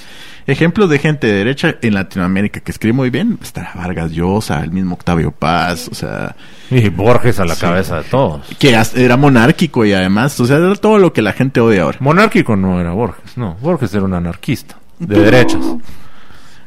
[0.48, 4.72] Ejemplos de gente de derecha en Latinoamérica que escribe muy bien, estará Vargas Llosa, el
[4.72, 6.36] mismo Octavio Paz, o sea,
[6.72, 7.62] Y Borges a la Sí.
[7.62, 8.46] cabeza de todos.
[8.58, 11.98] que era monárquico y además, o sea, era todo lo que la gente odia ahora.
[12.02, 13.56] Monárquico no era Borges, no.
[13.62, 15.62] Borges era un anarquista de derechas.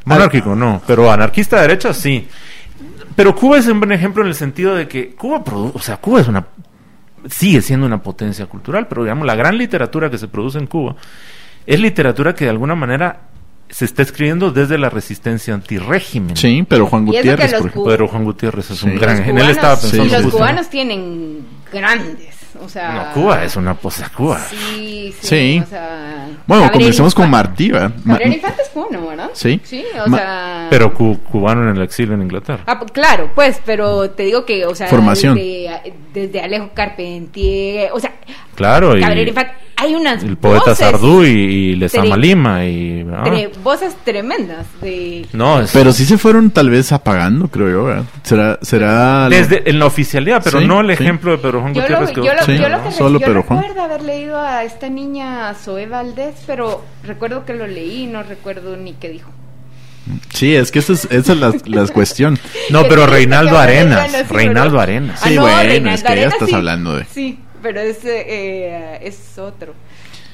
[0.04, 2.28] Monárquico no, pero anarquista de derechas sí.
[3.16, 5.96] Pero Cuba es un buen ejemplo en el sentido de que Cuba, produ- o sea,
[5.96, 6.44] Cuba es una
[7.30, 10.96] sigue siendo una potencia cultural, pero digamos la gran literatura que se produce en Cuba
[11.66, 13.20] es literatura que de alguna manera
[13.68, 16.36] se está escribiendo desde la resistencia antirrégimen.
[16.36, 17.90] Sí, pero Juan Gutiérrez, los por ejemplo.
[17.90, 18.86] Pero Juan Gutiérrez es Sí.
[18.86, 19.18] un gran.
[19.18, 20.38] Los En él estaba cubanos- pensando y los justo.
[20.38, 21.38] cubanos tienen
[21.72, 22.92] grandes, o sea...
[22.92, 24.38] No, Cuba es una cosa Cuba.
[24.48, 25.62] Sí, sí, Sí.
[25.64, 26.28] o sea...
[26.46, 27.28] Bueno, comencemos con.
[27.30, 27.92] Martí, ¿verdad?
[28.04, 29.30] Gabriel Infante es cubano, ¿verdad?
[29.32, 29.60] Sí.
[29.64, 30.66] Sí, o Ma- sea...
[30.70, 32.62] Pero cu- cubano en el exilio en Inglaterra.
[32.66, 35.34] Ah, pues, claro, pues, pero te digo que, o sea, Formación.
[35.34, 38.12] Desde, desde Alejo Carpentier, o sea,
[38.54, 39.52] Claro, y Gabriel Infante,
[39.86, 44.66] hay unas el poeta voces, Sardú y, y Lezama Lima y ah, tre- voces tremendas
[44.80, 45.26] de...
[45.32, 48.04] no es Pero sí se fueron tal vez apagando, creo yo, ¿verdad?
[48.22, 49.28] Será, será...
[49.28, 51.02] lo- desde en la oficialidad, pero Sí, no el sí.
[51.02, 53.18] ejemplo de Pedro Juan Yo lo, Gutiérrez yo, que lo, Sí, yo lo que solo
[53.20, 53.60] yo Pedro Juan.
[53.62, 58.22] recuerdo haber leído a esta niña Zoe Valdés, pero recuerdo que lo leí y no
[58.22, 59.30] recuerdo ni qué dijo.
[60.32, 62.38] Sí, es que esa es, esa es la, la cuestión.
[62.70, 64.78] No, pero Reinaldo Arenas, Reinaldo.
[64.78, 65.18] Arenas.
[65.20, 69.74] Sí, bueno, es que ya estás hablando de- Sí, pero es, eh, eh, es otro.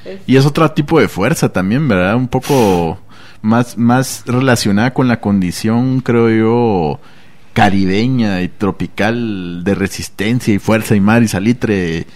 [0.05, 2.17] Es- Y es otro tipo de fuerza también, ¿verdad?
[2.17, 2.99] Un poco
[3.41, 7.01] más, más relacionada con la condición, creo yo,
[7.53, 12.07] caribeña y tropical de resistencia y fuerza y mar y salitre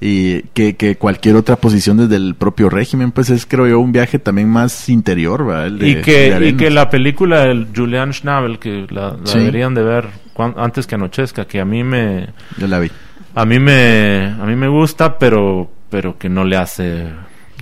[0.00, 3.92] y que, que cualquier otra posición desde el propio régimen, pues es creo yo un
[3.92, 5.66] viaje también más interior, ¿verdad?
[5.68, 9.26] El de- y de que, y que la película del Julian Schnabel, que la, la
[9.26, 9.38] Sí.
[9.38, 10.08] deberían de ver
[10.56, 12.28] antes que anochezca, que a mí me
[12.58, 12.90] Yo la vi.
[13.36, 17.06] A mí me a mí me gusta, pero pero que no le hace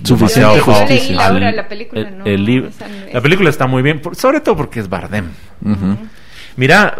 [0.03, 2.73] Suficiente Yo leí la película, el- no, el
[3.13, 5.25] la película está muy bien, por- sobre todo porque es Bardem.
[5.63, 5.97] Ujú.
[6.57, 6.95] Mira,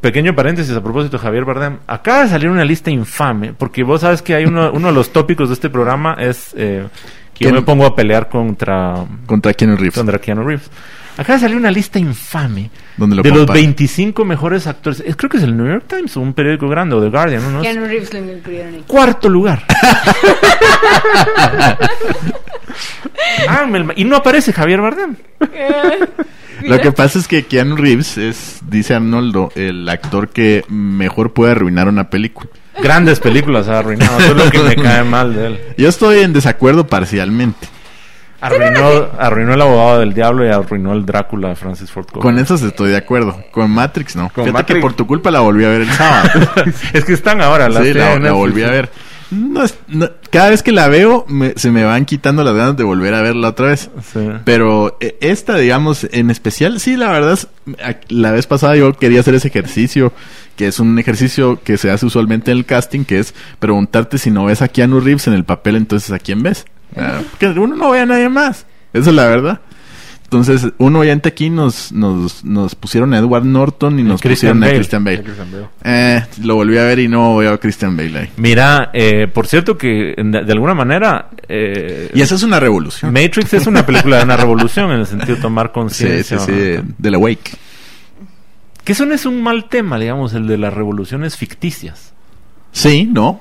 [0.00, 1.78] pequeño paréntesis a propósito de Javier Bardem.
[1.86, 5.12] Acaba de salir una lista infame, porque vos sabes que hay uno, uno de los
[5.12, 6.86] tópicos de este programa es eh,
[7.34, 7.54] que yo ¿Quién?
[7.54, 8.94] me pongo a pelear contra,
[9.26, 9.94] Contra Keanu Reeves.
[9.94, 10.70] contra Keanu Reeves.
[11.16, 13.62] Acaba de salir una lista infame lo de los comparan.
[13.62, 15.00] 25 mejores actores.
[15.04, 17.42] Es- creo que es el New York Times o un periódico grande o The Guardian,
[17.42, 17.50] ¿no?
[17.50, 17.60] ¿no?
[17.62, 18.84] Keanu Reeves lo incluyeron ahí.
[18.86, 19.64] Cuarto lugar.
[23.48, 25.16] Ah, me- y no aparece Javier Bardem.
[26.62, 31.52] Lo que pasa es que Keanu Reeves es, dice Arnoldo, el actor que mejor puede
[31.52, 32.48] arruinar una película.
[32.82, 34.18] Grandes películas ha arruinado.
[34.20, 35.60] Eso es lo que me cae mal de él.
[35.76, 37.66] Yo estoy en desacuerdo parcialmente.
[38.40, 42.22] Arruinó, arruinó el abogado del diablo y arruinó el Drácula de Francis Ford Coppola.
[42.22, 43.42] Con esos estoy de acuerdo.
[43.50, 44.30] Con Matrix no.
[44.30, 46.28] Con Fíjate Matrix- que por tu culpa la volví a ver el sábado.
[46.94, 48.90] es que están ahora las sí, la, la volví a ver.
[49.30, 52.76] No es- no- cada vez que la veo me- se me van quitando las ganas
[52.76, 53.90] de volver a verla otra vez.
[54.12, 54.26] Sí.
[54.44, 57.46] Pero eh, esta, digamos, en especial, sí, la verdad, es,
[58.08, 60.12] la vez pasada yo quería hacer ese ejercicio,
[60.56, 64.30] que es un ejercicio que se hace usualmente en el casting, que es preguntarte si
[64.30, 66.64] no ves a Keanu Reeves en el papel, entonces a quién ves.
[67.38, 68.66] Que uno no ve a nadie más.
[68.92, 69.60] Esa es la verdad.
[70.24, 74.72] Entonces, uno oyente aquí nos, nos, nos pusieron a Edward Norton y nos Christian pusieron
[74.74, 74.76] a.
[74.76, 75.18] Christian Bale.
[75.18, 75.66] A Christian Bale.
[75.82, 78.28] Eh, lo volví a ver y no veo a Christian Bale ahí.
[78.36, 83.12] Mira, eh, por cierto que de, de alguna manera eh, Y esa es una revolución.
[83.12, 86.38] Matrix es una película de una revolución en el sentido de tomar Sí, sí, conciencia.
[86.38, 86.84] sí, ¿no?
[86.96, 87.50] de la Wake.
[88.84, 92.12] Que eso no es un mal tema, digamos, el de las revoluciones ficticias.
[92.70, 93.40] Sí, ¿no?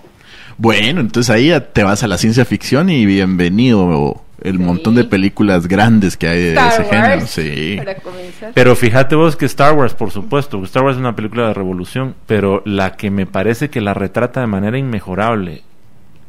[0.62, 4.62] Bueno, entonces ahí ya te vas a la ciencia ficción y bienvenido el Sí.
[4.64, 7.16] montón de películas grandes que hay de Star ese género.
[7.20, 7.76] Wars, Sí.
[7.78, 8.52] Para comenzar.
[8.54, 12.14] Pero fíjate vos que Star Wars, por supuesto, Star Wars es una película de revolución,
[12.28, 15.64] pero la que me parece que la retrata de manera inmejorable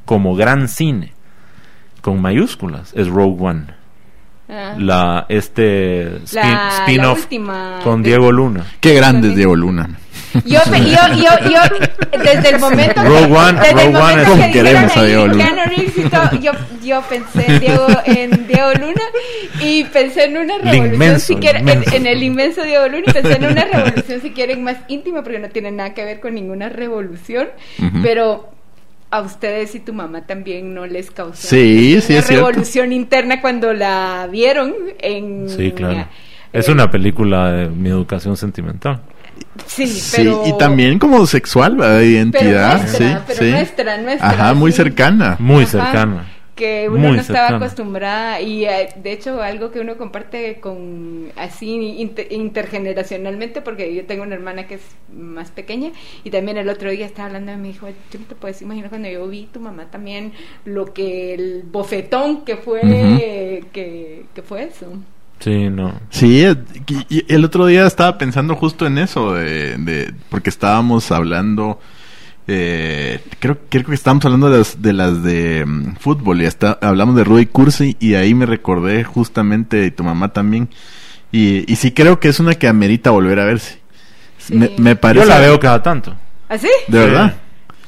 [0.05, 1.13] como gran cine,
[2.01, 3.65] con mayúsculas, es Rogue One.
[4.51, 4.75] Ah.
[4.79, 7.27] La, este spin- La- la spin-off
[7.85, 8.65] con Diego Luna.
[8.81, 9.89] Qué grande es Diego Luna.
[10.45, 14.29] Yo, yo, yo, yo, desde el momento Rogue One- desde Rogue el One momento es-
[14.29, 15.45] ¿Cómo que queremos dijeron a Diego Luna?
[15.97, 16.53] Y todo, yo,
[16.85, 19.03] yo pensé en Diego, en Diego Luna
[19.61, 21.91] y pensé en una revolución inmenso, si quieren, inmenso.
[21.91, 25.23] en, en el inmenso Diego Luna y pensé en una revolución si quieren más íntima
[25.25, 27.49] porque no tiene nada que ver con ninguna revolución,
[27.81, 27.99] Ujú.
[28.03, 28.51] pero
[29.11, 32.47] a ustedes y tu mamá también no les causó Sí, una sí, es cierto.
[32.49, 35.99] revolución interna cuando la vieron en Sí, claro.
[36.01, 36.07] eh,
[36.53, 39.01] Es una película de mi educación sentimental.
[39.67, 41.99] sí, Sí, pero y también como sexual, ¿verdad?
[41.99, 42.79] de identidad.
[42.81, 43.51] nuestra, sí, pero sí.
[43.51, 44.77] nuestra, nuestra, Ajá, muy sí.
[44.77, 45.37] cercana.
[45.39, 46.27] Muy Ajá, cercana.
[46.61, 47.57] Que uno Muy no estaba cercana.
[47.65, 54.05] acostumbrada y eh, de hecho algo que uno comparte con así inter- intergeneracionalmente porque yo
[54.05, 54.83] tengo una hermana que es
[55.17, 55.93] más pequeña
[56.23, 58.91] y también el otro día estaba hablando de mi hijo, tú no te puedes imaginar
[58.91, 60.33] cuando yo vi tu mamá también
[60.67, 62.81] lo que el bofetón que fue
[63.73, 64.87] que, que fue eso.
[65.39, 65.95] Sí, no.
[66.11, 66.55] Sí, eh,
[67.09, 71.81] y- y el otro día estaba pensando justo en eso, de, de- porque estábamos hablando,
[72.53, 76.79] eh, creo, creo que estábamos hablando de las de, las de mm, fútbol y hasta
[76.83, 80.69] hablamos de Rudy Cursi y ahí me recordé justamente de tu mamá también.
[81.33, 83.79] Y, y sí creo que es una que amerita volver a verse.
[84.39, 84.55] Sí.
[84.55, 85.27] Me, me parece...
[85.27, 86.15] Yo la veo cada tanto.
[86.49, 86.69] ¿Así?
[86.89, 87.37] ¿De verdad?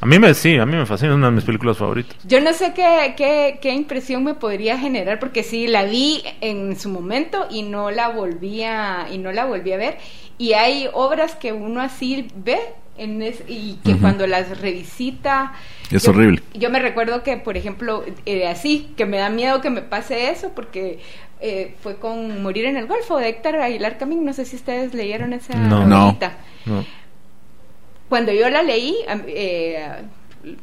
[0.01, 2.17] A mí me, sí, a mí me fascina, es una de mis películas favoritas.
[2.25, 6.79] Yo no sé qué, qué, qué impresión me podría generar porque sí la vi en
[6.79, 9.99] su momento y no la volví a, y no la volví a ver
[10.43, 12.59] y hay obras que uno así ve
[12.99, 15.53] en es- y que cuando las revisita
[15.91, 16.43] Es yo- horrible.
[16.55, 20.31] Yo me recuerdo que por ejemplo eh, así que me da miedo que me pase
[20.31, 21.01] eso porque
[21.41, 24.95] eh, fue con Morir en el Golfo de Héctor Aguilar Camín, no sé si ustedes
[24.95, 25.87] leyeron esa No.
[25.87, 26.17] No.
[26.67, 26.85] No.
[28.09, 28.95] Cuando yo la leí,
[29.29, 29.87] eh,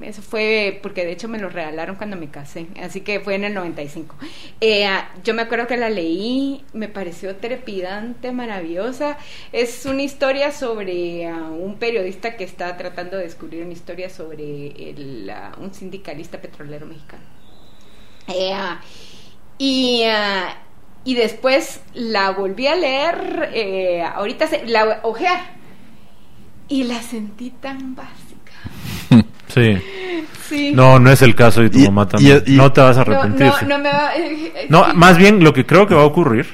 [0.01, 3.45] eso fue porque de hecho me lo regalaron cuando me casé, así que fue en
[3.45, 4.15] el 95.
[4.61, 4.88] Eh,
[5.23, 9.18] yo me acuerdo que la leí, me pareció trepidante, maravillosa.
[9.51, 14.89] Es una historia sobre ah, un periodista que está tratando de descubrir una historia sobre
[14.89, 17.23] el, ah, un sindicalista petrolero mexicano.
[18.27, 18.81] Eh, ah,
[19.57, 20.57] y, ah,
[21.03, 25.57] y después la volví a leer, eh, ahorita se, la ojear,
[26.68, 28.28] y la sentí tan básica.
[29.49, 29.77] Sí.
[30.47, 30.71] Sí.
[30.73, 32.41] No, no es el caso de tu Y- mamá también.
[32.45, 33.47] y- y- no te vas a arrepentir.
[33.63, 34.15] no, no me va.
[34.15, 34.91] eh, eh, No, sí.
[34.95, 36.47] más bien lo que creo que va a ocurrir,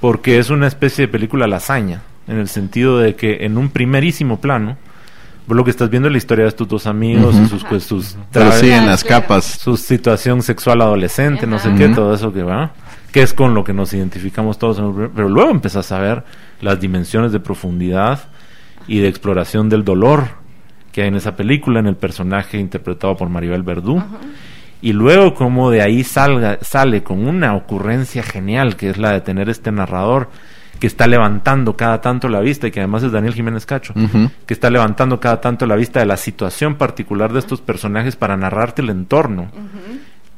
[0.00, 4.40] porque es una especie de película lasaña, en el sentido de que en un primerísimo
[4.40, 4.76] plano,
[5.46, 7.84] vos lo que estás viendo es la historia de estos dos amigos y sus, pues,
[7.84, 9.44] sus Pero traves- sí, en las capas.
[9.44, 12.72] su situación sexual adolescente, no sé qué, todo eso que va,
[13.12, 15.98] que es con lo que nos identificamos todos, en el primer- pero luego empezás a
[15.98, 16.24] ver
[16.60, 18.20] las dimensiones de profundidad
[18.86, 20.37] y de exploración del dolor
[20.98, 24.02] que hay en esa película, en el personaje interpretado por Maribel Verdú.
[24.82, 29.20] Y luego como de ahí salga, sale con una ocurrencia genial, que es la de
[29.20, 30.28] tener este narrador
[30.80, 34.52] que está levantando cada tanto la vista y que además es Daniel Jiménez Cacho, que
[34.52, 38.82] está levantando cada tanto la vista de la situación particular de estos personajes para narrarte
[38.82, 39.52] el entorno.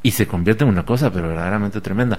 [0.02, 2.18] Y se convierte en una cosa, pero verdaderamente tremenda.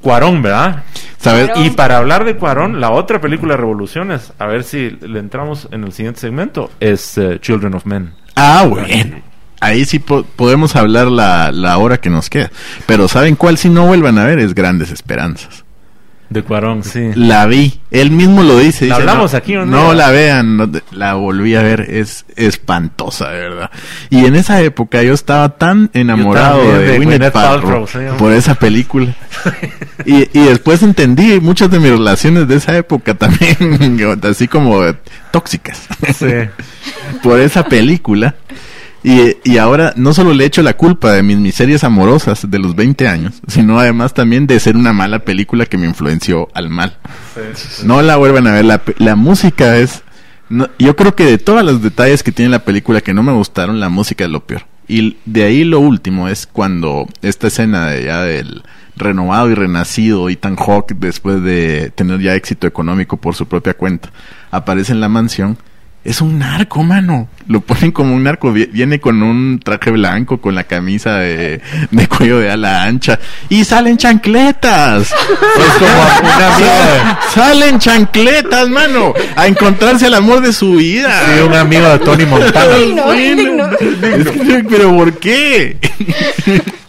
[0.00, 0.84] Cuarón, ¿verdad?
[1.18, 1.46] ¿Sabes?
[1.48, 1.64] Cuarón.
[1.66, 5.68] Y para hablar de Cuarón, la otra película de Revoluciones, a ver si le entramos
[5.72, 8.14] en el siguiente segmento, es eh, Children of Men.
[8.36, 9.22] Ah, bueno.
[9.60, 12.50] Ahí sí po- podemos hablar la, la hora que nos queda.
[12.86, 14.38] Pero ¿saben cuál si no vuelvan a ver?
[14.38, 15.64] Es Grandes Esperanzas.
[16.28, 17.10] De Cuarón, sí.
[17.14, 18.86] La vi, él mismo lo dice.
[18.86, 19.84] ¿La dice, hablamos no, aquí o no?
[19.84, 23.70] No la vean, no te- la volví a ver, es espantosa, de verdad.
[24.10, 28.32] Y en esa época yo estaba tan enamorado de, de Gwyneth Paltrow Paltrow, sí, por
[28.32, 29.14] esa película.
[30.04, 34.82] y, y después entendí muchas de mis relaciones de esa época también, así como
[35.30, 36.26] tóxicas, Sí.
[37.22, 38.34] por esa película.
[39.04, 42.74] Y, y ahora no solo le echo la culpa de mis miserias amorosas de los
[42.74, 46.96] 20 años, sino además también de ser una mala película que me influenció al mal.
[47.84, 48.64] No la vuelvan a ver.
[48.64, 50.02] La, la música es.
[50.48, 53.32] no- yo creo que de todos los detalles que tiene la película que no me
[53.32, 54.62] gustaron, la música es lo peor.
[54.88, 58.62] Y de ahí lo último es cuando esta escena de ya del
[58.96, 64.10] renovado y renacido Ethan Hawke, después de tener ya éxito económico por su propia cuenta,
[64.50, 65.58] aparece en la mansión.
[66.06, 67.28] Es un narco, mano.
[67.48, 68.52] Lo ponen como un narco.
[68.52, 71.60] Vi- Viene con un traje blanco, con la camisa de,
[71.90, 73.18] de cuello de ala ancha.
[73.48, 75.12] Y salen chancletas.
[75.58, 79.14] Es como una amiga, Salen chancletas, mano.
[79.34, 81.10] A encontrarse el amor de su vida.
[81.26, 82.76] sí, un amigo de Tony Montana.
[84.68, 85.76] Pero ¿por qué?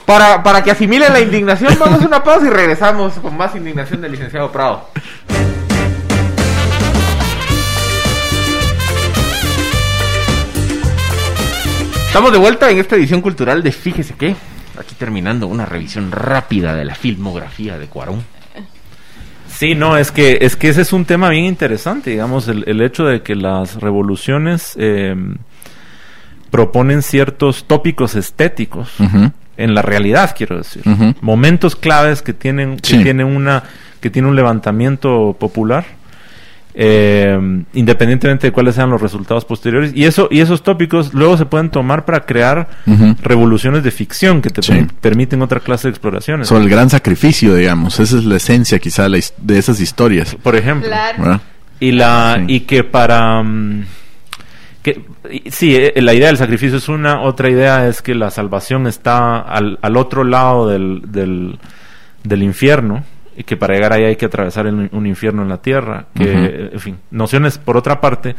[0.06, 4.00] Para, para que asimilen la indignación, vamos a una pausa y regresamos con más indignación
[4.02, 4.90] del licenciado Prado.
[12.08, 14.36] Estamos de vuelta en esta edición cultural de Fíjese qué.
[14.80, 18.24] Aquí terminando una revisión rápida de la filmografía de Cuarón.
[19.48, 22.82] Sí, no, es que, es que ese es un tema bien interesante, digamos, el, el
[22.82, 25.16] hecho de que las revoluciones eh,
[26.52, 28.92] proponen ciertos tópicos estéticos
[29.58, 30.84] en la realidad, quiero decir.
[31.22, 33.04] Momentos claves que tienen, que Sí.
[33.04, 33.64] tienen una,
[34.00, 35.86] que tiene un levantamiento popular.
[36.80, 41.48] Eh, independientemente de cuáles sean los resultados posteriores y eso y esos tópicos luego se
[41.48, 42.68] pueden tomar para crear
[43.24, 44.72] revoluciones de ficción que te Sí.
[44.74, 48.00] per- permiten otra clase de exploraciones Sobre el gran sacrificio, digamos.
[48.00, 50.36] Esa es la esencia quizá de la his- de esas historias.
[50.36, 50.88] por ejemplo
[51.80, 52.54] y la Sí.
[52.54, 53.86] y que para mm,
[54.84, 55.02] que
[55.50, 59.40] sí eh, la idea del sacrificio es una otra idea es que la salvación está
[59.40, 61.58] al, al otro lado del, del,
[62.24, 63.04] del infierno
[63.44, 66.80] que para llegar ahí hay que atravesar el- un infierno en la tierra que en
[66.80, 68.36] fin nociones por otra parte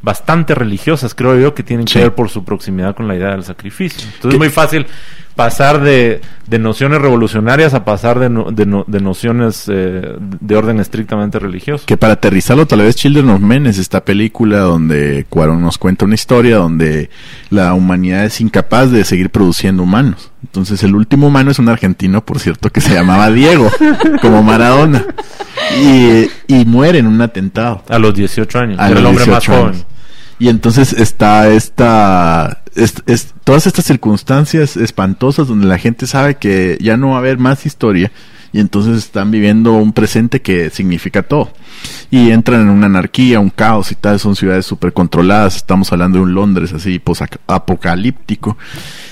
[0.00, 1.94] bastante religiosas creo yo que tienen Sí.
[1.94, 4.86] que ver por su proximidad con la idea del sacrificio entonces es muy fácil
[5.38, 10.56] pasar de, de nociones revolucionarias a pasar de, no- de, no- de nociones eh, de
[10.56, 15.26] orden estrictamente religioso Que para aterrizarlo, tal vez Children of Men es esta película donde
[15.28, 17.08] Cuarón nos cuenta una historia donde
[17.50, 20.32] la humanidad es incapaz de seguir produciendo humanos.
[20.42, 23.70] Entonces, el último humano es un argentino, por cierto, que se llamaba Diego,
[24.20, 25.04] como Maradona.
[25.80, 27.84] Y, y muere en un atentado.
[27.88, 28.78] A los 18 años.
[28.80, 29.84] a Era los el hombre más 18 joven.
[30.40, 36.78] Y entonces está esta, es- es- todas estas circunstancias espantosas donde la gente sabe que
[36.80, 38.10] ya no va a haber más historia
[38.52, 41.52] y entonces están viviendo un presente que significa todo.
[42.10, 46.18] Y entran en una anarquía, un caos y tal, son ciudades súper controladas, estamos hablando
[46.18, 47.00] de un Londres así
[47.46, 48.56] apocalíptico.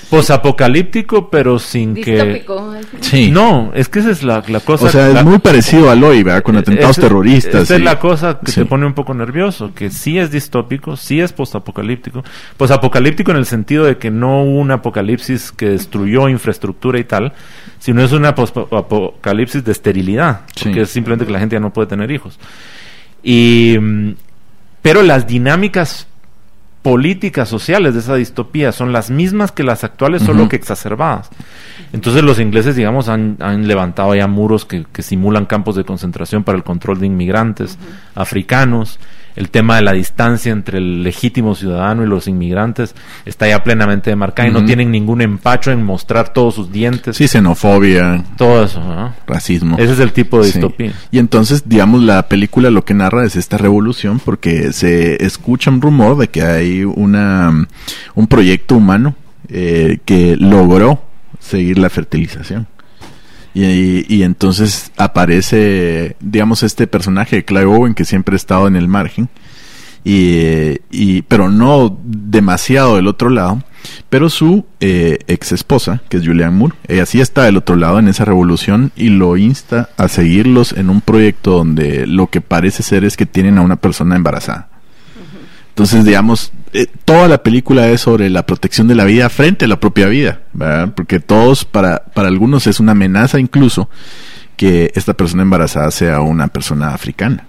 [0.09, 2.11] Posapocalíptico, pero sin que.
[2.23, 2.73] Distópico.
[3.01, 3.29] Sí.
[3.29, 4.85] No, es que esa es la, la cosa.
[4.85, 6.43] o sea, la- es muy parecido al hoy, ¿verdad?
[6.43, 7.63] Con atentados terroristas.
[7.63, 8.61] Esa es la cosa que Sí.
[8.61, 12.23] te pone un poco nervioso, que sí es distópico, sí es postapocalíptico.
[12.55, 17.33] Posapocalíptico en el sentido de que no hubo un apocalipsis que destruyó infraestructura y tal,
[17.79, 20.71] sino es una apocalipsis de esterilidad, Sí.
[20.71, 22.39] que es simplemente que la gente ya no puede tener hijos.
[23.29, 24.15] Y mm,
[24.81, 26.07] pero las dinámicas
[26.81, 31.29] políticas sociales de esa distopía son las mismas que las actuales, solo que exacerbadas.
[31.91, 36.45] Entonces los ingleses, digamos, han, han levantado ya muros que, que simulan campos de concentración
[36.45, 37.77] para el control de inmigrantes
[38.15, 38.97] africanos.
[39.37, 42.95] El tema de la distancia entre el legítimo ciudadano y los inmigrantes
[43.25, 47.15] está ya plenamente demarcada y no tienen ningún empacho en mostrar todos sus dientes.
[47.15, 48.79] Sí, xenofobia, Todo eso.
[48.83, 49.13] ¿no?
[49.27, 49.77] racismo.
[49.77, 50.53] Ese es el tipo de Sí.
[50.53, 50.91] distopía.
[51.11, 55.81] Y entonces, digamos, la película lo que narra es esta revolución porque se escucha un
[55.81, 57.67] rumor de que hay una
[58.15, 59.15] un proyecto humano
[59.49, 61.03] eh, que logró
[61.39, 62.67] seguir la fertilización.
[63.59, 68.75] Y, y entonces aparece, digamos, este personaje de Clive Owen que siempre ha estado en
[68.75, 69.29] el margen,
[70.03, 73.63] y, y pero no demasiado del otro lado.
[74.09, 77.97] Pero su eh, ex esposa, que es Julianne Moore, ella sí está del otro lado
[77.97, 82.83] en esa revolución y lo insta a seguirlos en un proyecto donde lo que parece
[82.83, 84.69] ser es que tienen a una persona embarazada.
[85.69, 89.67] Entonces, digamos, eh, toda la película es sobre la protección de la vida frente a
[89.67, 90.41] la propia vida.
[90.95, 93.89] Porque todos, para, para algunos es una amenaza incluso
[94.57, 97.45] que esta persona embarazada sea una persona africana.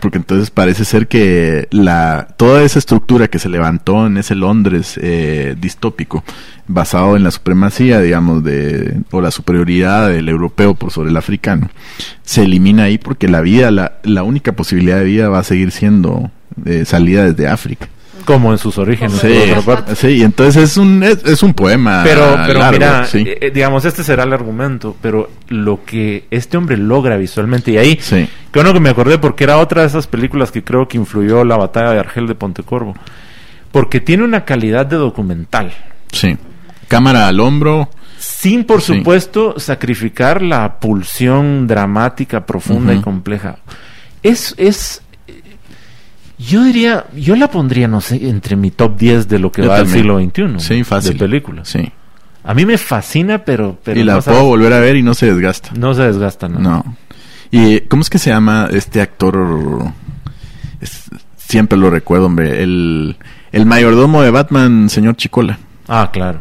[0.00, 4.98] Porque entonces parece ser que la toda esa estructura que se levantó en ese Londres
[5.02, 6.22] eh, distópico,
[6.68, 11.70] basado en la supremacía, digamos, de o la superioridad del europeo por sobre el africano,
[12.22, 15.72] se elimina ahí porque la vida, la, la única posibilidad de vida va a seguir
[15.72, 16.30] siendo
[16.64, 17.88] eh, salida desde África.
[18.26, 19.14] Como en sus orígenes.
[19.18, 19.96] Sí, por otra parte.
[19.96, 23.24] sí, entonces es un es, es un poema Pero, pero largo, mira, sí.
[23.26, 27.98] eh, digamos, este será el argumento, pero lo que este hombre logra visualmente, y ahí,
[28.02, 28.28] Sí.
[28.52, 31.44] que bueno que me acordé porque era otra de esas películas que creo que influyó
[31.44, 32.94] la batalla de Argel de Pontecorvo,
[33.72, 35.72] porque tiene una calidad de documental,
[36.12, 36.36] Sí.
[36.88, 37.88] Cámara al hombro.
[38.18, 38.96] sin por Sí.
[38.98, 43.58] supuesto sacrificar la pulsión dramática profunda y compleja.
[44.22, 45.05] Es, es, eh,
[46.38, 49.68] yo diría, yo la pondría, no sé, entre mi top 10 de lo que Yo
[49.68, 50.30] va del también.
[50.32, 50.64] siglo XXI.
[50.66, 51.12] Sí, fácil.
[51.14, 51.68] De películas.
[51.68, 51.90] Sí.
[52.44, 53.78] A mí me fascina, pero...
[53.82, 55.70] pero y la no puedo sabes- volver a ver y no se desgasta.
[55.76, 56.60] No se desgasta nada.
[56.62, 56.96] No.
[57.50, 59.84] ¿Y cómo es que se llama este actor?
[60.80, 62.62] Es- siempre lo recuerdo, hombre.
[62.62, 63.16] El,
[63.52, 65.58] el mayordomo de Batman, señor Chicola.
[65.88, 66.40] Ah, claro.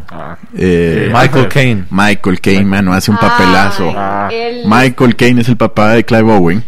[0.57, 1.83] Eh, Michael Caine.
[1.91, 3.93] Michael Caine, mano, hace un papelazo.
[3.95, 4.29] Ah,
[4.65, 6.63] Michael Caine es el papá de Clive Owen,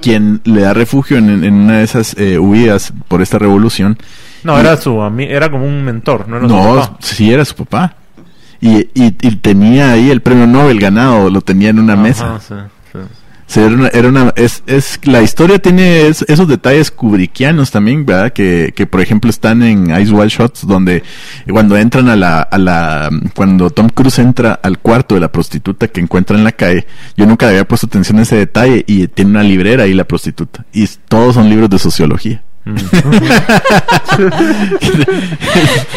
[0.00, 3.96] quien le da refugio en, en una de esas eh, huidas por esta revolución.
[4.42, 6.96] No, era su era como un mentor, no era su No, papá.
[7.00, 7.94] sí era su papá.
[8.60, 12.40] Y, y, y tenía ahí el premio Nobel ganado, lo tenía en una Ajá, mesa.
[12.40, 12.54] sí,
[12.92, 12.98] sí.
[13.56, 18.32] Era una, era una- es, es, la historia tiene es- esos detalles kubrickianos también, ¿verdad?
[18.32, 21.02] Que, que por ejemplo están en Ice Wild Shots, donde
[21.50, 25.88] cuando entran a la, a la, cuando Tom Cruise entra al cuarto de la prostituta
[25.88, 26.86] que encuentra en la calle,
[27.16, 30.64] yo nunca había puesto atención a ese detalle y tiene una librera ahí la prostituta.
[30.72, 32.42] Y todos son libros de sociología.
[32.64, 32.76] Mm.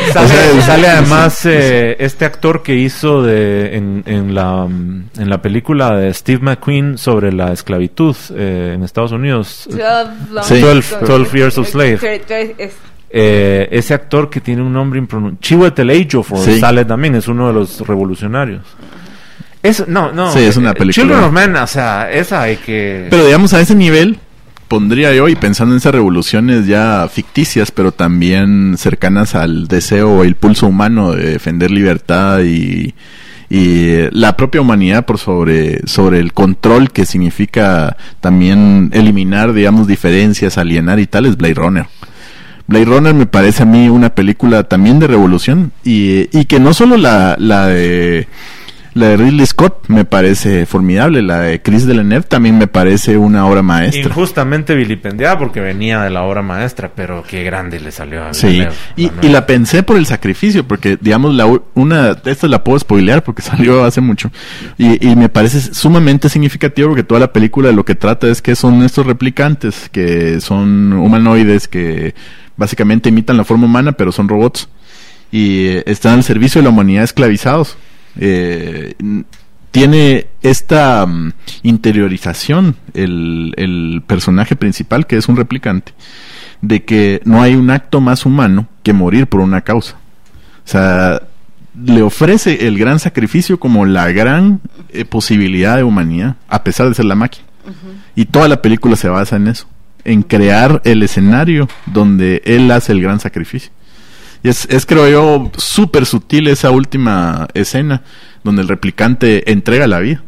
[0.10, 5.10] O Sale, sea, sale además eh, este actor que hizo de, en, en la, mm,
[5.20, 9.68] en la película de Steve McQueen sobre la esclavitud eh, en Estados Unidos.
[9.70, 9.78] 12,
[10.32, 10.60] long- Sí.
[10.60, 12.22] 12 12 Years a Slave.
[13.10, 16.60] Eh, ese actor que tiene un nombre impronunciable, Chiwetel Ejiofor, Sí.
[16.60, 18.64] sale también, es uno de los revolucionarios.
[19.64, 20.32] Es, no, no.
[20.32, 21.06] Sí, es una eh, película.
[21.06, 23.08] Children of Men, o sea, esa hay que...
[23.10, 24.20] Pero digamos a ese nivel
[24.68, 30.24] pondría yo y pensando en esas revoluciones ya ficticias, pero también cercanas al deseo o
[30.24, 32.94] el pulso humano de defender libertad y,
[33.50, 40.58] y la propia humanidad por sobre sobre el control que significa también eliminar, digamos, diferencias,
[40.58, 41.86] alienar y tal es Blade Runner.
[42.68, 46.74] Blade Runner me parece a mí una película también de revolución y, y que no
[46.74, 48.28] solo la, la de
[48.98, 53.46] la de Ridley Scott me parece formidable, la de Chris Villeneuve también me parece una
[53.46, 54.02] obra maestra.
[54.02, 58.48] Injustamente vilipendiada porque venía de la obra maestra, pero qué grande le salió a Sí,
[58.48, 61.46] Villeneuve, y, la y la pensé por el sacrificio, porque digamos, la,
[61.76, 64.32] una, esta la puedo spoilear porque salió hace mucho,
[64.78, 68.56] y, y me parece sumamente significativo porque toda la película lo que trata es que
[68.56, 72.16] son estos replicantes, que son humanoides, que
[72.58, 74.68] básicamente imitan la forma humana, pero son robots,
[75.32, 77.78] y eh, están al servicio de la humanidad esclavizados.
[78.20, 78.96] Eh,
[79.72, 81.34] tiene esta mm,
[81.64, 85.94] interiorización el, el personaje principal, que es un replicante,
[86.62, 89.98] de que no hay un acto más humano que morir por una causa.
[90.66, 91.22] O sea,
[91.82, 96.96] le ofrece el gran sacrificio como la gran eh, posibilidad de humanidad, a pesar de
[96.96, 97.46] ser la máquina.
[98.16, 99.68] Y toda la película se basa en eso,
[100.06, 103.72] en crear el escenario donde él hace el gran sacrificio.
[104.44, 108.04] Y es, es creo yo, súper sutil esa última escena
[108.44, 110.24] donde el replicante entrega la vida.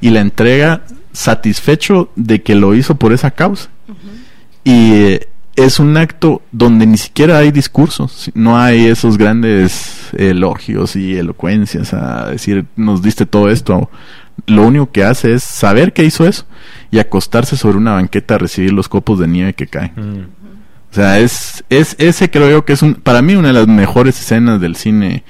[0.00, 0.82] Y la entrega
[1.12, 3.68] satisfecho de que lo hizo por esa causa.
[4.64, 10.94] Y eh, es un acto donde ni siquiera hay discursos, no hay esos grandes elogios
[10.94, 13.90] y elocuencias a decir, nos diste todo esto.
[14.46, 16.46] Lo único que hace es saber que hizo eso
[16.92, 19.92] y acostarse sobre una banqueta a recibir los copos de nieve que caen.
[19.96, 20.37] Mm.
[20.90, 24.18] O sea, es, es ese creo que es un, para mí una de las mejores
[24.18, 25.24] escenas del cine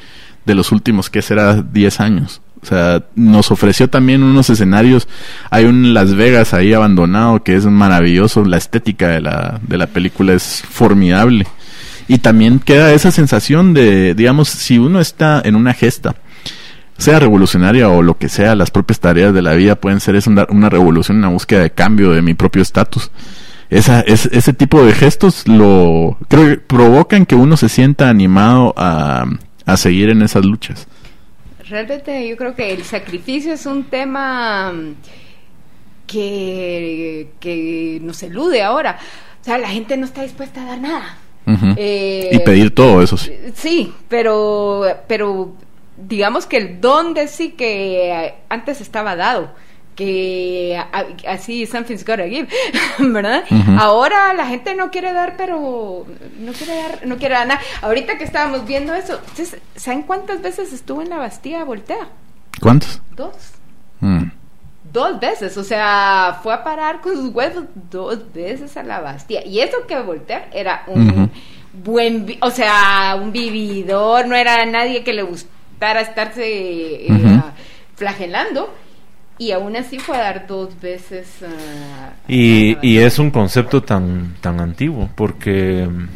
[0.45, 2.41] de los últimos, que será 10 años.
[2.63, 5.07] O sea, nos ofreció también unos escenarios.
[5.51, 8.45] Hay un Las Vegas ahí abandonado que es maravilloso.
[8.45, 11.47] La estética de la, de la película es formidable.
[12.09, 16.17] Y también queda esa sensación de, digamos, si uno está en una gesta,
[16.97, 20.27] sea revolucionaria o lo que sea, las propias tareas de la vida pueden ser es
[20.27, 23.11] una, una revolución, una búsqueda de cambio de mi propio estatus.
[23.71, 28.73] Esa, es, ese tipo de gestos lo creo que provocan que uno se sienta animado
[28.77, 29.27] a,
[29.67, 30.87] a seguir en esas luchas.
[31.69, 34.95] Realmente yo creo que el sacrificio es un tema mm,
[36.07, 38.99] que, que nos elude ahora.
[39.41, 41.19] O sea, la gente no está dispuesta a dar nada.
[41.77, 43.33] Eh, y pedir todo eso sí.
[43.55, 45.55] Sí, pero, pero
[45.97, 49.55] digamos que el don de sí que antes estaba dado,
[49.99, 50.81] que
[51.27, 52.47] así something's gotta give,
[53.01, 53.43] ¿verdad?
[53.81, 56.07] Ahora la gente no quiere dar, pero
[56.39, 57.61] no quiere dar, no quiere dar nada.
[57.83, 62.07] Ahorita que estábamos viendo eso, ¿ustedes ¿saben cuántas veces estuvo en la Bastilla Voltea?
[62.61, 63.03] ¿Cuántos?
[63.17, 63.35] Dos.
[63.99, 64.31] Mm.
[64.93, 69.45] Dos veces, o sea, fue a parar con sus huevos dos veces a la Bastilla.
[69.45, 71.29] Y eso que Voltaire era un
[71.73, 77.43] buen, o sea, un vividor, no era nadie que le gustara estarse eh,
[77.97, 78.73] flagelando.
[79.39, 81.29] Y aún así fue a dar dos veces.
[81.43, 86.09] a Y, es un concepto tan, tan antiguo, porque mm,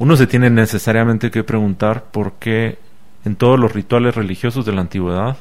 [0.00, 2.78] uno se tiene necesariamente que preguntar por qué
[3.24, 5.36] en todos los rituales religiosos de la antigüedad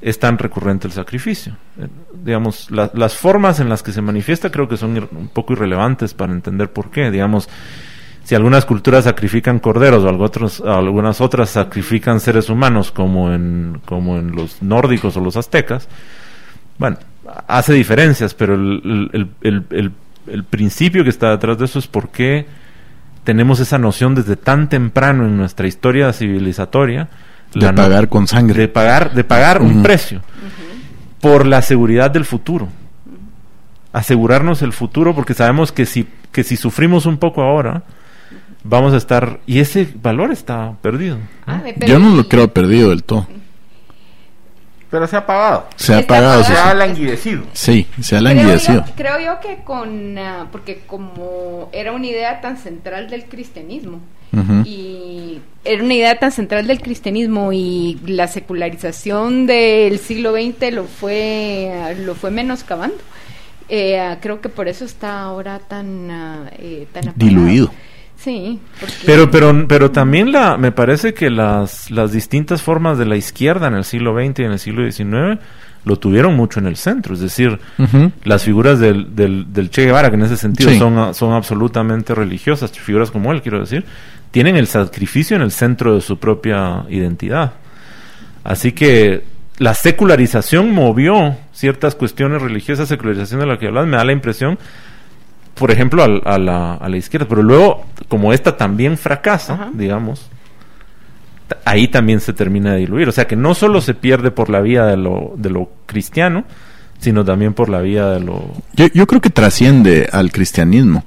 [0.00, 1.56] es tan recurrente el sacrificio.
[1.78, 1.86] Eh,
[2.24, 6.14] digamos, la- las formas en las que se manifiesta creo que son un poco irrelevantes
[6.14, 7.10] para entender por qué.
[7.10, 7.48] Digamos,
[8.30, 13.80] si algunas culturas sacrifican corderos o algo otros- algunas otras sacrifican seres humanos como en,
[13.84, 15.88] como en los nórdicos o los aztecas,
[16.78, 16.96] bueno,
[17.48, 19.92] hace diferencias, pero el, el- el- el-
[20.28, 22.46] el principio que está detrás de eso es por qué
[23.24, 27.08] tenemos esa noción desde tan temprano en nuestra historia civilizatoria
[27.52, 28.60] De pagar con sangre.
[28.60, 30.20] de pagar de pagar un precio
[31.20, 32.68] por la seguridad del futuro.
[33.92, 37.82] Asegurarnos el futuro porque sabemos que si que si sufrimos un poco ahora
[38.64, 41.22] vamos a estar y ese valor está perdido ¿no?
[41.46, 43.26] Ah, Yo no lo creo perdido del todo.
[44.90, 45.66] Pero se ha pagado.
[45.76, 47.44] Se ha Está pagado, Se ha languidecido.
[47.52, 48.84] Sí, se ha Creo languidecido.
[48.84, 54.00] yo, creo yo que con, ah, porque como era una idea tan central del cristianismo,
[54.64, 60.84] y era una idea tan central del cristianismo y la secularización del siglo XX lo
[60.84, 62.98] fue, lo fue menoscabando.
[63.68, 67.28] Eh, ah, creo que por eso está ahora tan, ah, eh, tan apagado.
[67.28, 67.70] Diluido.
[68.22, 73.06] Sí, porque- Pero, pero, pero también la, me parece que las, las distintas formas de
[73.06, 75.38] la izquierda en el siglo XX y en el siglo XIX
[75.84, 77.14] lo tuvieron mucho en el centro.
[77.14, 77.58] Es decir,
[78.24, 80.78] las figuras del, del, del Che Guevara, que en ese sentido Sí.
[80.78, 83.86] son, son absolutamente religiosas, figuras como él, quiero decir,
[84.30, 87.54] tienen el sacrificio en el centro de su propia identidad.
[88.44, 89.24] Así que
[89.58, 94.58] la secularización movió ciertas cuestiones religiosas, secularización de la que hablas, me da la impresión,
[95.60, 97.28] por ejemplo, al- a, la, a la izquierda.
[97.28, 99.70] Pero luego, como esta también fracasa, Ajá.
[99.72, 100.28] digamos,
[101.64, 103.08] ahí también se termina de diluir.
[103.08, 106.44] O sea que no solo se pierde por la vía de lo, de lo cristiano,
[106.98, 108.50] sino también por la vía de lo...
[108.74, 111.04] Yo, yo creo que trasciende al cristianismo,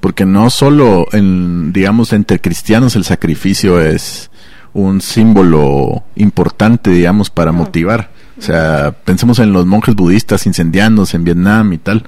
[0.00, 4.30] porque no solo en, digamos, entre cristianos el sacrificio es
[4.72, 8.10] un símbolo importante, digamos, para motivar.
[8.38, 12.04] O sea, pensemos en los monjes budistas incendiándose en Vietnam y tal.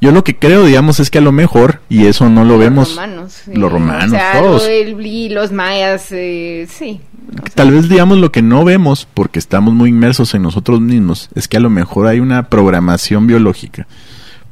[0.00, 2.88] Yo lo que creo, digamos, es que a lo mejor, y eso no lo vemos,
[2.90, 3.32] Los romanos.
[3.44, 3.50] sí.
[3.54, 4.62] los romanos, O sea, todos.
[4.62, 7.00] lo del- y los mayas, eh, sí.
[7.28, 10.80] O sea, Tal vez, digamos, lo que no vemos, porque estamos muy inmersos en nosotros
[10.80, 13.86] mismos, es que a lo mejor hay una programación biológica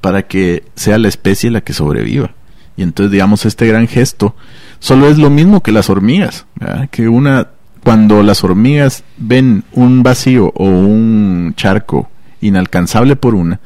[0.03, 2.33] para que sea la especie la que sobreviva.
[2.77, 4.37] Y entonces, digamos, este gran gesto
[4.79, 6.47] solo es lo mismo que las hormigas.
[6.57, 6.89] ¿verdad?
[6.91, 7.49] Que una,
[7.83, 12.09] cuando las hormigas ven un vacío o un charco
[12.41, 13.59] inalcanzable por una,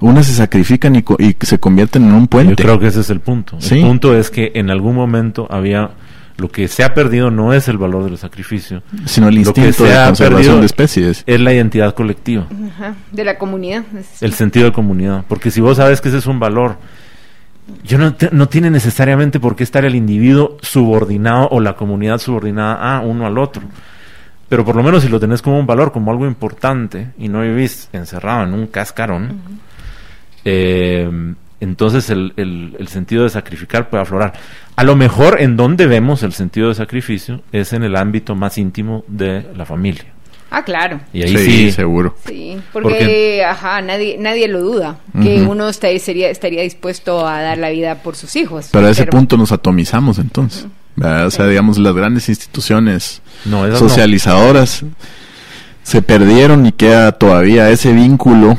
[0.00, 2.54] unas se sacrifican y, co- y se convierten en un puente.
[2.56, 3.56] Yo creo que ese es el punto.
[3.60, 3.80] Sí.
[3.80, 5.90] El punto es que en algún momento había...
[6.36, 9.60] Lo que se ha perdido no es el valor del sacrificio, sino el Lo que
[9.60, 11.22] instinto se de ha conservación de especies.
[11.26, 12.46] es la identidad colectiva.
[12.74, 13.84] ajá, de la comunidad.
[14.22, 15.24] el sentido de comunidad.
[15.28, 16.78] Porque si vos sabes que ese es un valor,
[17.84, 22.16] yo no, te- no tiene necesariamente por qué estar el individuo subordinado o la comunidad
[22.16, 23.60] subordinada a uno al otro.
[24.48, 27.42] Pero por lo menos si lo tenés como un valor, como algo importante, y no
[27.42, 29.60] vivís encerrado en un cascarón,
[30.44, 31.08] eh,
[31.60, 34.32] entonces el, el- el sentido de sacrificar puede aflorar.
[34.76, 38.56] A lo mejor en donde vemos el sentido de sacrificio es en el ámbito más
[38.56, 40.06] íntimo de la familia.
[40.52, 41.00] Ah, claro.
[41.12, 42.16] Y ahí sí, sí, seguro.
[42.26, 47.58] Sí, porque, Porque- ajá, nadie, nadie lo duda, que uno sería, estaría dispuesto a dar
[47.58, 48.68] la vida por sus hijos.
[48.72, 50.66] Pero a ese punto nos atomizamos entonces.
[50.96, 51.26] ¿verdad?
[51.26, 53.76] O sea, digamos, las grandes instituciones no.
[53.76, 54.82] socializadoras
[55.84, 58.58] se perdieron y queda todavía ese vínculo.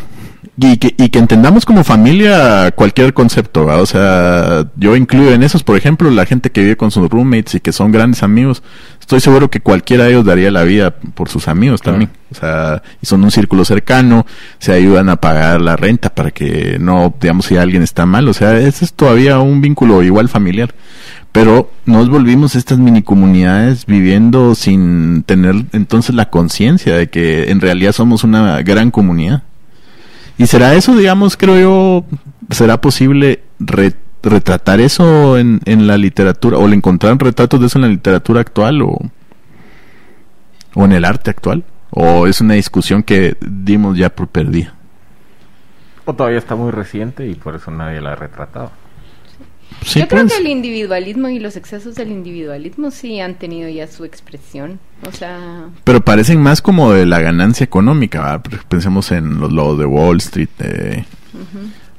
[0.64, 3.82] Y que, y que entendamos como familia cualquier concepto, ¿verdad?
[3.82, 7.56] o sea, yo incluyo en esos, por ejemplo, la gente que vive con sus roommates
[7.56, 8.62] y que son grandes amigos,
[9.00, 11.98] estoy seguro que cualquiera de ellos daría la vida por sus amigos Claro.
[11.98, 14.28] también, o sea, y son un círculo cercano,
[14.60, 18.34] se ayudan a pagar la renta para que no, digamos, si alguien está mal, o
[18.34, 20.76] sea, ese es todavía un vínculo igual familiar
[21.32, 27.62] pero nos volvimos estas mini comunidades viviendo sin tener entonces la conciencia de que en
[27.62, 29.44] realidad somos una gran comunidad.
[30.42, 32.06] Y será eso, digamos, creo yo,
[32.50, 33.94] será posible re-
[34.24, 38.42] retratar eso en, en la literatura o le encontrar retratos de eso en la literatura
[38.42, 38.98] actual o,
[40.74, 41.64] o en el arte actual.
[41.92, 44.74] ¿O es una discusión que dimos ya por perdida?
[46.06, 48.72] O todavía está muy reciente y por eso nadie la ha retratado.
[49.84, 50.34] Sí, Yo creo pues.
[50.34, 54.80] que el individualismo y los excesos del individualismo sí han tenido ya su expresión.
[55.08, 55.38] O sea,
[55.84, 58.42] Pero parecen más como de la ganancia económica, ¿verdad?
[58.68, 60.50] Pensemos en los lobos de Wall Street.
[60.60, 61.06] eh,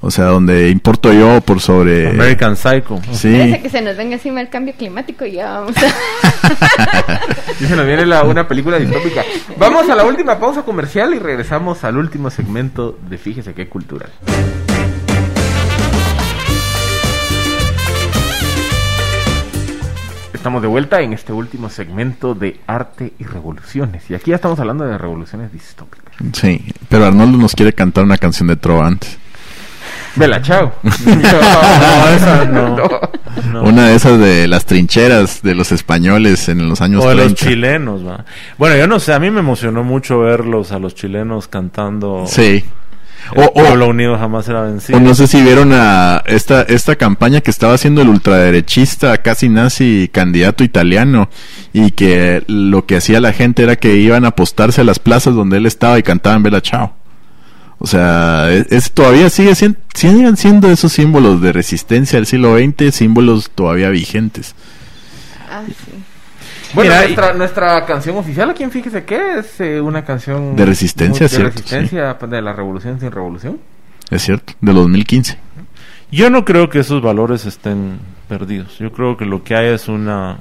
[0.01, 2.11] O sea, donde importo yo por sobre...
[2.11, 3.01] American Psycho.
[3.13, 3.33] Sí.
[3.37, 5.83] parece que se nos venga encima el cambio climático y ya vamos a...
[7.61, 9.23] Y se nos viene la- una película distópica.
[9.59, 14.11] Vamos a la última pausa comercial y regresamos al último segmento de Fíjese qué cultural.
[20.43, 24.11] Estamos de vuelta en este último segmento de arte y revoluciones.
[24.11, 26.17] Y aquí ya estamos hablando de revoluciones distópicas.
[26.33, 29.17] Sí, pero Arnoldo nos quiere cantar una canción de trova antes.
[30.17, 30.73] Vela, chao.
[30.83, 32.77] esa no.
[33.53, 33.63] No.
[33.63, 37.35] Una de esas de las trincheras de los españoles en los años O de los
[37.37, 37.47] 30.
[37.47, 38.25] chilenos, va.
[38.59, 42.25] Bueno, yo no sé, a mí me emocionó mucho verlos a los chilenos cantando.
[42.27, 42.65] Sí.
[43.35, 44.99] El O, o- pueblo unido jamás será vencido.
[44.99, 49.49] o no sé si vieron a esta, esta campaña que estaba haciendo el ultraderechista, casi
[49.49, 51.29] nazi candidato italiano,
[51.73, 55.35] y que lo que hacía la gente era que iban a apostarse a las plazas
[55.35, 56.95] donde él estaba y cantaban Bella Chao.
[57.79, 62.57] O sea, es, es- todavía sigue siendo, siguen siendo esos símbolos de resistencia del siglo
[62.57, 64.55] XX, símbolos todavía vigentes.
[65.51, 65.93] Ah, sí.
[66.75, 70.57] Bueno, Mira, nuestra, nuestra canción oficial, aquí en Fíjese qué, es eh, una canción...
[70.57, 73.59] De resistencia, muy- cierto, De resistencia de la revolución sin revolución.
[74.11, 75.39] Es cierto, de 2015.
[76.11, 78.79] Yo no creo que esos valores estén perdidos.
[78.79, 80.39] Yo creo que lo que hay es una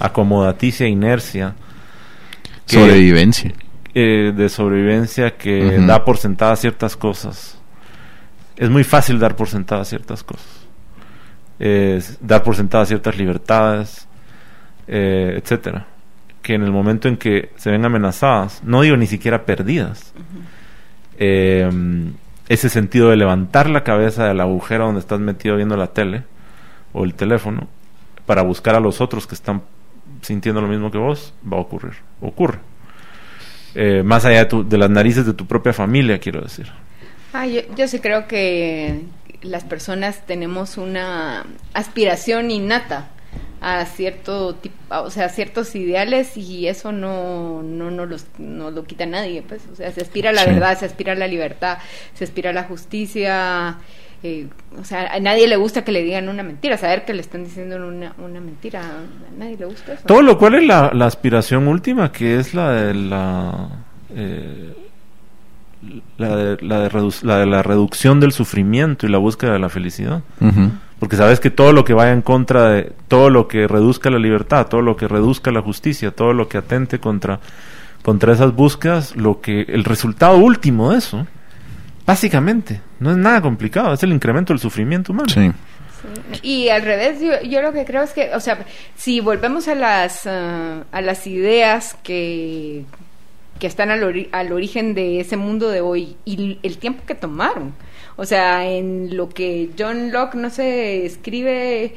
[0.00, 1.54] acomodaticia inercia
[2.66, 3.52] que- Sobrevivencia.
[3.94, 7.58] eh, de sobrevivencia que da por sentadas ciertas cosas.
[8.56, 10.46] Es muy fácil dar por sentadas ciertas cosas.
[11.58, 14.08] Es dar por sentadas ciertas libertades,
[14.88, 15.86] eh, etcétera.
[16.42, 20.12] Que en el momento en que se ven amenazadas, no digo ni siquiera perdidas,
[21.18, 21.70] eh,
[22.48, 26.24] ese sentido de levantar la cabeza del agujero donde estás metido viendo la tele
[26.92, 27.66] o el teléfono
[28.26, 29.62] para buscar a los otros que están
[30.22, 31.94] sintiendo lo mismo que vos, va a ocurrir.
[32.20, 32.58] Ocurre.
[33.74, 36.70] Eh, más allá de, tu- de las narices de tu propia familia, quiero decir.
[37.32, 39.00] Ah, yo, yo sí creo que
[39.42, 41.44] las personas tenemos una
[41.74, 43.08] aspiración innata
[43.66, 48.70] a cierto tipo, o sea, a ciertos ideales y eso no, no, no, los, no
[48.70, 50.50] lo quita nadie, pues, o sea, se aspira a la Sí.
[50.50, 51.78] verdad, se aspira a la libertad,
[52.14, 53.76] se aspira a la justicia,
[54.22, 54.48] eh,
[54.80, 57.44] o sea, a nadie le gusta que le digan una mentira, saber que le están
[57.44, 60.02] diciendo una, una mentira, a nadie le gusta eso.
[60.06, 63.68] Todo lo cual es la, la aspiración última, que es la de la...
[64.14, 64.74] eh,
[66.16, 69.58] la de, la, de redu- la de la reducción del sufrimiento y la búsqueda de
[69.58, 70.22] la felicidad.
[71.00, 74.18] Porque sabes que todo lo que vaya en contra de, todo lo que reduzca la
[74.18, 77.40] libertad, todo lo que reduzca la justicia, todo lo que atente contra,
[78.02, 81.26] contra esas búsquedas, lo que, el resultado último de eso,
[82.06, 85.28] básicamente, no es nada complicado, es el incremento del sufrimiento humano.
[85.28, 85.50] Sí.
[86.42, 88.58] Y al revés, yo, yo lo que creo es que, o sea,
[88.94, 92.84] si volvemos a las, ah, a las ideas que,
[93.58, 97.14] que están al, ori- al origen de ese mundo de hoy y el tiempo que
[97.14, 97.72] tomaron,
[98.16, 101.94] o sea, en lo que John Locke no se escribe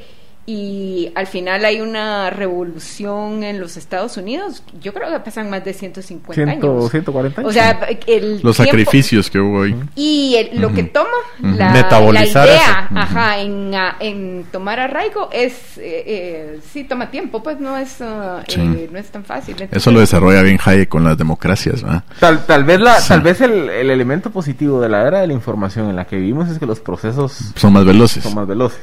[0.50, 5.62] y al final hay una revolución en los Estados Unidos, yo creo que pasan más
[5.62, 6.90] de 150 Ciento- años.
[6.90, 7.50] 140 años.
[7.50, 9.76] O sea, el Los tiempo- sacrificios que hubo hoy.
[9.94, 11.08] y el- lo que toma
[11.42, 17.42] la, Metabolizar la idea ajá, en, en tomar arraigo es eh, eh, sí toma tiempo
[17.42, 18.60] pues no es ah, Sí.
[18.60, 22.04] eh, no es tan fácil Eso lo desarrolla bien Hayek con las democracias, ¿verdad?
[22.20, 23.08] Tal, tal vez, la, Sí.
[23.08, 26.16] tal vez el, el elemento positivo de la era de la información en la que
[26.16, 28.22] vivimos es que los procesos Son más veloces.
[28.24, 28.80] son más veloces.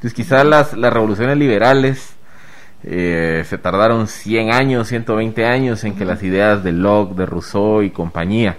[0.00, 2.14] Entonces quizás las, las revoluciones liberales
[2.84, 7.82] eh, se tardaron 100 años, 120 años en que las ideas de Locke, de Rousseau
[7.82, 8.56] y compañía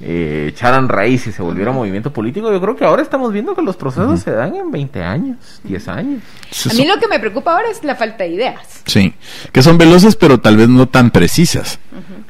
[0.00, 2.52] eh, echaran raíz y se volviera movimiento político.
[2.52, 5.88] Yo creo que ahora estamos viendo que los procesos se dan en 20 años, 10
[5.88, 6.22] años.
[6.70, 9.14] a mí lo que me preocupa ahora es la falta de ideas Sí,
[9.52, 11.78] que son veloces pero tal vez no tan precisas.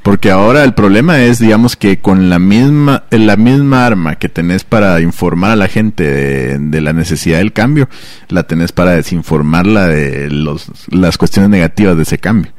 [0.02, 4.30] Porque ahora el problema es, digamos, que con la misma, eh, la misma arma que
[4.30, 7.88] tenés para informar a la gente de, de la necesidad del cambio,
[8.28, 12.52] la tenés para desinformarla de los, las cuestiones negativas de ese cambio.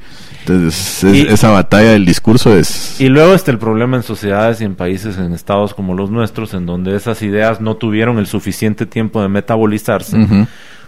[0.49, 2.99] Entonces, es- Y- esa batalla del discurso es...
[2.99, 6.53] Y luego está el problema en sociedades y en países, en estados como los nuestros,
[6.53, 10.17] en donde esas ideas no tuvieron el suficiente tiempo de metabolizarse,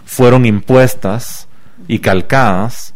[0.04, 1.48] fueron impuestas
[1.88, 2.94] y calcadas,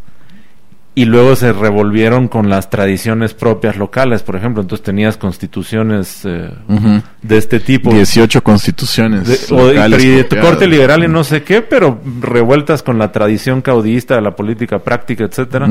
[0.95, 4.63] y luego se revolvieron con las tradiciones propias locales, por ejemplo.
[4.63, 6.49] Entonces tenías constituciones eh,
[7.21, 7.93] de este tipo.
[7.93, 9.27] 18 constituciones.
[9.27, 10.01] De- o de, locales
[10.41, 14.79] corte liberal y no sé qué, pero revueltas con la tradición caudillista de la política
[14.79, 15.67] práctica, etcétera.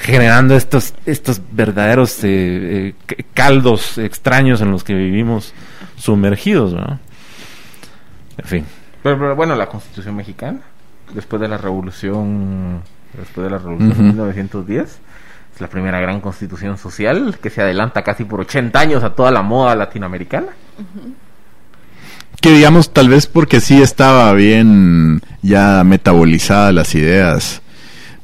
[0.00, 5.52] Generando estos, estos verdaderos eh, eh, caldos extraños en los que vivimos
[5.96, 6.98] sumergidos, ¿no?
[8.38, 8.64] En fin.
[9.02, 10.60] Pero, pero, bueno, la Constitución mexicana,
[11.14, 12.82] después de la Revolución,
[13.12, 14.02] después de la Revolución de Ujú.
[14.04, 14.98] 1910,
[15.54, 19.30] es la primera gran constitución social que se adelanta casi por 80 años a toda
[19.30, 20.48] la moda latinoamericana.
[22.40, 27.60] Que digamos, tal vez porque sí estaba bien ya metabolizada las ideas,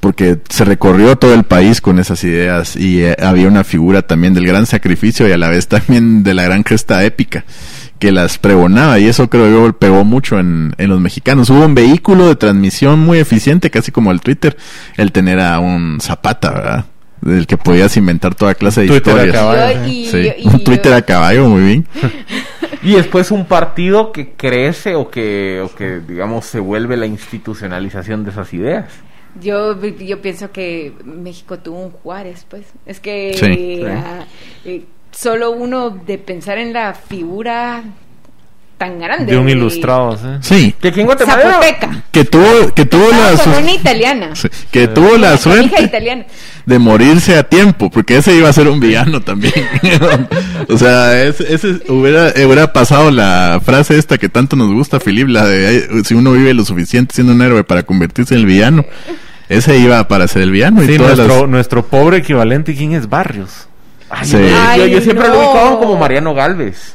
[0.01, 4.35] porque se recorrió todo el país con esas ideas y eh, había una figura también
[4.35, 7.45] del gran sacrificio y a la vez también de la gran gesta épica
[7.99, 11.49] que las pregonaba y eso creo yo pegó mucho en, en los mexicanos.
[11.51, 14.57] Hubo un vehículo de transmisión muy eficiente, casi como el Twitter,
[14.99, 16.85] el tener a un Zapata, ¿verdad?
[17.23, 19.35] Del que podías inventar toda clase de Twitter a historias.
[19.35, 19.83] caballo.
[19.83, 21.87] Yo- y- Sí, y- un Twitter a caballo, muy bien.
[22.83, 28.23] Y después un partido que crece o que, o que digamos, se vuelve la institucionalización
[28.25, 28.85] de esas ideas.
[29.41, 32.65] Yo, yo pienso que México tuvo un Juárez, pues.
[32.87, 33.47] Es que Sí.
[33.47, 34.25] eh, ah,
[34.65, 37.83] eh, solo uno de pensar en la figura
[38.79, 39.33] tan grande.
[39.33, 40.27] De un ilustrado, ¿sí?
[40.43, 41.53] Sí, Que aquí en Guatemala...
[41.53, 42.05] Zapoteca.
[42.13, 44.37] que tuvo, que tuvo la, con su- una italiana.
[44.37, 46.27] sí, que tuvo la Una hija suerte italiana.
[46.67, 49.55] de morirse a tiempo, porque ese iba a ser un villano también.
[50.69, 55.29] o sea, ese, ese hubiera, hubiera pasado la frase esta que tanto nos gusta, Filip,
[55.29, 58.47] la de eh, si uno vive lo suficiente siendo un héroe para convertirse en el
[58.47, 58.85] villano.
[59.49, 63.09] Ese iba para ser el villano y todas nuestro, las- nuestro pobre equivalente, ¿quién es
[63.09, 63.69] Barrios?
[64.11, 64.33] Ay, Sí.
[64.33, 65.43] yo, yo- Ay, yo siempre lo no.
[65.43, 66.95] he ubicado como Mariano Galvez.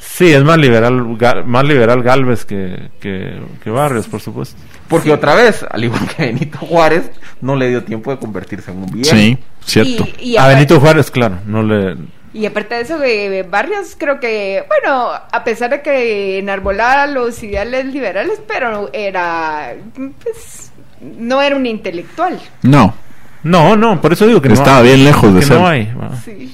[0.00, 1.16] Sí, es más liberal,
[1.46, 4.56] más liberal Galvez que, que, que Barrios, por supuesto.
[4.88, 7.10] Porque otra vez, al igual que Benito Juárez,
[7.40, 9.16] no le dio tiempo de convertirse en un villano.
[9.18, 10.08] Sí, cierto.
[10.18, 11.96] Y, y a Benito Juárez, claro, no le...
[12.34, 17.42] y aparte de eso, de Barrios, creo que, bueno, a pesar de que enarbolaba los
[17.42, 19.74] ideales liberales, pero era,
[20.22, 20.70] pues,
[21.18, 22.38] no era un intelectual.
[22.62, 22.94] No,
[23.42, 25.58] No, no, por eso digo que no Estaba bien lejos de que ser.
[25.58, 25.88] no hay.
[26.24, 26.52] Sí,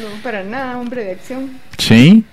[0.00, 1.50] no, para nada, hombre de acción.
[1.76, 2.24] Sí,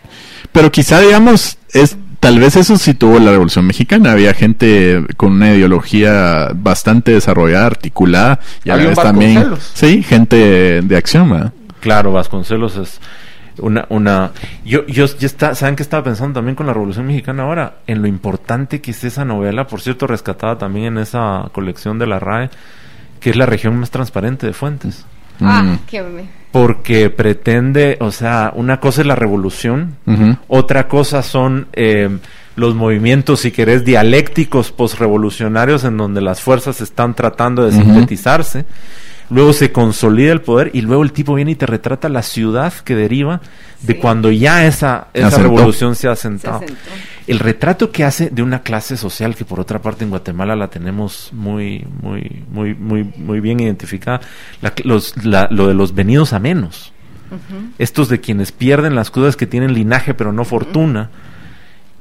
[0.52, 4.12] pero quizá digamos es tal vez eso sí tuvo la Revolución Mexicana.
[4.12, 10.82] Había gente con una ideología bastante desarrollada, articulada y a la vez también sí gente
[10.84, 11.52] de acción, ¿verdad?
[11.82, 13.02] Claro, Vasconcelos es
[13.60, 13.86] una...
[13.90, 14.32] una
[14.64, 17.80] yo, yo, yo está, ¿Saben qué estaba pensando también con la Revolución Mexicana ahora?
[17.88, 22.08] En lo importante que es esa novela, por cierto, rescatada también en esa colección de
[22.08, 22.50] la RAE,
[23.20, 25.06] que es la región más transparente de Fuentes.
[25.42, 25.80] Ah, Mm.
[25.88, 26.04] qué.
[26.52, 29.96] Porque pretende, o sea, una cosa es la revolución.
[30.48, 32.10] Otra cosa son eh,
[32.56, 38.66] los movimientos, si querés, dialécticos posrevolucionarios en donde las fuerzas están tratando de sintetizarse.
[39.32, 42.74] Luego se consolida el poder y luego el tipo viene y te retrata la ciudad
[42.74, 43.40] que deriva
[43.82, 44.00] de Sí.
[44.00, 46.62] cuando ya esa, esa revolución se ha Se asentado.
[47.28, 50.68] El retrato que hace de una clase social que por otra parte en Guatemala la
[50.68, 54.20] tenemos muy, muy, muy, muy, muy bien identificada,
[54.62, 56.92] la- los- la- lo de los venidos a menos
[57.78, 61.10] estos de quienes pierden las cosas que tienen linaje pero no fortuna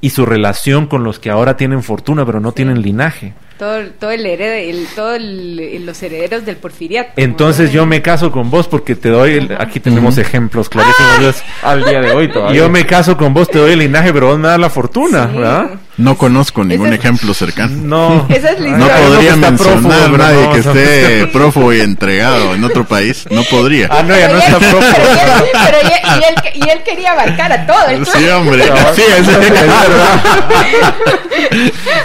[0.00, 3.34] y su relación con los que ahora tienen fortuna pero no tienen linaje.
[3.60, 7.12] Todo, todo el hered, el, todo el- los herederos del porfiriato.
[7.16, 11.20] Entonces yo me caso con vos porque te doy, el- aquí tenemos ejemplos clarísimos.
[11.36, 11.44] eso.
[11.62, 12.56] Al día de hoy todavía.
[12.56, 15.28] Yo me caso con vos, te doy el linaje, pero vos me das la fortuna,
[15.30, 15.36] Sí.
[15.36, 15.70] ¿verdad?
[16.00, 17.76] No conozco ningún Ese- ejemplo cercano.
[17.90, 18.26] No.
[18.28, 20.72] Esa es No podría está mencionar prófugo, pero nadie no, que no.
[20.72, 23.26] esté prófugo y entregado en otro país.
[23.30, 23.88] No podría.
[23.90, 24.92] Ah, no, ya no Pero está él- prófugo.
[24.96, 25.18] Pero, él-
[25.52, 25.90] pero él-
[26.20, 26.34] y, él,
[26.66, 28.04] y él quería abarcar a todo.
[28.04, 28.62] Sí, hombre.
[28.94, 29.38] Sí, ese es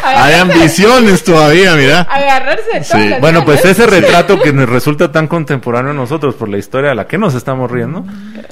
[0.03, 2.01] Hay ambiciones todavía, mira.
[2.01, 3.09] Agarrarse de todas Sí.
[3.19, 6.95] Bueno, pues ese retrato que nos resulta tan contemporáneo a nosotros por la historia de
[6.95, 8.05] la que nos estamos riendo,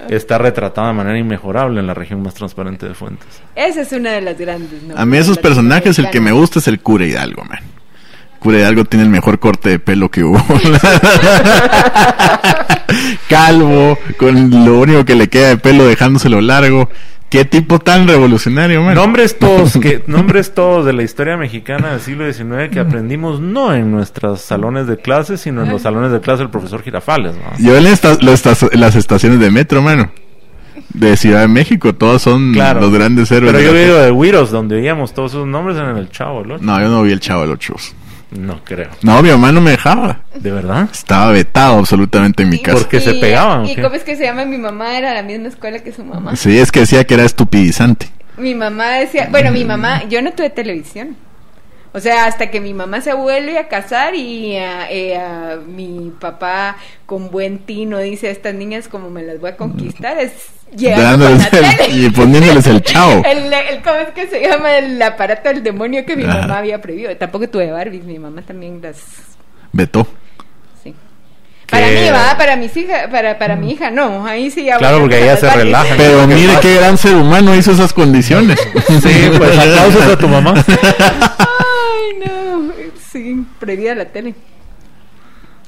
[0.09, 3.27] está retratado de manera inmejorable en la región más transparente de Fuentes.
[3.55, 4.69] Esa es una de las grandes.
[4.95, 7.59] A mí esos personajes el que me gusta es el cura Hidalgo, man.
[8.39, 10.37] Cura Hidalgo tiene el mejor corte de pelo que hubo.
[13.29, 16.89] Calvo, con lo único que le queda de pelo dejándoselo largo.
[17.29, 18.93] Qué tipo tan revolucionario, man.
[18.93, 23.73] Nombres todos, que, nombres todos de la historia mexicana del siglo XIX que aprendimos no
[23.73, 27.33] en nuestros salones de clases, sino en los salones de clase del profesor Girafales.
[27.35, 27.41] ¿no?
[27.57, 30.11] Yo en esta- las esta- las estaciones de metro, mano.
[30.89, 32.81] De Ciudad de México, todos son Claro.
[32.81, 33.53] los grandes héroes.
[33.53, 36.63] Pero yo ido de Wiros, donde veíamos todos esos nombres en el Chavo, el Ocho.
[36.63, 37.75] No, yo no vi el Chavo del Ocho.
[38.31, 38.89] No creo.
[39.03, 40.21] No, mi mamá no me dejaba.
[40.35, 40.89] ¿De verdad?
[40.91, 42.79] Estaba vetado absolutamente en mi casa.
[42.79, 43.81] Porque se pegaban, ¿o ¿Y qué?
[43.81, 44.45] cómo es que se llama?
[44.45, 46.35] Mi mamá era la misma escuela que su mamá.
[46.35, 48.07] Sí, es que decía que era estupidizante.
[48.37, 51.15] Mi mamá decía, bueno, mi mamá, yo no tuve televisión.
[51.95, 56.11] O sea, hasta que mi mamá se vuelve a casar y ah, eh, ah, mi
[56.19, 60.31] papá con buen tino dice a estas niñas como me las voy a conquistar, es
[60.77, 61.87] Dándoles el- tele.
[61.89, 63.23] y poniéndoles el chavo.
[63.25, 64.77] El, el- ¿Cómo es que se llama?
[64.77, 66.41] El aparato del demonio que mi Ajá.
[66.41, 67.15] mamá había prohibido.
[67.17, 68.97] Tampoco tuve Barbies, mi mamá también las...
[69.71, 70.07] vetó.
[70.83, 70.93] Sí.
[71.69, 74.99] Para mí, va, para mis hijas, para, para mi hija, no, ahí sí ya Claro,
[75.01, 75.95] porque ella se relaja.
[75.97, 78.59] Pero mire qué gran ser humano hizo esas condiciones.
[79.01, 80.53] Sí, pues aplausos a tu mamá.
[81.39, 82.71] Ay, no,
[83.11, 84.35] sí, prohibida la tele.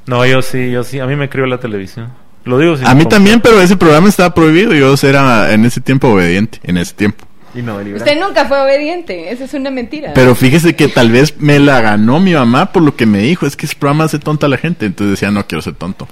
[0.05, 0.99] No, yo sí, yo sí.
[0.99, 2.13] A mí me crió la televisión.
[2.45, 4.73] Lo digo sin A mí com- también, pero ese programa estaba prohibido.
[4.73, 7.25] Yo era en ese tiempo obediente, en ese tiempo.
[7.55, 8.11] Y no deliberante.
[8.11, 10.11] Usted nunca fue obediente, eso es una mentira.
[10.13, 13.45] Pero fíjese que tal vez me la ganó mi mamá por lo que me dijo.
[13.45, 14.85] Es que ese programa hace tonta a la gente.
[14.85, 16.07] Entonces decía, no quiero ser tonto.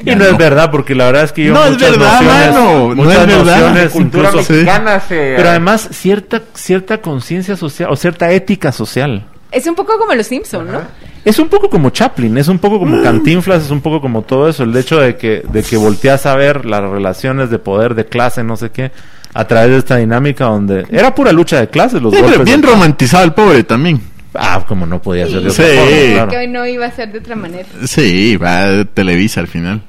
[0.00, 2.54] Y Ya no, es verdad, porque la verdad es que yo No es verdad, nociones,
[2.54, 3.38] mano, no es verdad.
[3.58, 4.52] nociones, cultura incluso- Sí.
[4.54, 5.34] mexicana se...
[5.36, 9.26] pero además cierta cierta conciencia social o cierta ética social.
[9.52, 10.80] Es un poco como los Simpsons, ¿no?
[11.24, 14.48] Es un poco como Chaplin, es un poco como Cantinflas, es un poco como todo
[14.48, 18.06] eso, el hecho de que de que volteas a ver las relaciones de poder, de
[18.06, 18.90] clase, no sé qué,
[19.32, 22.62] a través de esta dinámica donde era pura lucha de clases los Sí, pero bien
[22.62, 24.11] romantizado el pobre también.
[24.34, 25.72] Ah, como no podía ser de otra Sí.
[25.76, 26.30] forma, claro.
[26.30, 27.68] Que hoy no iba a ser de otra manera.
[27.86, 29.82] Sí, va a Televisa al final.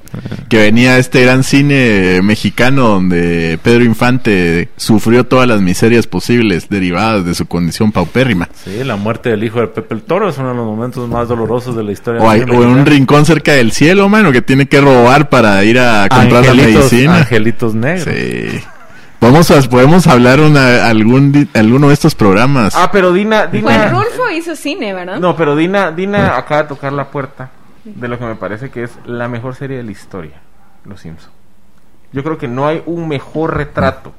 [0.48, 7.24] Que venía este gran cine mexicano donde Pedro Infante sufrió todas las miserias posibles derivadas
[7.24, 8.48] de su condición paupérrima.
[8.64, 11.26] Sí, la muerte del hijo de Pepe el Toro es uno de los momentos más
[11.28, 12.20] dolorosos de la historia.
[12.22, 15.28] O, hay- del o en un rincón cerca del cielo, mano, que tiene que robar
[15.30, 17.16] para ir a comprar la medicina.
[17.18, 18.04] Angelitos negros.
[18.14, 18.60] Sí.
[19.24, 22.74] Vamos a, podemos hablar una, algún, alguno de estos programas.
[22.76, 23.46] Ah, pero Dina...
[23.46, 23.88] Dina...
[23.88, 25.18] Juan Rulfo hizo cine, ¿verdad?
[25.18, 27.48] No, pero Dina, Dina acaba de tocar la puerta
[27.84, 30.42] de lo que me parece que es la mejor serie de la historia,
[30.84, 31.30] Los Simpson.
[32.12, 34.12] Yo creo que no hay un mejor retrato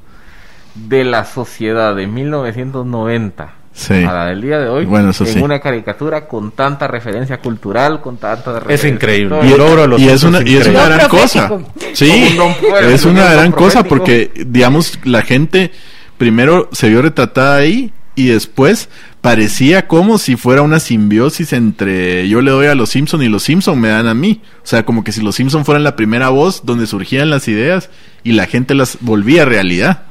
[0.73, 3.93] de la sociedad de 1990 Sí.
[3.93, 5.39] a la del día de hoy Bueno, eso en sí.
[5.39, 9.39] una caricatura con tanta referencia cultural, con tanta Es referencia increíble.
[9.43, 11.51] Y el logro de los y es una, y es una gran cosa.
[11.91, 12.37] Sí,
[12.81, 15.71] es un una gran cosa porque, digamos, la gente
[16.17, 18.87] primero se vio retratada ahí y después
[19.19, 23.43] parecía como si fuera una simbiosis entre yo le doy a los Simpson y los
[23.43, 24.41] Simpson me dan a mí.
[24.63, 27.89] O sea, como que si los Simpson fueran la primera voz donde surgían las ideas
[28.23, 30.03] y la gente las volvía realidad.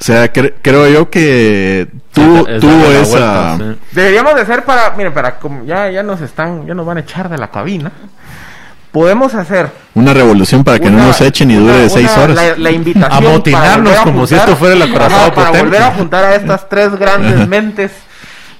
[0.00, 3.56] O sea, cre- creo yo que tu- Es tuvo esa...
[3.56, 3.78] vuelta, sí.
[3.92, 7.00] Deberíamos de hacer para, miren, para como ya ya nos están, ya nos van a
[7.00, 7.90] echar de la cabina.
[8.92, 12.10] Podemos hacer Una revolución para que no una- nos echen y una- dure de seis
[12.14, 12.36] una- horas.
[12.36, 15.46] La, la invitación Amotinarnos para volver a como si juntar- esto fuera el acorazado para
[15.48, 15.64] Potemkin.
[15.70, 17.92] volver a juntar a estas tres grandes mentes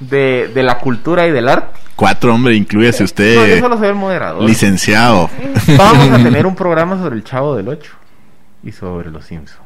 [0.01, 1.79] de, de la cultura y del arte.
[1.95, 4.43] Cuatro, hombre, incluyese No, usted, yo solo soy el moderador.
[4.43, 5.31] licenciado.
[5.79, 7.93] Vamos a tener un programa sobre el Chavo del Ocho
[8.65, 9.61] y sobre los Simpsons.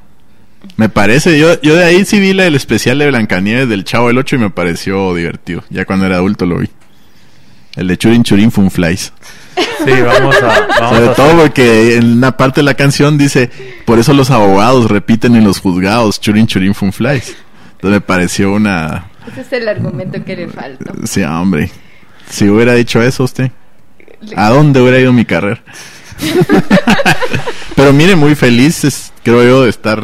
[0.76, 4.09] Me parece, yo, yo de ahí sí vi la, el especial de Blancanieves del Chavo
[4.09, 5.64] del 8 y me pareció divertido.
[5.70, 6.68] Ya cuando era adulto lo vi.
[7.76, 9.12] El de Churin Churin Funflies.
[9.85, 10.66] Sí, vamos a.
[10.80, 13.51] Vamos Sobre a todo porque en una parte de la canción dice,
[13.85, 17.36] por eso los abogados repiten en los juzgados Churin Churin Funflies.
[17.72, 19.09] Entonces me pareció una...
[19.30, 20.93] Ese es el argumento que le falta.
[21.05, 21.70] Sí, hombre.
[22.28, 23.52] Si hubiera dicho eso usted,
[24.35, 25.62] ¿a dónde hubiera ido mi carrera?
[27.76, 30.02] Pero mire, muy felices, creo yo, de estar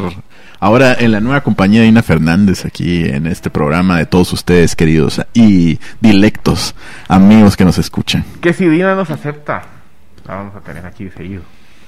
[0.64, 4.74] ahora en la nueva compañía de Ina Fernández aquí en este programa de todos ustedes,
[4.74, 6.74] queridos y dilectos
[7.06, 8.24] amigos que nos escuchan.
[8.40, 9.62] Que si Dina nos acepta,
[10.26, 11.42] la vamos a tener aquí seguido.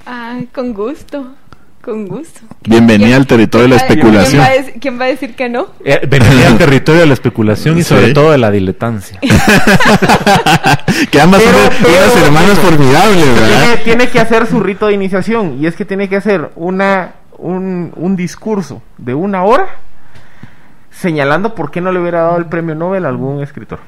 [0.05, 1.33] Ay, con gusto,
[1.81, 2.41] con gusto.
[2.67, 4.43] Bienvenida al territorio de la ¿Quién va- especulación.
[4.43, 5.67] ¿Quién va, a dec- quién va a decir que no?
[5.83, 7.89] Eh, Bienvenida al territorio de la especulación y Sí.
[7.89, 9.19] sobre todo de la diletancia.
[11.11, 13.79] que ambas Pero- son pero- unas hermanas formidables, Tiene, ¿verdad?
[13.83, 17.91] tiene que hacer su rito de iniciación y es que tiene que hacer una un,
[17.95, 19.67] un discurso de una hora
[20.91, 23.79] señalando por qué no le hubiera dado el premio Nobel a algún escritor.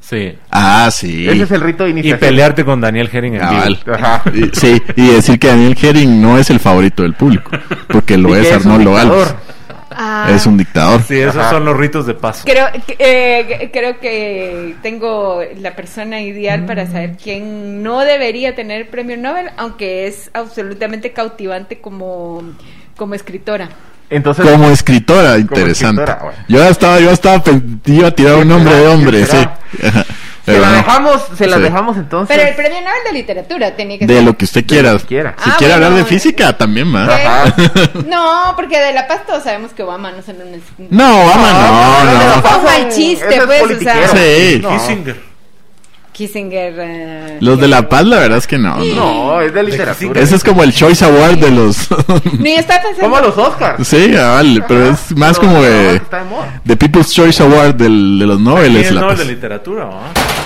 [0.00, 0.36] Sí.
[0.50, 1.28] Ah, sí.
[1.28, 2.20] Ese es el rito de Y iniciación.
[2.20, 3.78] pelearte con Daniel Herring en Cabal.
[3.84, 3.96] vivo.
[3.96, 4.22] Ajá.
[4.34, 7.50] Y- Sí, y decir que Daniel Herring no es el favorito del público,
[7.88, 9.36] porque lo Y es un Arnoldo.
[9.90, 11.02] Ah, Es un dictador.
[11.02, 11.50] Sí, esos Ajá.
[11.50, 12.44] son los ritos de paso.
[12.44, 18.88] Creo, que- eh, creo que tengo la persona ideal para saber quién no debería tener
[18.88, 22.42] premio Nobel, aunque es absolutamente cautivante como,
[22.96, 23.68] como escritora.
[24.10, 26.02] Entonces, Como escritora, interesante.
[26.02, 26.44] escritora, bueno.
[26.48, 27.42] Yo estaba, yo estaba,
[27.86, 29.36] iba a tirar un nombre de hombre, sí.
[30.54, 30.72] se la no.
[30.76, 31.62] dejamos, se la Sí.
[31.62, 32.36] dejamos entonces.
[32.36, 34.24] Pero el premio Nobel de literatura tenía que De ser.
[34.24, 34.96] lo que usted quiera.
[34.98, 35.34] que quiera.
[35.42, 36.12] Si Ah, quiere bueno, hablar de eh.
[36.12, 36.94] física, también.
[36.96, 37.54] Ajá.
[38.06, 40.84] No, porque de La Paz todos sabemos que Obama no se lo necesita.
[40.90, 42.58] No, vamos, no, no.
[42.58, 44.08] Un mal chiste, Ese es pues, o sea.
[44.08, 44.58] Sí.
[44.62, 44.70] No.
[44.70, 45.30] Kissinger.
[46.12, 46.74] Kissinger.
[46.78, 48.76] eh, Los de La Paz, la verdad es que no.
[48.76, 48.94] no.
[48.94, 50.20] No, es de literatura.
[50.20, 51.88] Ese es como el Choice Award de los.
[52.38, 53.00] No, estaba pensando.
[53.00, 53.86] Como los Oscars.
[53.88, 55.96] sí, vale, pero es más Pero como no, de.
[55.96, 56.24] está
[56.64, 58.76] de People's Choice Award del- de los ¿Quién Nobel.
[58.76, 59.26] es La Nobel Paz.
[59.26, 59.84] de literatura?
[59.86, 60.00] ¿va?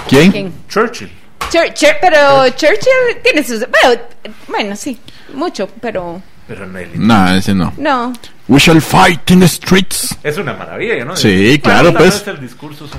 [0.08, 0.30] ¿Quién?
[0.32, 0.52] ¿Quién?
[0.68, 1.10] Churchill.
[1.50, 3.60] Chur- Chur- pero Churchill tiene sus.
[3.60, 4.00] Bueno,
[4.48, 4.98] bueno, sí,
[5.34, 6.20] mucho, pero.
[6.48, 7.72] Pero el- No, ese no.
[7.76, 8.12] No.
[8.48, 10.14] We shall fight in the streets.
[10.22, 11.16] Es una maravilla, ¿no?
[11.16, 12.26] Sí, claro, pues.
[12.26, 12.90] el discurso es.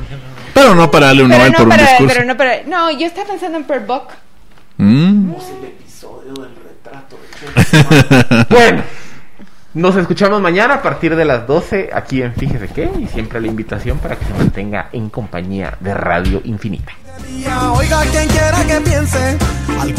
[0.53, 2.13] Pero no para darle un Pero Nobel no, por un para, discurso.
[2.13, 2.63] pero no para.
[2.63, 4.11] No, yo estaba pensando en Per Buck.
[4.77, 5.33] Mm.
[8.49, 8.83] Bueno,
[9.75, 13.47] nos escuchamos mañana a partir de las 12 aquí en Fíjese qué y siempre la
[13.47, 16.93] invitación para que se mantenga en compañía de Radio Infinita.
[17.77, 19.37] Oiga, quien quiera que piense,
[19.85, 19.93] le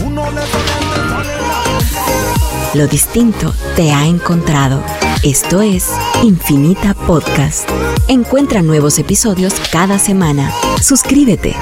[2.75, 4.83] Lo distinto te ha encontrado.
[5.23, 5.91] Esto es
[6.23, 7.69] Infinita Podcast.
[8.09, 10.51] Encuentra nuevos episodios cada semana.
[10.81, 11.55] Suscríbete.